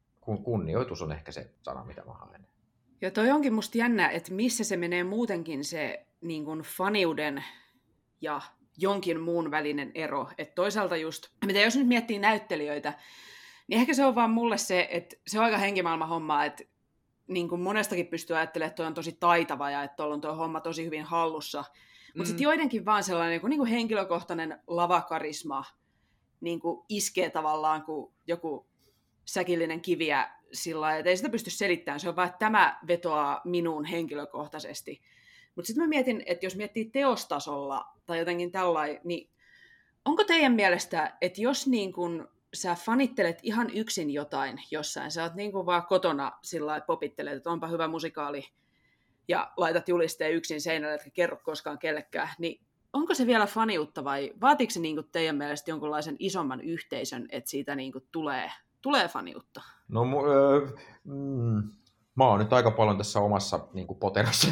kunnioitus 0.44 1.02
on 1.02 1.12
ehkä 1.12 1.32
se 1.32 1.52
sana, 1.64 1.84
mitä 1.84 2.04
mä 2.06 2.14
haen. 2.14 2.48
Ja 3.02 3.12
toi 3.12 3.32
onkin 3.32 3.54
musta 3.54 3.78
jännä, 3.78 4.10
että 4.10 4.34
missä 4.34 4.64
se 4.64 4.78
menee 4.78 5.04
muutenkin 5.04 5.64
se 5.64 6.06
niin 6.22 6.46
kuin 6.46 6.60
faniuden 6.60 7.44
ja 8.22 8.42
jonkin 8.78 9.20
muun 9.20 9.52
välinen 9.52 9.92
ero. 9.96 10.30
Että 10.38 10.56
toisaalta 10.56 10.98
just, 10.98 11.28
mitä 11.46 11.60
jos 11.60 11.76
nyt 11.76 11.88
miettii 11.88 12.20
näyttelijöitä, 12.20 12.94
niin 13.68 13.80
ehkä 13.80 13.94
se 13.94 14.06
on 14.06 14.16
vaan 14.16 14.30
mulle 14.30 14.58
se, 14.58 14.88
että 14.92 15.16
se 15.28 15.40
on 15.40 15.46
aika 15.46 15.58
henkimaailma 15.58 16.06
homma, 16.06 16.46
että 16.46 16.64
niin 17.28 17.50
kuin 17.50 17.62
monestakin 17.62 18.08
pystyy 18.08 18.38
ajattelemaan, 18.38 18.68
että 18.68 18.76
toi 18.76 18.86
on 18.86 18.94
tosi 18.94 19.18
taitava 19.20 19.72
ja 19.72 19.84
että 19.84 19.96
tuolla 19.96 20.14
on 20.14 20.22
tuo 20.22 20.36
homma 20.36 20.62
tosi 20.62 20.86
hyvin 20.86 21.04
hallussa. 21.04 21.64
Mutta 22.08 22.20
mm. 22.20 22.26
sitten 22.26 22.44
joidenkin 22.44 22.86
vaan 22.86 23.04
sellainen 23.04 23.32
niin 23.32 23.42
kuin, 23.42 23.50
niin 23.50 23.60
kuin 23.60 23.70
henkilökohtainen 23.70 24.60
lavakarisma 24.68 25.64
niin 26.42 26.60
kuin 26.60 26.86
iskee 26.90 27.30
tavallaan 27.30 27.84
kuin 27.84 28.14
joku 28.28 28.68
säkillinen 29.26 29.82
kiviä 29.82 30.30
sillä 30.54 30.82
lailla, 30.82 31.00
että 31.00 31.10
ei 31.10 31.18
sitä 31.18 31.30
pysty 31.30 31.50
selittämään. 31.50 32.00
Se 32.00 32.10
on 32.10 32.16
vaan, 32.16 32.28
että 32.28 32.40
tämä 32.40 32.80
vetoaa 32.88 33.42
minuun 33.44 33.86
henkilökohtaisesti. 33.86 35.02
Mutta 35.56 35.68
sitten 35.68 35.84
mä 35.84 35.90
mietin, 35.90 36.24
että 36.26 36.46
jos 36.46 36.56
miettii 36.56 36.86
teostasolla 36.86 37.86
tai 38.06 38.20
jotenkin 38.20 38.52
tällainen, 38.52 39.02
niin 39.04 39.30
onko 40.06 40.24
teidän 40.24 40.54
mielestä, 40.54 41.18
että 41.22 41.42
jos 41.42 41.68
niin 41.68 41.94
kun 41.94 42.30
sä 42.54 42.76
fanittelet 42.76 43.40
ihan 43.44 43.70
yksin 43.70 44.10
jotain 44.10 44.62
jossain, 44.72 45.12
sä 45.12 45.24
oot 45.24 45.36
niin 45.36 45.52
kuin 45.52 45.66
vaan 45.66 45.86
kotona 45.86 46.32
sillä 46.42 46.68
lailla, 46.68 46.86
popittelet, 46.86 47.34
että 47.34 47.50
onpa 47.50 47.68
hyvä 47.68 47.88
musikaali, 47.88 48.44
ja 49.28 49.52
laitat 49.58 49.90
julisteen 49.90 50.34
yksin 50.34 50.62
seinälle, 50.62 50.96
etkä 50.96 51.10
kerro 51.10 51.38
koskaan 51.44 51.80
kellekään, 51.80 52.30
niin 52.40 52.62
onko 52.94 53.14
se 53.14 53.28
vielä 53.28 53.48
faniutta 53.48 54.04
vai 54.04 54.34
vaatiiko 54.42 54.72
se 54.72 54.80
niin 54.80 54.96
kuin 54.96 55.08
teidän 55.12 55.36
mielestä 55.36 55.72
jonkunlaisen 55.72 56.16
isomman 56.20 56.62
yhteisön, 56.62 57.28
että 57.30 57.50
siitä 57.50 57.76
niin 57.76 57.92
kuin 57.92 58.08
tulee, 58.12 58.52
tulee 58.82 59.08
faniutta? 59.08 59.62
No, 59.88 60.02
öö, 60.28 60.68
mm, 61.04 61.72
mä 62.16 62.28
oon 62.28 62.40
nyt 62.40 62.54
aika 62.54 62.72
paljon 62.72 62.98
tässä 62.98 63.20
omassa 63.20 63.68
niin 63.74 63.88
kuin 63.88 64.00
poterossa 64.00 64.48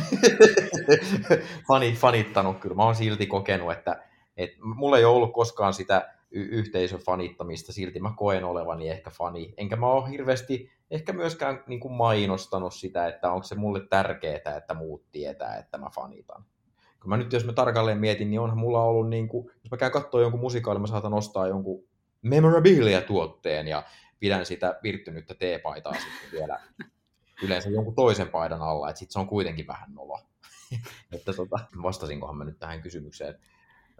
fanittanut 2.00 2.60
kyllä. 2.60 2.76
Mä 2.76 2.84
oon 2.84 2.96
silti 2.96 3.28
kokenut, 3.28 3.72
että, 3.72 4.04
että 4.38 4.58
mulla 4.62 4.98
ei 4.98 5.06
ole 5.06 5.16
ollut 5.16 5.34
koskaan 5.34 5.74
sitä 5.74 6.15
yhteisön 6.36 7.00
fanittamista, 7.00 7.74
silti 7.74 8.00
mä 8.00 8.14
koen 8.18 8.44
olevani 8.44 8.90
ehkä 8.90 9.10
fani. 9.10 9.54
Enkä 9.58 9.76
mä 9.76 9.88
ole 9.88 10.10
hirveästi 10.10 10.72
ehkä 10.92 11.14
myöskään 11.14 11.64
niin 11.68 11.80
kuin 11.80 11.94
mainostanut 11.94 12.74
sitä, 12.74 13.08
että 13.08 13.32
onko 13.32 13.44
se 13.44 13.56
mulle 13.56 13.88
tärkeää, 13.90 14.58
että 14.58 14.74
muut 14.74 15.12
tietää, 15.12 15.58
että 15.58 15.78
mä 15.78 15.90
fanitan. 15.96 16.46
Kun 17.02 17.10
mä 17.10 17.18
nyt 17.18 17.34
jos 17.34 17.46
mä 17.46 17.54
tarkalleen 17.54 17.98
mietin, 17.98 18.30
niin 18.30 18.40
onhan 18.40 18.58
mulla 18.58 18.84
ollut, 18.84 19.10
niin 19.10 19.28
kuin, 19.28 19.52
jos 19.64 19.72
mä 19.72 19.78
käyn 19.78 19.92
katsoa 19.92 20.22
jonkun 20.22 20.40
musikaalin, 20.40 20.82
mä 20.82 20.88
saatan 20.88 21.14
ostaa 21.14 21.48
jonkun 21.48 21.84
memorabilia-tuotteen 22.22 23.68
ja 23.68 23.84
pidän 24.20 24.46
sitä 24.46 24.80
virttynyttä 24.84 25.36
teepaitaa 25.36 25.94
sitten 25.94 26.32
vielä 26.32 26.60
yleensä 27.44 27.70
jonkun 27.70 27.96
toisen 27.96 28.30
paidan 28.30 28.62
alla, 28.62 28.90
että 28.90 29.00
sitten 29.00 29.14
se 29.14 29.20
on 29.20 29.28
kuitenkin 29.28 29.68
vähän 29.68 29.94
nolo. 29.94 30.20
että 31.16 31.34
tota, 31.34 31.60
vastasinkohan 31.84 32.38
mä 32.38 32.44
nyt 32.44 32.60
tähän 32.60 32.82
kysymykseen. 32.82 33.40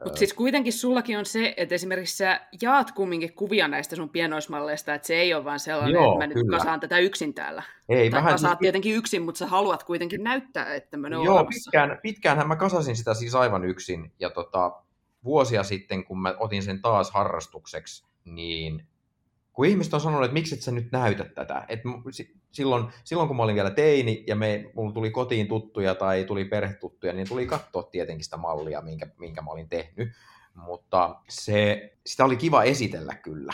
Mutta 0.04 0.20
siis 0.20 0.34
kuitenkin 0.34 0.74
sullakin 0.74 1.18
on 1.18 1.26
se, 1.26 1.54
että 1.58 1.76
esimerkiksi 1.76 2.18
sä 2.18 2.42
jaat 2.62 2.92
kumminkin 2.92 3.34
kuvia 3.34 3.68
näistä 3.68 3.96
sun 3.96 4.10
pienoismalleista, 4.10 4.94
että 4.94 5.08
se 5.08 5.16
ei 5.16 5.34
ole 5.34 5.46
vaan 5.46 5.60
sellainen, 5.60 5.94
Joo, 5.94 6.14
että 6.14 6.28
mä 6.28 6.34
kyllä. 6.34 6.44
nyt 6.44 6.60
kasaan 6.60 6.80
tätä 6.80 7.00
yksin 7.00 7.34
täällä. 7.34 7.64
Ei, 7.90 8.10
tai 8.10 8.18
vähän 8.18 8.34
kasaat 8.34 8.52
siis... 8.52 8.60
tietenkin 8.60 8.96
yksin, 8.96 9.22
mutta 9.22 9.40
sä 9.40 9.48
haluat 9.48 9.84
kuitenkin 9.84 10.24
näyttää, 10.24 10.74
että 10.74 10.98
mä 10.98 11.08
Joo, 11.08 11.22
olemassa. 11.22 11.50
pitkään, 11.50 12.00
pitkäänhän 12.04 12.48
mä 12.48 12.56
kasasin 12.56 12.96
sitä 12.96 13.14
siis 13.14 13.36
aivan 13.36 13.66
yksin. 13.66 14.12
Ja 14.20 14.30
tota, 14.30 14.72
vuosia 15.24 15.64
sitten, 15.64 16.06
kun 16.06 16.22
mä 16.22 16.36
otin 16.40 16.64
sen 16.64 16.82
taas 16.82 17.12
harrastukseksi, 17.12 18.06
niin 18.26 18.88
kun 19.56 19.66
ihmiset 19.66 19.94
on 19.94 20.02
sanonut, 20.02 20.26
että 20.26 20.34
miksi 20.34 20.56
et 20.56 20.62
sä 20.62 20.72
nyt 20.72 20.92
näytä 20.92 21.24
tätä. 21.24 21.66
Et 21.68 21.80
silloin, 22.52 22.86
silloin, 23.04 23.28
kun 23.28 23.38
mä 23.38 23.44
olin 23.44 23.56
vielä 23.56 23.72
teini 23.72 24.24
ja 24.28 24.36
me, 24.36 24.72
mulla 24.74 24.94
tuli 24.94 25.12
kotiin 25.12 25.48
tuttuja 25.48 25.96
tai 25.96 26.24
tuli 26.24 26.46
perhetuttuja, 26.46 27.14
niin 27.14 27.28
tuli 27.28 27.46
katsoa 27.46 27.84
tietenkin 27.84 28.24
sitä 28.24 28.38
mallia, 28.38 28.82
minkä, 28.82 29.08
minkä 29.18 29.42
mä 29.42 29.52
olin 29.52 29.70
tehnyt. 29.70 30.10
Mutta 30.54 31.16
se, 31.30 31.94
sitä 32.06 32.26
oli 32.26 32.38
kiva 32.38 32.64
esitellä 32.64 33.16
kyllä. 33.16 33.54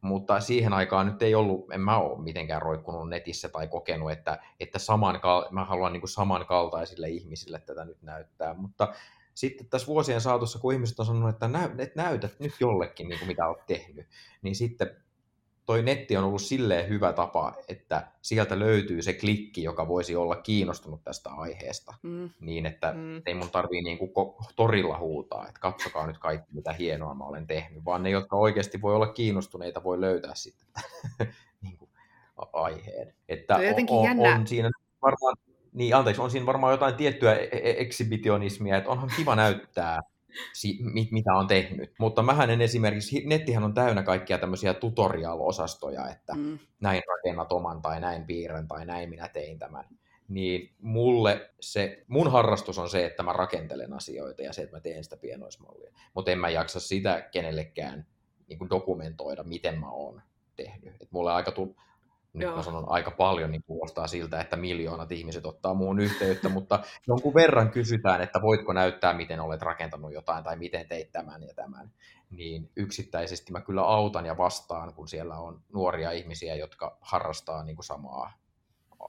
Mutta 0.00 0.40
siihen 0.40 0.72
aikaan 0.72 1.06
nyt 1.06 1.22
ei 1.22 1.34
ollut, 1.34 1.72
en 1.72 1.80
mä 1.80 1.98
ole 1.98 2.22
mitenkään 2.22 2.62
roikkunut 2.62 3.08
netissä 3.08 3.48
tai 3.48 3.68
kokenut, 3.68 4.12
että, 4.12 4.38
että 4.60 4.78
saman, 4.78 5.20
mä 5.50 5.64
haluan 5.64 5.92
niin 5.92 6.08
samankaltaisille 6.08 7.08
ihmisille 7.08 7.60
tätä 7.60 7.84
nyt 7.84 8.02
näyttää. 8.02 8.54
Mutta 8.54 8.94
sitten 9.34 9.66
tässä 9.66 9.86
vuosien 9.86 10.20
saatossa, 10.20 10.58
kun 10.58 10.72
ihmiset 10.72 11.00
on 11.00 11.06
sanonut, 11.06 11.30
että, 11.30 11.50
että 11.78 12.02
näytät 12.02 12.40
nyt 12.40 12.52
jollekin, 12.60 13.08
niin 13.08 13.18
kuin 13.18 13.28
mitä 13.28 13.46
olet 13.46 13.66
tehnyt, 13.66 14.06
niin 14.42 14.54
sitten 14.54 15.03
toi 15.66 15.82
netti 15.82 16.16
on 16.16 16.24
ollut 16.24 16.42
silleen 16.42 16.88
hyvä 16.88 17.12
tapa, 17.12 17.54
että 17.68 18.06
sieltä 18.22 18.58
löytyy 18.58 19.02
se 19.02 19.12
klikki, 19.12 19.62
joka 19.62 19.88
voisi 19.88 20.16
olla 20.16 20.36
kiinnostunut 20.36 21.04
tästä 21.04 21.30
aiheesta. 21.30 21.94
Mm. 22.02 22.30
Niin, 22.40 22.66
että 22.66 22.92
mm. 22.92 23.22
ei 23.26 23.34
mun 23.34 23.50
tarvii 23.50 23.82
niin 23.82 23.98
kuin 23.98 24.10
torilla 24.56 24.98
huutaa, 24.98 25.48
että 25.48 25.60
katsokaa 25.60 26.06
nyt 26.06 26.18
kaikki, 26.18 26.48
mitä 26.52 26.72
hienoa 26.72 27.14
mä 27.14 27.24
olen 27.24 27.46
tehnyt, 27.46 27.84
vaan 27.84 28.02
ne, 28.02 28.10
jotka 28.10 28.36
oikeasti 28.36 28.82
voi 28.82 28.94
olla 28.94 29.06
kiinnostuneita, 29.06 29.84
voi 29.84 30.00
löytää 30.00 30.34
sitten 30.34 30.68
niin 31.62 31.76
kuin 31.78 31.90
aiheen. 32.52 33.14
Että 33.28 33.56
on, 33.88 34.20
on, 34.20 34.40
on 34.40 34.46
siinä 34.46 34.70
varmaan, 35.02 35.36
niin 35.72 35.96
anteeksi, 35.96 36.22
on 36.22 36.30
siinä 36.30 36.46
varmaan 36.46 36.72
jotain 36.72 36.94
tiettyä 36.94 37.34
e-, 37.34 37.48
e-, 37.52 37.80
eksibitionismia, 37.82 38.76
että 38.76 38.90
onhan 38.90 39.10
kiva 39.16 39.36
näyttää 39.36 40.00
si- 40.52 40.78
mit, 40.80 41.10
mitä 41.12 41.32
on 41.34 41.46
tehnyt. 41.46 41.92
Mutta 41.98 42.22
mähän 42.22 42.50
en 42.50 42.60
esimerkiksi, 42.60 43.26
nettihän 43.26 43.64
on 43.64 43.74
täynnä 43.74 44.02
kaikkia 44.02 44.38
tämmöisiä 44.38 44.74
tutorial-osastoja, 44.74 46.08
että 46.08 46.34
mm. 46.34 46.58
näin 46.80 47.02
rakennat 47.08 47.52
oman 47.52 47.82
tai 47.82 48.00
näin 48.00 48.24
piirrän 48.24 48.68
tai 48.68 48.86
näin 48.86 49.08
minä 49.08 49.28
tein 49.28 49.58
tämän. 49.58 49.84
Niin 50.28 50.74
mulle 50.80 51.50
se, 51.60 52.04
mun 52.08 52.32
harrastus 52.32 52.78
on 52.78 52.88
se, 52.88 53.06
että 53.06 53.22
mä 53.22 53.32
rakentelen 53.32 53.92
asioita 53.92 54.42
ja 54.42 54.52
se, 54.52 54.62
että 54.62 54.76
mä 54.76 54.80
teen 54.80 55.04
sitä 55.04 55.16
pienoismallia. 55.16 55.92
Mutta 56.14 56.30
en 56.30 56.38
mä 56.38 56.48
jaksa 56.48 56.80
sitä 56.80 57.28
kenellekään 57.32 58.06
niin 58.48 58.58
kuin 58.58 58.70
dokumentoida, 58.70 59.42
miten 59.42 59.80
mä 59.80 59.90
oon 59.90 60.22
tehnyt. 60.56 60.94
Et 61.00 61.12
mulle 61.12 61.32
aika 61.32 61.52
tu- 61.52 61.76
nyt 62.34 62.42
Joo. 62.42 62.56
mä 62.56 62.62
sanon 62.62 62.88
aika 62.88 63.10
paljon, 63.10 63.50
niin 63.50 63.62
kuulostaa 63.62 64.06
siltä, 64.06 64.40
että 64.40 64.56
miljoonat 64.56 65.12
ihmiset 65.12 65.46
ottaa 65.46 65.74
muun 65.74 66.00
yhteyttä, 66.00 66.48
mutta 66.58 66.80
jonkun 67.06 67.34
verran 67.34 67.70
kysytään, 67.70 68.22
että 68.22 68.42
voitko 68.42 68.72
näyttää, 68.72 69.14
miten 69.14 69.40
olet 69.40 69.62
rakentanut 69.62 70.12
jotain 70.12 70.44
tai 70.44 70.56
miten 70.56 70.88
teit 70.88 71.12
tämän 71.12 71.42
ja 71.42 71.54
tämän, 71.54 71.90
niin 72.30 72.70
yksittäisesti 72.76 73.52
mä 73.52 73.60
kyllä 73.60 73.82
autan 73.82 74.26
ja 74.26 74.36
vastaan, 74.36 74.94
kun 74.94 75.08
siellä 75.08 75.36
on 75.36 75.60
nuoria 75.72 76.10
ihmisiä, 76.10 76.54
jotka 76.54 76.98
harrastaa 77.00 77.64
niin 77.64 77.76
kuin 77.76 77.86
samaa 77.86 78.43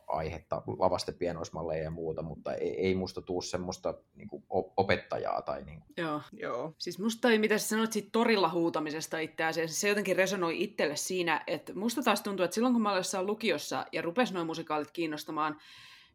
aihetta, 0.08 0.62
lavastepienoismalleja 0.80 1.84
ja 1.84 1.91
muuta, 1.91 2.22
mutta 2.22 2.53
ei, 2.53 2.88
ei 2.88 2.95
musta 2.95 3.22
tuu 3.22 3.41
semmoista 3.41 3.93
niin 4.16 4.28
kuin 4.28 4.43
opettajaa. 4.78 5.41
Tai 5.41 5.64
niin 5.64 5.80
kuin. 5.80 5.93
Joo. 5.97 6.22
Joo. 6.34 6.74
Siis 6.78 6.99
musta 6.99 7.22
toi, 7.22 7.38
mitä 7.38 7.58
sä 7.58 7.68
sanoit 7.68 7.91
siitä 7.91 8.10
torilla 8.12 8.49
huutamisesta 8.49 9.20
itse 9.20 9.43
asiassa, 9.43 9.80
se 9.80 9.89
jotenkin 9.89 10.16
resonoi 10.16 10.64
itselle 10.64 10.95
siinä, 10.95 11.43
että 11.47 11.74
musta 11.74 12.03
taas 12.03 12.22
tuntuu, 12.22 12.43
että 12.43 12.56
silloin 12.56 12.74
kun 12.74 12.82
mä 12.82 12.89
olin 12.89 12.99
jossain 12.99 13.26
lukiossa 13.26 13.86
ja 13.91 14.01
rupesi 14.01 14.34
noin 14.34 14.47
musikaalit 14.47 14.91
kiinnostamaan, 14.91 15.58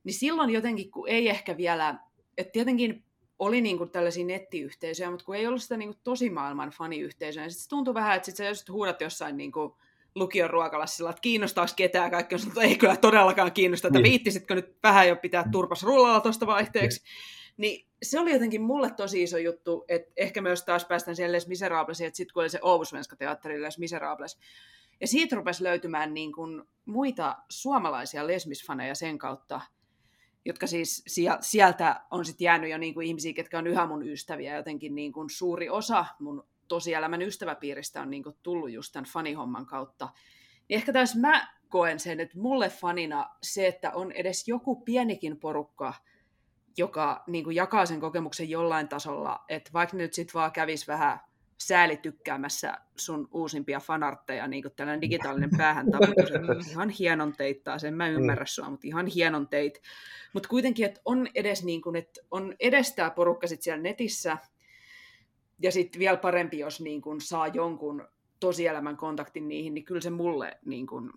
niin 0.04 0.14
silloin 0.14 0.50
jotenkin, 0.50 0.90
kun 0.90 1.08
ei 1.08 1.28
ehkä 1.28 1.56
vielä, 1.56 1.98
että 2.38 2.52
tietenkin 2.52 3.04
oli 3.38 3.60
niin 3.60 3.78
kuin 3.78 3.90
tällaisia 3.90 4.24
nettiyhteisöjä, 4.24 5.10
mutta 5.10 5.24
kun 5.24 5.36
ei 5.36 5.46
ollut 5.46 5.62
sitä 5.62 5.76
niin 5.76 5.88
kuin 5.88 6.00
tosimaailman 6.04 6.70
faniyhteisöä, 6.70 7.42
niin 7.42 7.50
sitten 7.50 7.62
se 7.62 7.68
tuntui 7.68 7.94
vähän, 7.94 8.16
että 8.16 8.26
sit 8.26 8.36
sä 8.36 8.48
just 8.48 8.68
huudat 8.68 9.00
jossain 9.00 9.36
niin 9.36 9.52
kuin 9.52 9.72
lukion 10.14 10.50
ruokalassa 10.50 10.96
sillä, 10.96 11.10
että 11.10 11.20
kiinnostaako 11.20 11.72
ketään, 11.76 12.10
kaikki 12.10 12.34
on 12.34 12.38
sanonut, 12.38 12.58
että 12.58 12.70
ei 12.70 12.78
kyllä 12.78 12.96
todellakaan 12.96 13.52
kiinnosta, 13.52 13.88
että 13.88 13.98
niin. 13.98 14.10
viittisitkö 14.10 14.54
nyt 14.54 14.76
vähän 14.82 15.08
jo 15.08 15.16
pitää 15.16 15.44
turpas 15.52 15.82
rullalla 15.82 16.20
tuosta 16.20 16.46
vaihteeksi. 16.46 17.02
Niin 17.56 17.86
se 18.02 18.20
oli 18.20 18.32
jotenkin 18.32 18.62
mulle 18.62 18.90
tosi 18.90 19.22
iso 19.22 19.38
juttu, 19.38 19.84
että 19.88 20.12
ehkä 20.16 20.40
myös 20.40 20.64
taas 20.64 20.84
päästään 20.84 21.16
siihen 21.16 21.32
Les 21.32 21.48
Miserablesiin, 21.48 22.06
että 22.06 22.16
sitten 22.16 22.34
kun 22.34 22.42
oli 22.42 22.50
se 22.50 22.58
Ouvusvenska 22.62 23.16
teatteri 23.16 23.62
Les 23.62 23.78
Miserables, 23.78 24.38
ja 25.00 25.06
siitä 25.06 25.36
rupesi 25.36 25.64
löytymään 25.64 26.14
niin 26.14 26.32
kuin 26.32 26.62
muita 26.84 27.36
suomalaisia 27.48 28.26
lesmisfaneja 28.26 28.94
sen 28.94 29.18
kautta, 29.18 29.60
jotka 30.44 30.66
siis 30.66 31.04
sieltä 31.40 32.00
on 32.10 32.24
sitten 32.24 32.44
jäänyt 32.44 32.70
jo 32.70 32.78
niin 32.78 32.94
kuin 32.94 33.06
ihmisiä, 33.06 33.32
ketkä 33.32 33.58
on 33.58 33.66
yhä 33.66 33.86
mun 33.86 34.08
ystäviä, 34.08 34.56
jotenkin 34.56 34.94
niin 34.94 35.12
kuin 35.12 35.30
suuri 35.30 35.68
osa 35.68 36.06
mun 36.18 36.46
tosielämän 36.70 37.22
ystäväpiiristä 37.22 38.02
on 38.02 38.10
niin 38.10 38.22
kuin 38.22 38.36
tullut 38.42 38.70
just 38.70 38.92
tämän 38.92 39.10
fanihomman 39.12 39.66
kautta. 39.66 40.08
Niin 40.68 40.76
ehkä 40.76 40.92
taas 40.92 41.16
mä 41.16 41.48
koen 41.68 42.00
sen, 42.00 42.20
että 42.20 42.38
mulle 42.38 42.68
fanina 42.68 43.30
se, 43.42 43.66
että 43.66 43.90
on 43.94 44.12
edes 44.12 44.48
joku 44.48 44.76
pienikin 44.76 45.36
porukka, 45.36 45.94
joka 46.76 47.22
niin 47.26 47.44
kuin 47.44 47.56
jakaa 47.56 47.86
sen 47.86 48.00
kokemuksen 48.00 48.50
jollain 48.50 48.88
tasolla, 48.88 49.44
että 49.48 49.70
vaikka 49.72 49.96
nyt 49.96 50.14
sitten 50.14 50.34
vaan 50.34 50.52
kävisi 50.52 50.86
vähän 50.86 51.20
sääli 51.60 51.96
tykkäämässä 51.96 52.78
sun 52.96 53.28
uusimpia 53.32 53.80
fanartteja, 53.80 54.48
niin 54.48 54.62
kuin 54.62 54.74
tällainen 54.76 55.00
digitaalinen 55.00 55.50
päähän 55.56 55.86
että 55.86 56.70
ihan 56.70 56.88
hienon 56.90 57.32
teittaa 57.36 57.78
sen, 57.78 57.94
mä 57.94 58.08
ymmärrän 58.08 58.46
sua, 58.46 58.70
mutta 58.70 58.86
ihan 58.86 59.06
hienon 59.06 59.48
teit. 59.48 59.82
Mutta 60.32 60.48
kuitenkin, 60.48 60.86
että 60.86 61.00
on 61.04 61.28
edes, 61.34 61.64
niin 61.64 61.82
kuin, 61.82 61.96
että 61.96 62.20
on 62.30 62.54
edes 62.60 62.94
tämä 62.94 63.10
porukka 63.10 63.46
sit 63.46 63.62
siellä 63.62 63.82
netissä, 63.82 64.38
ja 65.62 65.72
sitten 65.72 65.98
vielä 65.98 66.16
parempi, 66.16 66.58
jos 66.58 66.80
niin 66.80 67.02
kuin 67.02 67.20
saa 67.20 67.46
jonkun 67.46 68.08
tosielämän 68.40 68.96
kontaktin 68.96 69.48
niihin, 69.48 69.74
niin 69.74 69.84
kyllä 69.84 70.00
se 70.00 70.10
mulle 70.10 70.58
niin 70.64 70.86
kuin, 70.86 71.10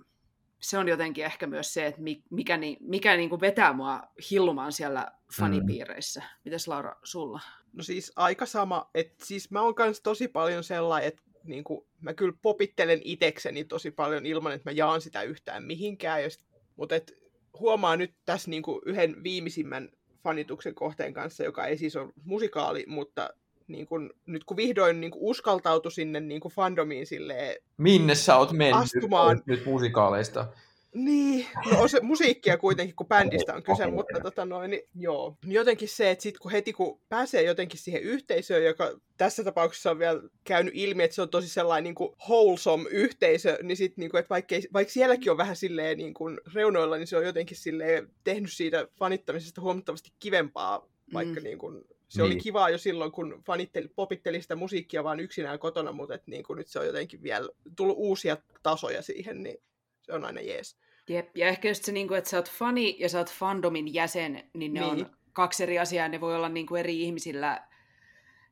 se 0.59 0.77
on 0.77 0.87
jotenkin 0.87 1.25
ehkä 1.25 1.47
myös 1.47 1.73
se, 1.73 1.85
että 1.85 2.01
mikä, 2.29 2.59
mikä 2.79 3.17
niin 3.17 3.29
kuin 3.29 3.41
vetää 3.41 3.73
mua 3.73 4.01
hillumaan 4.31 4.71
siellä 4.71 5.11
fanipiireissä. 5.37 6.19
Mm. 6.19 6.25
Mites 6.45 6.67
Laura, 6.67 6.95
sulla? 7.03 7.39
No 7.73 7.83
siis 7.83 8.11
aika 8.15 8.45
sama, 8.45 8.89
että 8.93 9.25
siis 9.25 9.51
mä 9.51 9.61
oon 9.61 9.75
kanssa 9.75 10.03
tosi 10.03 10.27
paljon 10.27 10.63
sellainen, 10.63 11.07
että 11.07 11.21
niin 11.43 11.63
kuin, 11.63 11.85
mä 12.01 12.13
kyllä 12.13 12.33
popittelen 12.41 13.01
itekseni 13.03 13.63
tosi 13.63 13.91
paljon 13.91 14.25
ilman, 14.25 14.53
että 14.53 14.69
mä 14.69 14.73
jaan 14.73 15.01
sitä 15.01 15.21
yhtään 15.21 15.63
mihinkään. 15.63 16.31
Sit, 16.31 16.45
mutta 16.75 16.95
et, 16.95 17.23
huomaa 17.59 17.97
nyt 17.97 18.13
tässä 18.25 18.49
niin 18.49 18.63
kuin 18.63 18.81
yhden 18.85 19.23
viimeisimmän 19.23 19.89
fanituksen 20.23 20.75
kohteen 20.75 21.13
kanssa, 21.13 21.43
joka 21.43 21.65
ei 21.65 21.77
siis 21.77 21.95
ole 21.95 22.13
musikaali, 22.23 22.85
mutta 22.87 23.29
niin 23.68 23.86
kun, 23.86 24.14
nyt 24.26 24.43
kun 24.43 24.57
vihdoin 24.57 25.01
niin 25.01 25.11
kun 25.11 25.22
uskaltautu 25.22 25.89
sinne 25.89 26.20
niin 26.20 26.41
kun 26.41 26.51
fandomiin 26.51 27.05
silleen, 27.05 27.55
Minne 27.78 28.16
sä 28.16 28.38
oot 28.38 28.51
mennyt 28.51 28.82
astumaan. 28.82 29.41
nyt 29.45 29.66
musikaaleista? 29.66 30.47
Niin, 30.93 31.45
no 31.72 31.82
on 31.82 31.89
se 31.89 31.99
musiikkia 32.01 32.57
kuitenkin, 32.57 32.95
kun 32.95 33.07
bändistä 33.07 33.53
on 33.53 33.64
kyse, 33.64 33.88
mutta 33.88 34.20
tota 34.20 34.45
noin, 34.45 34.72
niin, 34.72 34.84
joo. 34.95 35.38
Jotenkin 35.45 35.88
se, 35.88 36.11
että 36.11 36.24
sit 36.24 36.39
kun 36.39 36.51
heti 36.51 36.74
kun 36.74 36.99
pääsee 37.09 37.41
jotenkin 37.43 37.80
siihen 37.80 38.01
yhteisöön, 38.01 38.66
joka 38.66 38.91
tässä 39.18 39.43
tapauksessa 39.43 39.91
on 39.91 39.99
vielä 39.99 40.22
käynyt 40.43 40.74
ilmi, 40.76 41.03
että 41.03 41.16
se 41.16 41.22
on 41.22 41.30
tosi 41.30 41.49
sellainen 41.49 41.84
niin 41.84 41.95
kuin 41.95 42.16
wholesome 42.30 42.89
yhteisö, 42.89 43.57
niin 43.64 43.78
sitten, 43.78 44.01
niin 44.01 44.11
kuin, 44.11 44.20
että 44.20 44.30
vaikka, 44.30 44.55
vaikka 44.74 44.93
sielläkin 44.93 45.32
on 45.32 45.38
vähän 45.38 45.55
silleen 45.55 45.97
niin 45.97 46.14
kuin 46.14 46.39
reunoilla, 46.53 46.97
niin 46.97 47.07
se 47.07 47.18
on 47.18 47.26
jotenkin 47.26 47.57
silleen 47.57 48.07
tehnyt 48.24 48.53
siitä 48.53 48.88
fanittamisesta 48.99 49.61
huomattavasti 49.61 50.11
kivempaa, 50.20 50.88
vaikka 51.14 51.39
mm. 51.39 51.43
niin 51.43 51.57
kuin, 51.57 51.84
se 52.14 52.22
niin. 52.22 52.32
oli 52.32 52.41
kivaa 52.41 52.70
jo 52.70 52.78
silloin, 52.78 53.11
kun 53.11 53.41
fanitteli, 53.45 53.88
popitteli 53.88 54.41
sitä 54.41 54.55
musiikkia 54.55 55.03
vaan 55.03 55.20
yksinään 55.20 55.59
kotona, 55.59 55.91
mutta 55.91 56.16
et 56.16 56.28
niin 56.28 56.43
kuin 56.43 56.57
nyt 56.57 56.68
se 56.68 56.80
on 56.80 56.86
jotenkin 56.86 57.24
vielä 57.24 57.49
tullut 57.76 57.97
uusia 57.99 58.38
tasoja 58.64 59.01
siihen, 59.01 59.43
niin 59.43 59.57
se 60.01 60.14
on 60.14 60.26
aina 60.26 60.41
jees. 60.41 60.78
Jep, 61.09 61.38
ja 61.38 61.47
ehkä 61.47 61.68
just 61.68 61.84
se, 61.84 61.91
niin 61.91 62.07
kuin, 62.07 62.18
että 62.18 62.30
sä 62.30 62.38
oot 62.38 62.49
fani 62.49 62.95
ja 62.99 63.09
sä 63.09 63.18
oot 63.18 63.32
fandomin 63.32 63.93
jäsen, 63.93 64.49
niin 64.53 64.74
ne 64.74 64.80
niin. 64.80 64.91
on 64.91 65.16
kaksi 65.34 65.64
eri 65.64 65.80
asiaa, 65.80 66.07
ne 66.07 66.22
voi 66.22 66.36
olla 66.36 66.49
niin 66.49 66.68
kuin 66.68 66.80
eri 66.80 67.01
ihmisillä. 67.01 67.68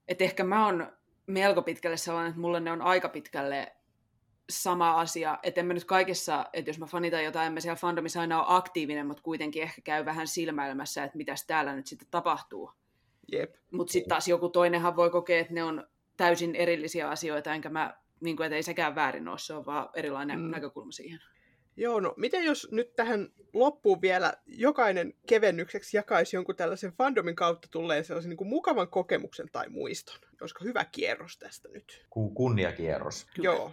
Että 0.08 0.24
ehkä 0.24 0.44
mä 0.44 0.66
oon 0.66 0.92
melko 1.28 1.62
pitkälle 1.62 1.98
sellainen, 1.98 2.30
että 2.30 2.42
mulle 2.42 2.60
ne 2.60 2.72
on 2.72 2.82
aika 2.82 3.10
pitkälle 3.10 3.76
sama 4.50 5.00
asia. 5.00 5.40
Että 5.44 5.62
en 5.62 5.68
mä 5.68 5.74
nyt 5.74 5.86
kaikessa, 5.86 6.46
että 6.54 6.70
jos 6.70 6.80
mä 6.80 6.86
fanitan 6.86 7.24
jotain, 7.24 7.48
en 7.48 7.54
mä 7.54 7.60
siellä 7.60 7.76
fandomissa 7.76 8.22
aina 8.22 8.40
ole 8.40 8.58
aktiivinen, 8.58 9.08
mutta 9.08 9.24
kuitenkin 9.24 9.64
ehkä 9.64 9.82
käy 9.82 10.06
vähän 10.06 10.28
silmäilmässä, 10.28 11.04
että 11.04 11.18
mitäs 11.18 11.46
täällä 11.46 11.76
nyt 11.76 11.88
sitten 11.88 12.08
tapahtuu. 12.12 12.72
Jep. 13.32 13.56
Mutta 13.72 13.92
sitten 13.92 14.10
taas 14.10 14.28
joku 14.28 14.50
toinenhan 14.50 14.96
voi 14.96 15.10
kokea, 15.10 15.40
että 15.40 15.54
ne 15.54 15.64
on 15.64 15.88
täysin 16.18 16.56
erillisiä 16.56 17.10
asioita, 17.10 17.54
enkä 17.54 17.70
mä, 17.70 17.94
niin 18.20 18.38
kuin, 18.38 18.46
että 18.46 18.56
ei 18.56 18.64
sekään 18.64 18.96
väärin 18.96 19.28
ole, 19.28 19.40
se 19.40 19.54
on 19.54 19.66
vaan 19.66 19.90
erilainen 19.94 20.40
mm. 20.40 20.52
näkökulma 20.52 20.92
siihen. 20.92 21.20
Joo, 21.78 22.00
no 22.00 22.14
miten 22.18 22.44
jos 22.44 22.68
nyt 22.72 22.96
tähän 22.96 23.30
loppuun 23.54 24.02
vielä 24.02 24.34
jokainen 24.46 25.14
kevennykseksi 25.28 25.98
jakaisi 25.98 26.36
jonkun 26.36 26.56
tällaisen 26.56 26.94
fandomin 26.94 27.36
kautta 27.36 27.68
tulleen 27.72 28.06
sellaisen 28.06 28.30
niin 28.30 28.38
kuin 28.38 28.48
mukavan 28.48 28.88
kokemuksen 28.88 29.50
tai 29.52 29.70
muiston? 29.70 30.16
Olisiko 30.42 30.64
hyvä 30.64 30.86
kierros 30.86 31.38
tästä 31.38 31.70
nyt? 31.70 32.06
Kunniakierros. 32.10 33.28
Joo. 33.38 33.72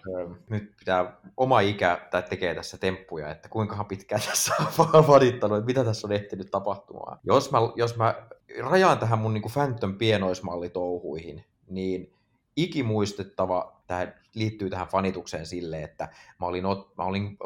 Nyt 0.51 0.77
pitää 0.79 1.21
oma 1.37 1.61
ikä 1.61 2.09
tai 2.11 2.23
tekee 2.23 2.55
tässä 2.55 2.79
temppuja, 2.79 3.31
että 3.31 3.49
kuinka 3.49 3.85
pitkään 3.85 4.23
tässä 4.31 4.55
on 4.93 5.07
vadittanut, 5.07 5.59
että 5.59 5.67
mitä 5.67 5.85
tässä 5.85 6.07
on 6.07 6.13
ehtinyt 6.13 6.51
tapahtumaan. 6.51 7.19
Jos 7.25 7.51
mä, 7.51 7.59
jos 7.77 7.97
mä 7.97 8.29
rajaan 8.59 8.99
tähän 8.99 9.19
mun 9.19 9.35
niin 9.35 9.43
kuin 9.43 9.53
Phantom 9.53 9.95
pienoismallitouhuihin, 9.95 11.45
niin 11.71 12.13
ikimuistettava, 12.57 13.78
tämä 13.89 14.13
liittyy 14.35 14.71
tähän 14.71 14.89
fanitukseen 14.89 15.47
sille, 15.47 15.83
että 15.83 16.09
mä 16.41 16.47
olin, 16.47 16.65
mä 16.99 17.05
olin 17.05 17.37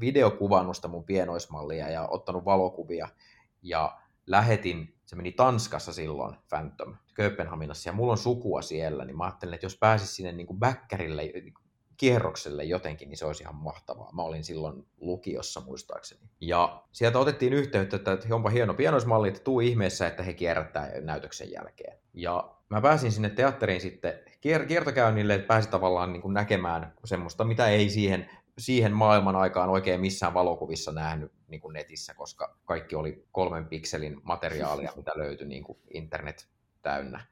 videokuvannut 0.00 0.76
sitä 0.76 0.88
mun 0.88 1.04
pienoismallia 1.04 1.90
ja 1.90 2.08
ottanut 2.08 2.44
valokuvia 2.44 3.08
ja 3.62 3.98
lähetin, 4.26 4.94
se 5.06 5.16
meni 5.16 5.32
Tanskassa 5.32 5.92
silloin, 5.92 6.36
Phantom, 6.48 6.94
Kööpenhaminassa, 7.14 7.88
ja 7.88 7.92
mulla 7.92 8.12
on 8.12 8.18
sukua 8.18 8.62
siellä, 8.62 9.04
niin 9.04 9.16
mä 9.16 9.24
ajattelin, 9.24 9.54
että 9.54 9.66
jos 9.66 9.76
pääsis 9.76 10.16
sinne 10.16 10.32
niin 10.32 10.46
kuin 10.46 10.58
bäkkärille, 10.58 11.22
niin 11.22 11.54
kierrokselle 11.96 12.64
jotenkin, 12.64 13.08
niin 13.08 13.18
se 13.18 13.26
olisi 13.26 13.42
ihan 13.42 13.54
mahtavaa. 13.54 14.12
Mä 14.12 14.22
olin 14.22 14.44
silloin 14.44 14.86
lukiossa 15.00 15.60
muistaakseni. 15.60 16.20
Ja 16.40 16.82
sieltä 16.92 17.18
otettiin 17.18 17.52
yhteyttä, 17.52 17.96
että 17.96 18.34
onpa 18.34 18.50
hieno 18.50 18.74
pienoismalli, 18.74 19.28
että 19.28 19.40
tuu 19.40 19.60
ihmeessä, 19.60 20.06
että 20.06 20.22
he 20.22 20.34
kierrättää 20.34 21.00
näytöksen 21.00 21.50
jälkeen. 21.50 21.98
Ja 22.14 22.54
mä 22.68 22.80
pääsin 22.80 23.12
sinne 23.12 23.30
teatteriin 23.30 23.80
sitten 23.80 24.12
kiertokäynnille, 24.40 25.34
että 25.34 25.46
pääsin 25.46 25.70
tavallaan 25.70 26.12
niin 26.12 26.22
kuin 26.22 26.34
näkemään 26.34 26.92
semmoista, 27.04 27.44
mitä 27.44 27.66
ei 27.68 27.90
siihen, 27.90 28.30
siihen 28.58 28.92
maailman 28.92 29.36
aikaan 29.36 29.70
oikein 29.70 30.00
missään 30.00 30.34
valokuvissa 30.34 30.92
nähnyt 30.92 31.32
niin 31.48 31.60
kuin 31.60 31.72
netissä, 31.72 32.14
koska 32.14 32.56
kaikki 32.64 32.96
oli 32.96 33.24
kolmen 33.32 33.66
pikselin 33.66 34.20
materiaalia, 34.22 34.92
mitä 34.96 35.12
löytyi 35.14 35.46
niin 35.46 35.64
kuin 35.64 35.78
internet 35.94 36.48
täynnä. 36.82 37.26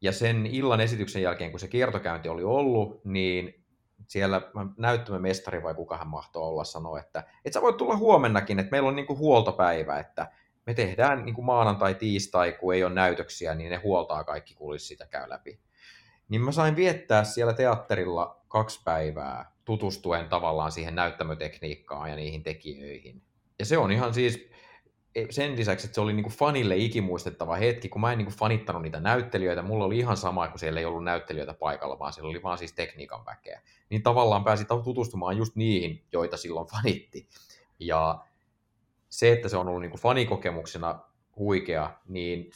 Ja 0.00 0.12
sen 0.12 0.46
illan 0.46 0.80
esityksen 0.80 1.22
jälkeen, 1.22 1.50
kun 1.50 1.60
se 1.60 1.68
kiertokäynti 1.68 2.28
oli 2.28 2.44
ollut, 2.44 3.04
niin 3.04 3.64
siellä 4.06 4.42
näyttämömestari 4.76 5.62
vai 5.62 5.74
kuka 5.74 5.96
hän 5.96 6.08
mahtoi 6.08 6.42
olla 6.42 6.64
sanoa, 6.64 7.00
että, 7.00 7.24
että 7.44 7.54
sä 7.54 7.62
voit 7.62 7.76
tulla 7.76 7.96
huomennakin, 7.96 8.58
että 8.58 8.70
meillä 8.70 8.88
on 8.88 8.96
niin 8.96 9.06
kuin 9.06 9.18
huoltopäivä, 9.18 9.98
että 9.98 10.32
me 10.66 10.74
tehdään 10.74 11.24
niin 11.24 11.34
kuin 11.34 11.44
maanantai, 11.44 11.94
tiistai, 11.94 12.52
kun 12.52 12.74
ei 12.74 12.84
ole 12.84 12.94
näytöksiä, 12.94 13.54
niin 13.54 13.70
ne 13.70 13.76
huoltaa 13.76 14.24
kaikki 14.24 14.54
kulissit 14.54 15.00
ja 15.00 15.06
käy 15.06 15.28
läpi. 15.28 15.60
Niin 16.30 16.42
mä 16.42 16.52
sain 16.52 16.76
viettää 16.76 17.24
siellä 17.24 17.52
teatterilla 17.52 18.40
kaksi 18.48 18.80
päivää 18.84 19.52
tutustuen 19.64 20.28
tavallaan 20.28 20.72
siihen 20.72 20.94
näyttämötekniikkaan 20.94 22.10
ja 22.10 22.16
niihin 22.16 22.42
tekijöihin. 22.42 23.22
Ja 23.58 23.64
se 23.64 23.78
on 23.78 23.92
ihan 23.92 24.14
siis, 24.14 24.50
e, 25.14 25.26
sen 25.30 25.56
lisäksi, 25.56 25.86
että 25.86 25.94
se 25.94 26.00
oli 26.00 26.12
niinku 26.12 26.30
fanille 26.30 26.76
ikimuistettava 26.76 27.56
hetki, 27.56 27.88
kun 27.88 28.00
mä 28.00 28.12
en 28.12 28.18
niinku 28.18 28.32
fanittanut 28.32 28.82
niitä 28.82 29.00
näyttelijöitä, 29.00 29.62
mulla 29.62 29.84
oli 29.84 29.98
ihan 29.98 30.16
sama, 30.16 30.48
kun 30.48 30.58
siellä 30.58 30.80
ei 30.80 30.86
ollut 30.86 31.04
näyttelijöitä 31.04 31.54
paikalla, 31.54 31.98
vaan 31.98 32.12
siellä 32.12 32.30
oli 32.30 32.42
vaan 32.42 32.58
siis 32.58 32.72
tekniikan 32.72 33.26
väkeä. 33.26 33.60
Niin 33.90 34.02
tavallaan 34.02 34.44
pääsi 34.44 34.64
tutustumaan 34.84 35.36
just 35.36 35.56
niihin, 35.56 36.04
joita 36.12 36.36
silloin 36.36 36.66
fanitti. 36.66 37.28
Ja 37.78 38.24
se, 39.08 39.32
että 39.32 39.48
se 39.48 39.56
on 39.56 39.68
ollut 39.68 39.82
niinku 39.82 39.98
fanikokemuksena 39.98 41.00
huikea, 41.36 41.90
niin 42.08 42.50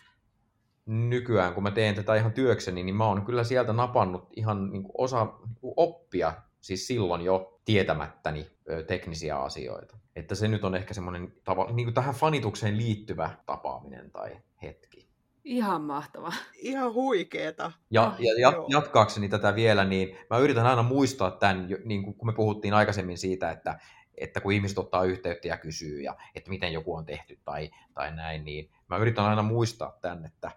nykyään, 0.87 1.55
kun 1.55 1.63
mä 1.63 1.71
teen 1.71 1.95
tätä 1.95 2.15
ihan 2.15 2.33
työkseni, 2.33 2.83
niin 2.83 2.95
mä 2.95 3.07
oon 3.07 3.25
kyllä 3.25 3.45
sieltä 3.45 3.73
napannut 3.73 4.29
ihan 4.37 4.71
niin 4.71 4.83
kuin 4.83 4.95
osa 4.99 5.25
niin 5.25 5.57
kuin 5.61 5.75
oppia, 5.77 6.33
siis 6.61 6.87
silloin 6.87 7.21
jo 7.21 7.61
tietämättäni 7.65 8.47
teknisiä 8.87 9.37
asioita. 9.39 9.97
Että 10.17 10.35
se 10.35 10.49
nyt 10.49 10.65
on 10.65 10.75
ehkä 10.75 10.95
semmoinen 10.95 11.33
tava, 11.45 11.71
niin 11.73 11.87
kuin 11.87 11.95
tähän 11.95 12.15
fanitukseen 12.15 12.77
liittyvä 12.77 13.31
tapaaminen 13.47 14.11
tai 14.11 14.37
hetki. 14.63 15.09
Ihan 15.45 15.83
mahtava. 15.83 16.33
Ihan 16.55 16.95
huikeeta. 16.95 17.73
Ja, 17.91 18.03
ah, 18.03 18.21
ja 18.21 18.41
jat, 18.41 18.55
jatkaakseni 18.69 19.29
tätä 19.29 19.55
vielä, 19.55 19.85
niin 19.85 20.17
mä 20.31 20.39
yritän 20.39 20.67
aina 20.67 20.83
muistaa 20.83 21.31
tämän, 21.31 21.69
niin 21.85 22.03
kuin 22.03 22.15
kun 22.15 22.29
me 22.29 22.33
puhuttiin 22.33 22.75
aikaisemmin 22.75 23.19
siitä, 23.19 23.51
että, 23.51 23.79
että 24.15 24.41
kun 24.41 24.53
ihmiset 24.53 24.79
ottaa 24.79 25.05
yhteyttä 25.05 25.49
ja 25.49 25.57
kysyy, 25.57 26.01
ja 26.01 26.17
että 26.35 26.51
miten 26.51 26.73
joku 26.73 26.95
on 26.95 27.07
tehty 27.07 27.39
tai, 27.45 27.71
tai 27.95 28.17
näin, 28.17 28.45
niin 28.45 28.71
mä 28.89 28.97
yritän 28.97 29.25
aina 29.25 29.43
muistaa 29.43 29.99
tämän, 30.01 30.27
että 30.27 30.51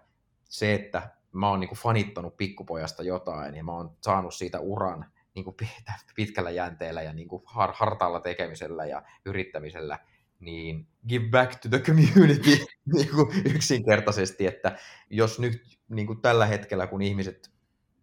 se, 0.48 0.74
että 0.74 1.10
mä 1.32 1.50
oon 1.50 1.60
niin 1.60 1.68
kuin 1.68 1.78
fanittanut 1.78 2.36
pikkupojasta 2.36 3.02
jotain 3.02 3.54
ja 3.54 3.64
mä 3.64 3.72
oon 3.72 3.96
saanut 4.00 4.34
siitä 4.34 4.60
uran 4.60 5.06
niin 5.34 5.44
kuin 5.44 5.56
pitkällä 6.16 6.50
jänteellä 6.50 7.02
ja 7.02 7.12
niin 7.12 7.28
kuin 7.28 7.42
har- 7.46 7.74
hartaalla 7.74 8.20
tekemisellä 8.20 8.86
ja 8.86 9.02
yrittämisellä, 9.24 9.98
niin 10.40 10.88
give 11.08 11.28
back 11.28 11.60
to 11.60 11.68
the 11.68 11.78
community 11.78 12.50
niin 12.94 13.08
kuin 13.14 13.28
yksinkertaisesti, 13.54 14.46
että 14.46 14.78
jos 15.10 15.38
nyt 15.38 15.78
niin 15.88 16.06
kuin 16.06 16.20
tällä 16.20 16.46
hetkellä, 16.46 16.86
kun 16.86 17.02
ihmiset, 17.02 17.50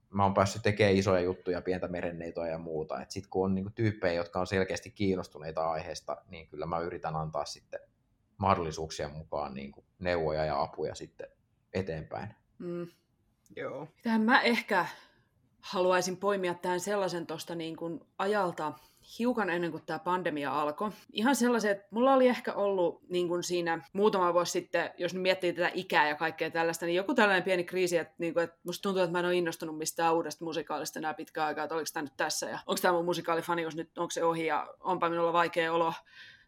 mä 0.10 0.24
oon 0.24 0.34
päässyt 0.34 0.62
tekemään 0.62 0.96
isoja 0.96 1.22
juttuja, 1.22 1.62
pientä 1.62 1.88
merenneitoa 1.88 2.48
ja 2.48 2.58
muuta, 2.58 3.02
että 3.02 3.14
sitten 3.14 3.30
kun 3.30 3.46
on 3.46 3.56
niin 3.56 3.66
kuin 3.66 3.74
tyyppejä, 3.74 4.14
jotka 4.14 4.40
on 4.40 4.48
selkeästi 4.48 4.92
kiinnostuneita 4.92 5.72
aiheesta, 5.72 6.18
niin 6.28 6.48
kyllä 6.48 6.66
mä 6.66 6.80
yritän 6.80 7.16
antaa 7.16 7.46
sitten 7.46 7.80
mahdollisuuksien 8.38 9.12
mukaan 9.12 9.54
niin 9.54 9.72
kuin 9.72 9.86
neuvoja 10.00 10.46
ja 10.46 10.62
apuja 10.62 10.96
sitten 10.96 11.28
eteenpäin. 11.76 12.30
Mm. 12.60 12.88
Joo. 13.56 13.88
Tähän 14.04 14.22
mä 14.22 14.42
ehkä 14.42 14.86
haluaisin 15.60 16.18
poimia 16.18 16.54
tähän 16.54 16.80
sellaisen 16.80 17.28
tuosta 17.28 17.56
niin 17.56 17.76
kuin 17.76 18.00
ajalta, 18.18 18.74
hiukan 19.20 19.50
ennen 19.50 19.72
kuin 19.72 19.84
tämä 19.86 20.00
pandemia 20.00 20.62
alkoi. 20.62 20.92
Ihan 21.12 21.36
sellaiset, 21.36 21.72
että 21.72 21.88
mulla 21.92 22.14
oli 22.14 22.28
ehkä 22.28 22.54
ollut 22.54 23.02
niin 23.10 23.28
kuin 23.28 23.44
siinä 23.44 23.82
muutama 23.94 24.34
vuosi 24.34 24.52
sitten, 24.52 24.92
jos 24.98 25.14
nyt 25.14 25.22
miettii 25.22 25.54
tätä 25.54 25.72
ikää 25.74 26.10
ja 26.10 26.16
kaikkea 26.16 26.52
tällaista, 26.52 26.86
niin 26.86 26.96
joku 26.96 27.14
tällainen 27.14 27.44
pieni 27.44 27.64
kriisi, 27.64 27.98
että, 27.98 28.14
niin 28.18 28.34
kuin, 28.34 28.44
että 28.44 28.58
musta 28.64 28.82
tuntuu, 28.82 29.04
että 29.04 29.12
mä 29.12 29.20
en 29.20 29.26
ole 29.26 29.36
innostunut 29.36 29.78
mistään 29.78 30.16
uudesta 30.16 30.46
musikaalista 30.46 31.00
enää 31.00 31.14
pitkään 31.14 31.48
aikaa, 31.48 31.64
että 31.64 31.76
oliko 31.76 31.90
tämä 31.94 32.04
nyt 32.04 32.18
tässä 32.18 32.50
ja 32.50 32.60
onko 32.66 32.82
tämä 32.82 32.94
mun 32.94 33.06
musikaalifanius 33.06 33.76
nyt, 33.76 33.98
onko 33.98 34.12
se 34.12 34.24
ohi 34.24 34.46
ja 34.46 34.74
onpa 34.80 35.10
minulla 35.10 35.34
vaikea 35.34 35.74
olo 35.74 35.94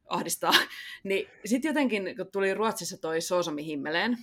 ahdistaa. 0.07 0.53
niin 1.03 1.29
sitten 1.45 1.69
jotenkin, 1.69 2.15
kun 2.17 2.31
tuli 2.31 2.53
Ruotsissa 2.53 2.97
toi 2.97 3.21
Soosomi 3.21 3.65
Himmeleen, 3.65 4.17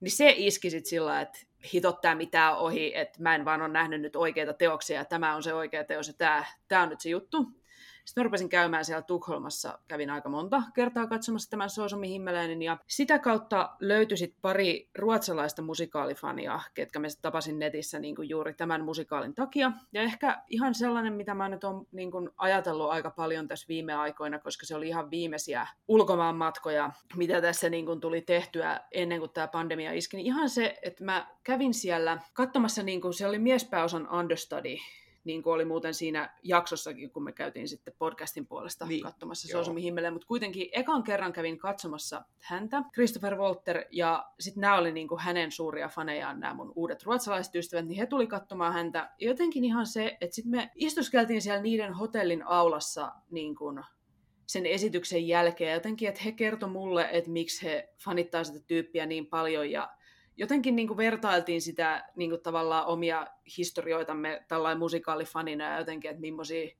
niin 0.00 0.10
se 0.10 0.34
iski 0.36 0.70
sitten 0.70 0.90
sillä 0.90 1.20
että 1.20 1.38
hitot 1.72 2.00
tämä 2.00 2.14
mitään 2.14 2.56
ohi, 2.56 2.96
että 2.96 3.22
mä 3.22 3.34
en 3.34 3.44
vaan 3.44 3.62
ole 3.62 3.68
nähnyt 3.68 4.00
nyt 4.00 4.16
oikeita 4.16 4.52
teoksia, 4.52 4.96
ja 4.96 5.04
tämä 5.04 5.34
on 5.34 5.42
se 5.42 5.54
oikea 5.54 5.84
teos, 5.84 6.08
ja 6.08 6.14
tämä, 6.18 6.44
tämä 6.68 6.82
on 6.82 6.88
nyt 6.88 7.00
se 7.00 7.08
juttu. 7.08 7.57
Sitten 8.08 8.22
mä 8.22 8.24
rupesin 8.24 8.48
käymään 8.48 8.84
siellä 8.84 9.02
Tukholmassa, 9.02 9.78
kävin 9.88 10.10
aika 10.10 10.28
monta 10.28 10.62
kertaa 10.74 11.06
katsomassa 11.06 11.50
tämän 11.50 11.70
Soosomi 11.70 12.08
Himmeläinen, 12.08 12.62
ja 12.62 12.78
sitä 12.86 13.18
kautta 13.18 13.70
löytyi 13.80 14.16
sit 14.16 14.34
pari 14.42 14.90
ruotsalaista 14.98 15.62
musikaalifania, 15.62 16.60
ketkä 16.74 16.98
me 16.98 17.08
tapasin 17.22 17.58
netissä 17.58 17.98
niin 17.98 18.16
kuin 18.16 18.28
juuri 18.28 18.54
tämän 18.54 18.84
musikaalin 18.84 19.34
takia. 19.34 19.72
Ja 19.92 20.02
ehkä 20.02 20.42
ihan 20.48 20.74
sellainen, 20.74 21.12
mitä 21.12 21.34
mä 21.34 21.48
nyt 21.48 21.64
olen 21.64 21.86
niin 21.92 22.10
kuin 22.10 22.30
ajatellut 22.36 22.90
aika 22.90 23.10
paljon 23.10 23.48
tässä 23.48 23.68
viime 23.68 23.94
aikoina, 23.94 24.38
koska 24.38 24.66
se 24.66 24.76
oli 24.76 24.88
ihan 24.88 25.10
viimeisiä 25.10 25.66
ulkomaan 25.88 26.36
matkoja, 26.36 26.90
mitä 27.16 27.40
tässä 27.40 27.68
niin 27.70 27.86
kuin 27.86 28.00
tuli 28.00 28.20
tehtyä 28.20 28.80
ennen 28.92 29.18
kuin 29.18 29.30
tämä 29.30 29.48
pandemia 29.48 29.92
iski. 29.92 30.16
Niin 30.16 30.26
ihan 30.26 30.48
se, 30.48 30.78
että 30.82 31.04
mä 31.04 31.26
kävin 31.42 31.74
siellä 31.74 32.18
katsomassa, 32.32 32.82
niin 32.82 33.00
kuin, 33.00 33.14
se 33.14 33.26
oli 33.26 33.38
miespääosan 33.38 34.08
understudy, 34.14 34.76
niin 35.28 35.42
kuin 35.42 35.54
oli 35.54 35.64
muuten 35.64 35.94
siinä 35.94 36.34
jaksossakin, 36.42 37.10
kun 37.10 37.24
me 37.24 37.32
käytiin 37.32 37.68
sitten 37.68 37.94
podcastin 37.98 38.46
puolesta 38.46 38.86
niin, 38.86 39.02
katsomassa 39.02 39.48
Soosumi 39.48 39.82
Himmeleen, 39.82 40.12
mutta 40.12 40.26
kuitenkin 40.26 40.68
ekan 40.72 41.02
kerran 41.02 41.32
kävin 41.32 41.58
katsomassa 41.58 42.24
häntä, 42.40 42.82
Christopher 42.94 43.36
Walter, 43.36 43.84
ja 43.90 44.30
sitten 44.40 44.60
nämä 44.60 44.78
oli 44.78 44.92
niin 44.92 45.08
kuin 45.08 45.20
hänen 45.20 45.52
suuria 45.52 45.88
fanejaan, 45.88 46.40
nämä 46.40 46.54
mun 46.54 46.72
uudet 46.76 47.02
ruotsalaiset 47.02 47.54
ystävät, 47.54 47.86
niin 47.86 47.98
he 47.98 48.06
tuli 48.06 48.26
katsomaan 48.26 48.72
häntä. 48.72 49.10
Ja 49.20 49.28
jotenkin 49.28 49.64
ihan 49.64 49.86
se, 49.86 50.16
että 50.20 50.34
sitten 50.34 50.50
me 50.50 50.70
istuskeltiin 50.74 51.42
siellä 51.42 51.62
niiden 51.62 51.94
hotellin 51.94 52.46
aulassa 52.46 53.12
niin 53.30 53.54
kuin 53.54 53.80
sen 54.46 54.66
esityksen 54.66 55.28
jälkeen, 55.28 55.74
jotenkin, 55.74 56.08
että 56.08 56.22
he 56.24 56.32
kertoi 56.32 56.68
mulle, 56.68 57.08
että 57.12 57.30
miksi 57.30 57.66
he 57.66 57.88
fanittaa 58.04 58.44
sitä 58.44 58.60
tyyppiä 58.66 59.06
niin 59.06 59.26
paljon, 59.26 59.70
ja 59.70 59.97
jotenkin 60.38 60.76
niin 60.76 60.88
kuin 60.88 60.96
vertailtiin 60.96 61.62
sitä 61.62 62.04
niin 62.16 62.30
kuin 62.30 62.42
tavallaan 62.42 62.86
omia 62.86 63.26
historioitamme 63.58 64.44
tällainen 64.48 64.78
musikaalifanina 64.78 65.64
ja 65.64 65.78
jotenkin, 65.78 66.10
että 66.10 66.20
millaisia, 66.20 66.76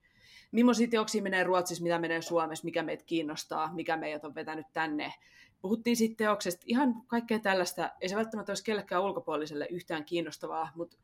millaisia 0.52 0.88
teoksia 0.88 1.22
menee 1.22 1.44
Ruotsissa, 1.44 1.82
mitä 1.82 1.98
menee 1.98 2.22
Suomessa, 2.22 2.64
mikä 2.64 2.82
meitä 2.82 3.04
kiinnostaa, 3.04 3.74
mikä 3.74 3.96
meidät 3.96 4.24
on 4.24 4.34
vetänyt 4.34 4.66
tänne. 4.72 5.12
Puhuttiin 5.60 5.96
sitten 5.96 6.16
teoksesta, 6.16 6.64
ihan 6.66 7.02
kaikkea 7.06 7.38
tällaista, 7.38 7.90
ei 8.00 8.08
se 8.08 8.16
välttämättä 8.16 8.50
olisi 8.50 8.64
kellekään 8.64 9.02
ulkopuoliselle 9.02 9.66
yhtään 9.70 10.04
kiinnostavaa, 10.04 10.72
mutta 10.74 10.96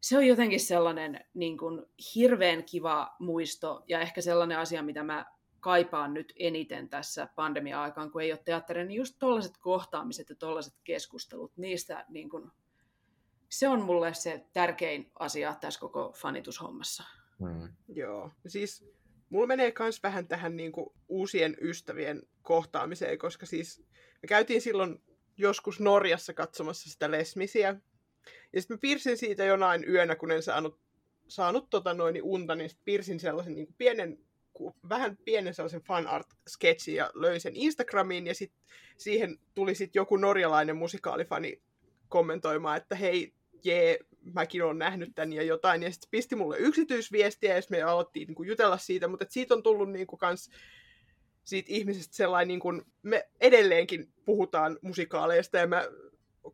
se 0.00 0.16
on 0.16 0.26
jotenkin 0.26 0.60
sellainen 0.60 1.24
niin 1.34 1.58
kuin, 1.58 1.82
hirveän 2.14 2.64
kiva 2.64 3.16
muisto 3.18 3.84
ja 3.88 4.00
ehkä 4.00 4.20
sellainen 4.20 4.58
asia, 4.58 4.82
mitä 4.82 5.02
mä 5.02 5.26
kaipaan 5.62 6.14
nyt 6.14 6.32
eniten 6.36 6.88
tässä 6.88 7.28
pandemia-aikaan, 7.34 8.10
kun 8.10 8.22
ei 8.22 8.32
ole 8.32 8.42
teatteria, 8.44 8.84
niin 8.84 8.96
just 8.96 9.16
tollaiset 9.18 9.58
kohtaamiset 9.58 10.28
ja 10.28 10.36
tollaiset 10.36 10.74
keskustelut, 10.84 11.56
niistä 11.56 12.04
niin 12.08 12.30
kun, 12.30 12.52
se 13.48 13.68
on 13.68 13.82
mulle 13.82 14.14
se 14.14 14.46
tärkein 14.52 15.10
asia 15.18 15.56
tässä 15.60 15.80
koko 15.80 16.12
fanitushommassa. 16.16 17.04
Mm. 17.38 17.68
Joo, 17.88 18.30
siis 18.46 18.84
mulla 19.30 19.46
menee 19.46 19.72
myös 19.78 20.02
vähän 20.02 20.28
tähän 20.28 20.56
niin 20.56 20.72
kuin, 20.72 20.90
uusien 21.08 21.56
ystävien 21.60 22.22
kohtaamiseen, 22.42 23.18
koska 23.18 23.46
siis 23.46 23.84
me 24.22 24.26
käytiin 24.28 24.60
silloin 24.60 25.02
joskus 25.36 25.80
Norjassa 25.80 26.34
katsomassa 26.34 26.90
sitä 26.90 27.10
Lesmisiä, 27.10 27.76
ja 28.52 28.60
sitten 28.60 28.74
mä 28.74 28.80
piirsin 28.80 29.16
siitä 29.16 29.44
jonain 29.44 29.88
yönä, 29.88 30.16
kun 30.16 30.30
en 30.30 30.42
saanut, 30.42 30.80
saanut 31.28 31.70
tota 31.70 31.94
noin 31.94 32.22
unta, 32.22 32.54
niin 32.54 32.70
piirsin 32.84 33.20
sellaisen 33.20 33.54
niin 33.54 33.66
kuin 33.66 33.76
pienen 33.78 34.18
vähän 34.88 35.16
pienen 35.24 35.54
sellaisen 35.54 35.82
fan 35.82 36.06
art 36.06 36.26
sketchin 36.48 36.94
ja 36.94 37.10
löin 37.14 37.40
sen 37.40 37.56
Instagramiin 37.56 38.26
ja 38.26 38.34
sit 38.34 38.52
siihen 38.96 39.38
tuli 39.54 39.74
sitten 39.74 40.00
joku 40.00 40.16
norjalainen 40.16 40.76
musikaalifani 40.76 41.62
kommentoimaan, 42.08 42.76
että 42.76 42.94
hei, 42.94 43.34
jee, 43.64 43.98
mäkin 44.34 44.64
olen 44.64 44.78
nähnyt 44.78 45.12
tän 45.14 45.32
ja 45.32 45.42
jotain. 45.42 45.82
Ja 45.82 45.92
sitten 45.92 46.10
pisti 46.10 46.36
mulle 46.36 46.58
yksityisviestiä 46.58 47.56
ja 47.56 47.62
me 47.70 47.82
aloittiin 47.82 48.26
niin 48.26 48.34
kuin, 48.34 48.48
jutella 48.48 48.78
siitä, 48.78 49.08
mutta 49.08 49.26
siitä 49.28 49.54
on 49.54 49.62
tullut 49.62 49.90
niin 49.90 50.06
kuin, 50.06 50.18
kans 50.18 50.50
siitä 51.44 51.72
ihmisestä 51.72 52.16
sellainen, 52.16 52.48
niin 52.48 52.60
kuin, 52.60 52.82
me 53.02 53.28
edelleenkin 53.40 54.12
puhutaan 54.24 54.78
musikaaleista 54.82 55.56
ja 55.56 55.66
mä 55.66 55.84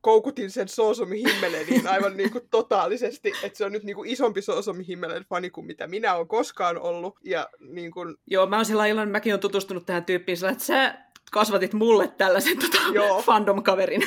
koukutin 0.00 0.50
sen 0.50 0.68
Soosomi 0.68 1.22
Himmeleniin 1.22 1.86
aivan 1.88 2.16
niin 2.16 2.30
kuin 2.30 2.48
totaalisesti, 2.50 3.32
että 3.42 3.58
se 3.58 3.64
on 3.64 3.72
nyt 3.72 3.84
niin 3.84 3.96
kuin 3.96 4.10
isompi 4.10 4.42
Soosomi 4.42 4.86
Himmelen 4.86 5.24
fani 5.24 5.50
kuin 5.50 5.66
mitä 5.66 5.86
minä 5.86 6.14
olen 6.14 6.28
koskaan 6.28 6.78
ollut. 6.78 7.18
Ja 7.24 7.48
niin 7.60 7.90
kuin... 7.90 8.16
Joo, 8.26 8.46
mä 8.46 8.56
oon 8.56 8.64
sillä 8.64 8.86
iloinen, 8.86 9.12
mäkin 9.12 9.32
olen 9.32 9.40
tutustunut 9.40 9.86
tähän 9.86 10.04
tyyppiin 10.04 10.36
sillä, 10.36 10.52
että 10.52 10.64
sä 10.64 10.98
kasvatit 11.32 11.72
mulle 11.72 12.08
tällaisen 12.08 12.58
tota, 12.58 12.78
fandom-kaverin. 13.22 14.02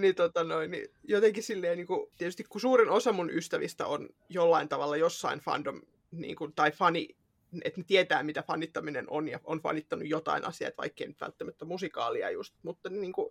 niin, 0.00 0.14
tota 0.14 0.44
noin, 0.44 0.70
niin 0.70 0.88
jotenkin 1.04 1.42
silleen, 1.42 1.78
niin 1.78 1.86
kuin, 1.86 2.10
tietysti 2.18 2.44
kun 2.44 2.60
suurin 2.60 2.90
osa 2.90 3.12
mun 3.12 3.30
ystävistä 3.30 3.86
on 3.86 4.08
jollain 4.28 4.68
tavalla 4.68 4.96
jossain 4.96 5.38
fandom 5.38 5.80
niin 6.10 6.36
kuin, 6.36 6.52
tai 6.52 6.70
fani 6.70 7.08
että 7.64 7.80
ne 7.80 7.84
tietää, 7.86 8.22
mitä 8.22 8.42
fanittaminen 8.42 9.04
on 9.10 9.28
ja 9.28 9.40
on 9.44 9.60
fanittanut 9.60 10.08
jotain 10.08 10.44
asiaa, 10.44 10.70
vaikka 10.78 11.04
ei 11.04 11.08
nyt 11.08 11.20
välttämättä 11.20 11.64
musikaalia 11.64 12.30
just, 12.30 12.54
mutta 12.62 12.88
niin 12.88 13.12
kuin, 13.12 13.30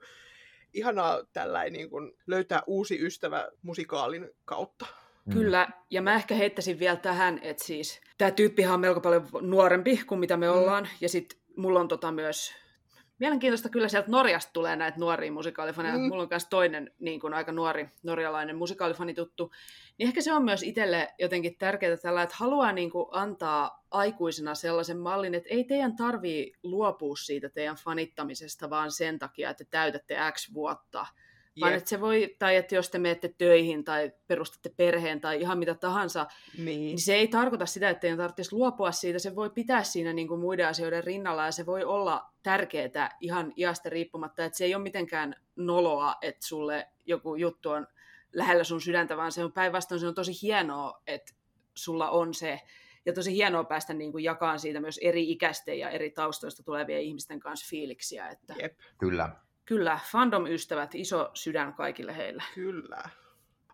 ihanaa 0.76 1.23
tällainen 1.34 1.73
niin 1.73 1.89
kuin 1.89 2.11
löytää 2.28 2.63
uusi 2.67 3.05
ystävä 3.05 3.47
musikaalin 3.61 4.30
kautta. 4.45 4.86
Mm. 5.26 5.34
Kyllä, 5.34 5.67
ja 5.89 6.01
mä 6.01 6.15
ehkä 6.15 6.36
heittäisin 6.36 6.80
vielä 6.80 6.95
tähän, 6.95 7.39
että 7.43 7.63
siis 7.63 8.01
tämä 8.17 8.32
tyyppihan 8.32 8.73
on 8.73 8.80
melko 8.80 9.01
paljon 9.01 9.28
nuorempi 9.41 10.01
kuin 10.07 10.19
mitä 10.19 10.38
me 10.38 10.47
mm. 10.47 10.53
ollaan, 10.53 10.84
mm. 10.84 10.89
ja 11.01 11.09
sitten 11.09 11.39
mulla 11.57 11.80
on 11.80 11.88
tota 11.88 12.11
myös 12.11 12.53
mielenkiintoista 13.20 13.70
kyllä 13.70 13.88
sieltä 13.88 14.11
Norjasta 14.11 14.53
tulee 14.53 14.76
näitä 14.76 14.99
nuoria 14.99 15.32
musikaalifaneja. 15.32 15.97
Mm. 15.97 16.01
Mulla 16.01 16.24
on 16.24 16.28
myös 16.32 16.45
toinen 16.45 16.91
niin 16.99 17.20
kuin 17.20 17.34
aika 17.34 17.51
nuori 17.51 17.89
norjalainen 18.03 18.55
musikaalifani 18.55 19.13
tuttu. 19.13 19.51
Niin 19.97 20.07
ehkä 20.07 20.22
se 20.22 20.34
on 20.34 20.43
myös 20.43 20.63
itselle 20.63 21.13
jotenkin 21.20 21.57
tärkeää 21.57 21.97
tällä, 21.97 22.24
että 22.24 22.36
haluaa 22.39 22.72
niin 22.72 22.91
kuin 22.91 23.07
antaa 23.11 23.84
aikuisena 23.91 24.55
sellaisen 24.55 24.97
mallin, 24.97 25.36
että 25.36 25.49
ei 25.49 25.63
teidän 25.63 25.95
tarvii 25.95 26.53
luopua 26.63 27.16
siitä 27.16 27.49
teidän 27.49 27.76
fanittamisesta 27.76 28.70
vaan 28.70 28.91
sen 28.91 29.20
takia, 29.20 29.49
että 29.49 29.63
täytätte 29.70 30.18
X 30.32 30.53
vuotta– 30.53 31.05
vaan 31.62 31.74
että 31.74 31.89
se 31.89 32.01
voi, 32.01 32.36
tai 32.39 32.56
että 32.56 32.76
jos 32.76 32.89
te 32.89 32.99
menette 32.99 33.34
töihin 33.38 33.84
tai 33.84 34.12
perustatte 34.28 34.70
perheen 34.78 35.22
tai 35.22 35.41
ihan 35.41 35.60
mitä 35.60 35.76
tahansa, 35.76 36.28
niin, 36.58 36.66
niin 36.66 36.99
se 36.99 37.16
ei 37.16 37.28
tarkoita 37.28 37.66
sitä, 37.66 37.89
että 37.89 38.01
teidän 38.01 38.18
tarvitsisi 38.18 38.56
luopua 38.56 38.91
siitä. 38.91 39.20
Se 39.20 39.36
voi 39.36 39.49
pitää 39.49 39.84
siinä 39.84 40.14
niin 40.14 40.28
kuin 40.28 40.39
muiden 40.39 40.68
asioiden 40.68 41.03
rinnalla 41.03 41.45
ja 41.45 41.51
se 41.51 41.66
voi 41.66 41.84
olla 41.84 42.30
tärkeää 42.43 43.18
ihan 43.22 43.53
iästä 43.58 43.89
riippumatta. 43.89 44.45
Että 44.45 44.58
se 44.58 44.66
ei 44.66 44.76
ole 44.76 44.84
mitenkään 44.84 45.36
noloa, 45.56 46.16
että 46.22 46.47
sulle 46.47 46.88
joku 47.06 47.36
juttu 47.36 47.70
on 47.70 47.88
lähellä 48.34 48.64
sun 48.64 48.82
sydäntä, 48.82 49.18
vaan 49.18 49.32
se 49.32 49.43
on 49.43 49.51
päinvastoin, 49.51 49.99
se 49.99 50.08
on 50.08 50.16
tosi 50.16 50.32
hienoa, 50.41 51.01
että 51.08 51.34
sulla 51.76 52.10
on 52.10 52.34
se, 52.34 52.62
ja 53.06 53.14
tosi 53.14 53.34
hienoa 53.34 53.64
päästä 53.64 53.93
niin 53.93 54.12
kuin 54.12 54.24
jakaan 54.24 54.60
siitä 54.60 54.80
myös 54.80 54.99
eri 55.03 55.32
ikäisten 55.32 55.80
ja 55.80 55.89
eri 55.89 56.12
taustoista 56.12 56.64
tulevien 56.64 57.01
ihmisten 57.01 57.39
kanssa 57.39 57.68
fiiliksiä. 57.70 58.28
Että... 58.28 58.56
Jep. 58.62 58.80
Kyllä, 58.97 59.36
Kyllä, 59.66 59.99
fandom-ystävät, 60.11 60.95
iso 60.95 61.32
sydän 61.34 61.74
kaikille 61.74 62.18
heille. 62.18 62.43
Kyllä. 62.55 63.03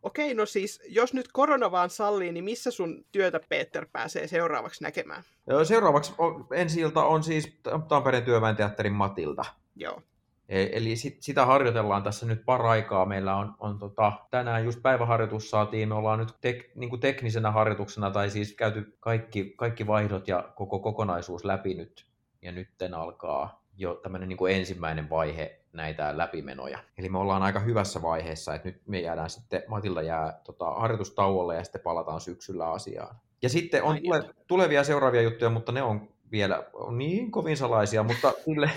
Okei, 0.03 0.33
no 0.33 0.45
siis, 0.45 0.81
jos 0.87 1.13
nyt 1.13 1.31
korona 1.31 1.71
vaan 1.71 1.89
sallii, 1.89 2.31
niin 2.31 2.43
missä 2.43 2.71
sun 2.71 3.05
työtä 3.11 3.39
Peter 3.49 3.85
pääsee 3.91 4.27
seuraavaksi 4.27 4.83
näkemään? 4.83 5.23
Seuraavaksi 5.63 6.13
ensi 6.53 6.81
ilta 6.81 7.03
on 7.03 7.23
siis 7.23 7.59
Tampereen 7.87 8.23
työväen 8.23 8.55
teatterin 8.55 8.93
Matilda. 8.93 9.45
Joo. 9.75 10.01
E, 10.49 10.69
eli 10.71 10.95
sit, 10.95 11.17
sitä 11.21 11.45
harjoitellaan 11.45 12.03
tässä 12.03 12.25
nyt 12.25 12.45
paraikaa. 12.45 13.05
Meillä 13.05 13.35
on, 13.35 13.53
on 13.59 13.79
tota, 13.79 14.11
tänään 14.31 14.65
just 14.65 14.81
päiväharjoitus 14.81 15.49
saatiin, 15.49 15.89
me 15.89 15.95
ollaan 15.95 16.19
nyt 16.19 16.33
tek, 16.41 16.75
niin 16.75 16.89
kuin 16.89 16.99
teknisenä 16.99 17.51
harjoituksena, 17.51 18.11
tai 18.11 18.29
siis 18.29 18.53
käyty 18.53 18.97
kaikki, 18.99 19.53
kaikki 19.57 19.87
vaihdot 19.87 20.27
ja 20.27 20.51
koko 20.55 20.79
kokonaisuus 20.79 21.45
läpi 21.45 21.73
nyt, 21.73 22.05
ja 22.41 22.51
nytten 22.51 22.93
alkaa 22.93 23.60
jo 23.81 23.95
tämmöinen 23.95 24.29
niin 24.29 24.37
kuin 24.37 24.55
ensimmäinen 24.55 25.09
vaihe 25.09 25.59
näitä 25.73 26.17
läpimenoja. 26.17 26.79
Eli 26.97 27.09
me 27.09 27.17
ollaan 27.17 27.43
aika 27.43 27.59
hyvässä 27.59 28.01
vaiheessa, 28.01 28.55
että 28.55 28.67
nyt 28.67 28.81
me 28.87 28.99
jäädään 28.99 29.29
sitten, 29.29 29.63
Matilda 29.67 30.01
jää 30.01 30.39
tota, 30.43 30.71
harjoitustauolle 30.71 31.55
ja 31.55 31.63
sitten 31.63 31.81
palataan 31.81 32.21
syksyllä 32.21 32.71
asiaan. 32.71 33.15
Ja 33.41 33.49
sitten 33.49 33.83
on 33.83 33.97
tule, 34.03 34.23
tulevia 34.47 34.83
seuraavia 34.83 35.21
juttuja, 35.21 35.49
mutta 35.49 35.71
ne 35.71 35.83
on 35.83 36.09
vielä 36.31 36.63
on 36.73 36.97
niin 36.97 37.31
kovin 37.31 37.57
salaisia, 37.57 38.03
mutta 38.03 38.33
sille 38.45 38.69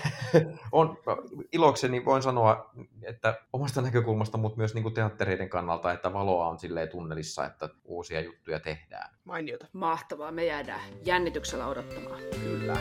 on 0.71 0.97
ilokseni 1.51 2.05
voin 2.05 2.21
sanoa, 2.21 2.71
että 3.03 3.41
omasta 3.53 3.81
näkökulmasta, 3.81 4.37
mutta 4.37 4.57
myös 4.57 4.73
niin 4.73 4.83
kuin 4.83 4.93
teattereiden 4.93 5.49
kannalta, 5.49 5.91
että 5.91 6.13
valoa 6.13 6.47
on 6.47 6.59
silleen 6.59 6.89
tunnelissa, 6.89 7.45
että 7.45 7.69
uusia 7.85 8.21
juttuja 8.21 8.59
tehdään. 8.59 9.09
Mainiota. 9.23 9.67
Mahtavaa, 9.73 10.31
me 10.31 10.45
jäädään 10.45 10.81
jännityksellä 11.05 11.67
odottamaan. 11.67 12.21
Kyllä. 12.43 12.77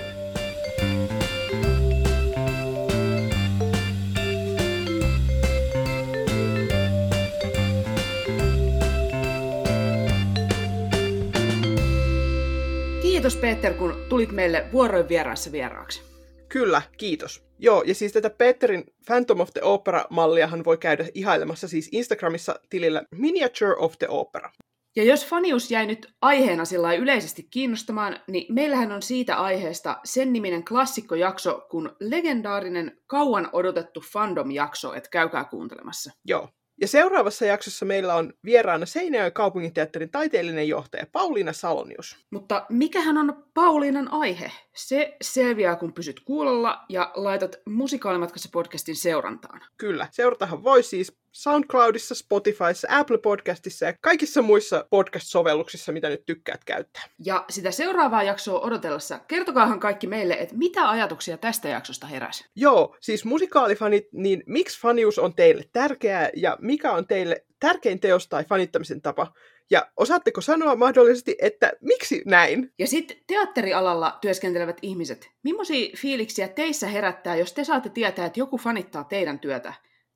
Kiitos 13.25 13.41
Peter, 13.41 13.75
kun 13.75 13.97
tulit 14.09 14.33
meille 14.33 14.66
vuoroin 14.72 15.09
vieraassa 15.09 15.53
vieraaksi. 15.53 16.03
Kyllä, 16.49 16.83
kiitos. 16.97 17.43
Joo, 17.59 17.83
ja 17.83 17.95
siis 17.95 18.12
tätä 18.12 18.31
Peterin 18.31 18.85
Phantom 19.07 19.41
of 19.41 19.51
the 19.53 19.62
Opera-malliahan 19.62 20.64
voi 20.64 20.79
käydä 20.79 21.07
ihailemassa 21.14 21.68
siis 21.68 21.89
Instagramissa 21.93 22.61
tilillä 22.70 23.03
Miniature 23.14 23.75
of 23.79 23.99
the 23.99 24.09
Opera. 24.09 24.51
Ja 24.97 25.05
jos 25.05 25.27
fanius 25.27 25.70
jäi 25.70 25.87
nyt 25.87 26.14
aiheena 26.22 26.64
sillä 26.64 26.95
yleisesti 26.95 27.43
kiinnostamaan, 27.51 28.20
niin 28.29 28.55
meillähän 28.55 28.93
on 28.93 29.03
siitä 29.03 29.37
aiheesta 29.37 29.97
sen 30.05 30.33
niminen 30.33 30.64
klassikkojakso 30.64 31.66
kuin 31.70 31.91
legendaarinen 32.01 32.99
kauan 33.07 33.49
odotettu 33.53 34.01
fandom-jakso, 34.12 34.95
että 34.95 35.11
käykää 35.11 35.45
kuuntelemassa. 35.45 36.12
Joo. 36.25 36.49
Ja 36.81 36.89
seuraavassa 36.89 37.45
jaksossa 37.47 37.85
meillä 37.85 38.14
on 38.14 38.33
vieraana 38.45 38.87
Seinäjoen 38.87 39.33
kaupunginteatterin 39.33 40.11
taiteellinen 40.11 40.68
johtaja 40.68 41.07
Pauliina 41.12 41.53
Salonius. 41.53 42.16
Mutta 42.31 42.66
mikähän 42.68 43.18
on 43.18 43.45
Pauliinan 43.55 44.12
aihe? 44.12 44.53
Se 44.77 45.16
selviää, 45.22 45.77
kun 45.77 45.93
pysyt 45.93 46.20
kuulolla 46.20 46.85
ja 46.89 47.12
laitat 47.14 47.57
Musikaalimatkassa 47.66 48.49
podcastin 48.53 48.97
seurantaan. 48.97 49.61
Kyllä, 49.77 50.09
seuratahan 50.11 50.64
voi 50.64 50.83
siis 50.83 51.24
SoundCloudissa, 51.35 52.14
Spotifyssa, 52.14 52.89
Apple 52.91 53.18
Podcastissa 53.18 53.85
ja 53.85 53.95
kaikissa 54.01 54.43
muissa 54.43 54.87
podcast-sovelluksissa, 54.91 55.93
mitä 55.93 56.09
nyt 56.09 56.26
tykkäät 56.26 56.64
käyttää. 56.64 57.03
Ja 57.24 57.45
sitä 57.51 57.70
seuraavaa 57.70 58.22
jaksoa 58.22 58.61
odotellessa, 58.61 59.18
kertokaahan 59.18 59.80
kaikki 59.80 60.07
meille, 60.07 60.35
että 60.35 60.55
mitä 60.55 60.91
ajatuksia 60.91 61.39
tästä 61.39 61.68
jaksosta 61.68 62.07
heräsi. 62.07 62.45
Joo, 62.57 62.97
siis 63.01 63.24
musikaalifanit, 63.24 64.09
niin 64.12 64.43
miksi 64.47 64.80
fanius 64.80 65.18
on 65.18 65.35
teille 65.35 65.64
tärkeää 65.72 66.30
ja 66.37 66.57
mikä 66.61 66.93
on 66.93 67.07
teille 67.07 67.45
tärkein 67.61 68.01
teos 68.01 68.28
tai 68.28 68.45
fanittamisen 68.45 69.03
tapa? 69.03 69.32
Ja 69.70 69.87
osaatteko 69.97 70.41
sanoa 70.41 70.76
mahdollisesti, 70.76 71.37
että 71.43 71.72
miksi 71.80 72.22
näin? 72.26 72.72
Ja 72.78 72.87
sitten 72.87 73.16
teatterialalla 73.26 74.18
työskentelevät 74.20 74.78
ihmiset, 74.82 75.30
millaisia 75.43 75.91
fiiliksiä 75.97 76.49
teissä 76.49 76.87
herättää, 76.87 77.37
jos 77.37 77.53
te 77.53 77.64
saatte 77.64 77.89
tietää, 77.89 78.26
että 78.26 78.41
joku 78.41 78.59
fanittaa 78.59 79.05
teidän 79.05 79.39
työtä? 79.39 79.74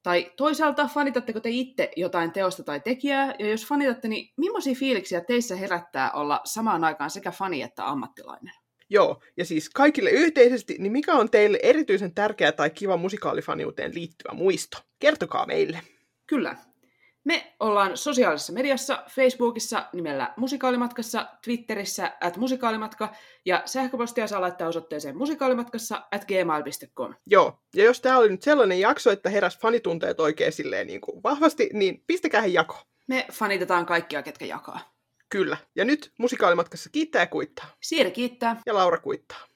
Tai 0.09 0.33
toisaalta 0.37 0.87
fanitatteko 0.87 1.41
te 1.41 1.51
itse 1.51 1.91
jotain 1.97 2.33
teosta 2.33 2.63
tai 2.63 2.81
tekijää, 2.81 3.35
ja 3.39 3.51
jos 3.51 3.67
fanitatte, 3.67 4.09
niin 4.09 4.33
millaisia 4.37 4.75
fiiliksiä 4.75 5.21
teissä 5.21 5.57
herättää 5.57 6.11
olla 6.13 6.41
samaan 6.45 6.85
aikaan 6.85 7.11
sekä 7.11 7.31
fani 7.31 7.63
että 7.63 7.89
ammattilainen? 7.89 8.55
Joo, 8.91 9.23
ja 9.37 9.45
siis 9.45 9.71
kaikille 9.71 10.11
yhteisesti, 10.11 10.77
niin 10.79 10.93
mikä 10.93 11.13
on 11.13 11.31
teille 11.31 11.59
erityisen 11.63 12.15
tärkeä 12.15 12.53
tai 12.53 12.71
kiva 12.71 12.97
musikaalifaniuteen 12.97 13.95
liittyvä 13.95 14.35
muisto? 14.35 14.79
Kertokaa 14.99 15.47
meille. 15.47 15.81
Kyllä. 16.27 16.57
Me 17.29 17.55
ollaan 17.61 17.97
sosiaalisessa 17.97 18.53
mediassa, 18.53 19.05
Facebookissa 19.11 19.87
nimellä 19.93 20.35
Musikaalimatkassa, 20.37 21.29
Twitterissä 21.45 22.13
at 22.21 22.37
musikaalimatka 22.37 23.15
ja 23.45 23.63
sähköpostia 23.65 24.27
saa 24.27 24.41
laittaa 24.41 24.69
osoitteeseen 24.69 25.17
musikaalimatkassa 25.17 26.03
at 26.13 26.25
gmail.com. 26.25 27.15
Joo, 27.27 27.63
ja 27.77 27.85
jos 27.85 28.01
tämä 28.01 28.19
oli 28.19 28.29
nyt 28.29 28.43
sellainen 28.43 28.81
jakso, 28.81 29.11
että 29.11 29.31
heräs 29.31 29.59
fanitunteet 29.59 30.21
oikein 30.21 30.53
silleen 30.53 30.87
niin 30.87 31.01
kuin 31.01 31.23
vahvasti, 31.23 31.71
niin 31.73 32.05
pistäkää 32.07 32.41
he 32.41 32.47
jako. 32.47 32.77
Me 33.07 33.27
fanitetaan 33.33 33.87
kaikkia, 33.87 34.23
ketkä 34.23 34.45
jakaa. 34.45 34.81
Kyllä. 35.29 35.57
Ja 35.77 35.85
nyt 35.85 36.13
musikaalimatkassa 36.19 36.91
kiittää 36.91 37.23
ja 37.23 37.27
kuittaa. 37.27 37.67
Siiri 37.83 38.11
kiittää. 38.11 38.63
Ja 38.67 38.75
Laura 38.75 38.99
kuittaa. 38.99 39.48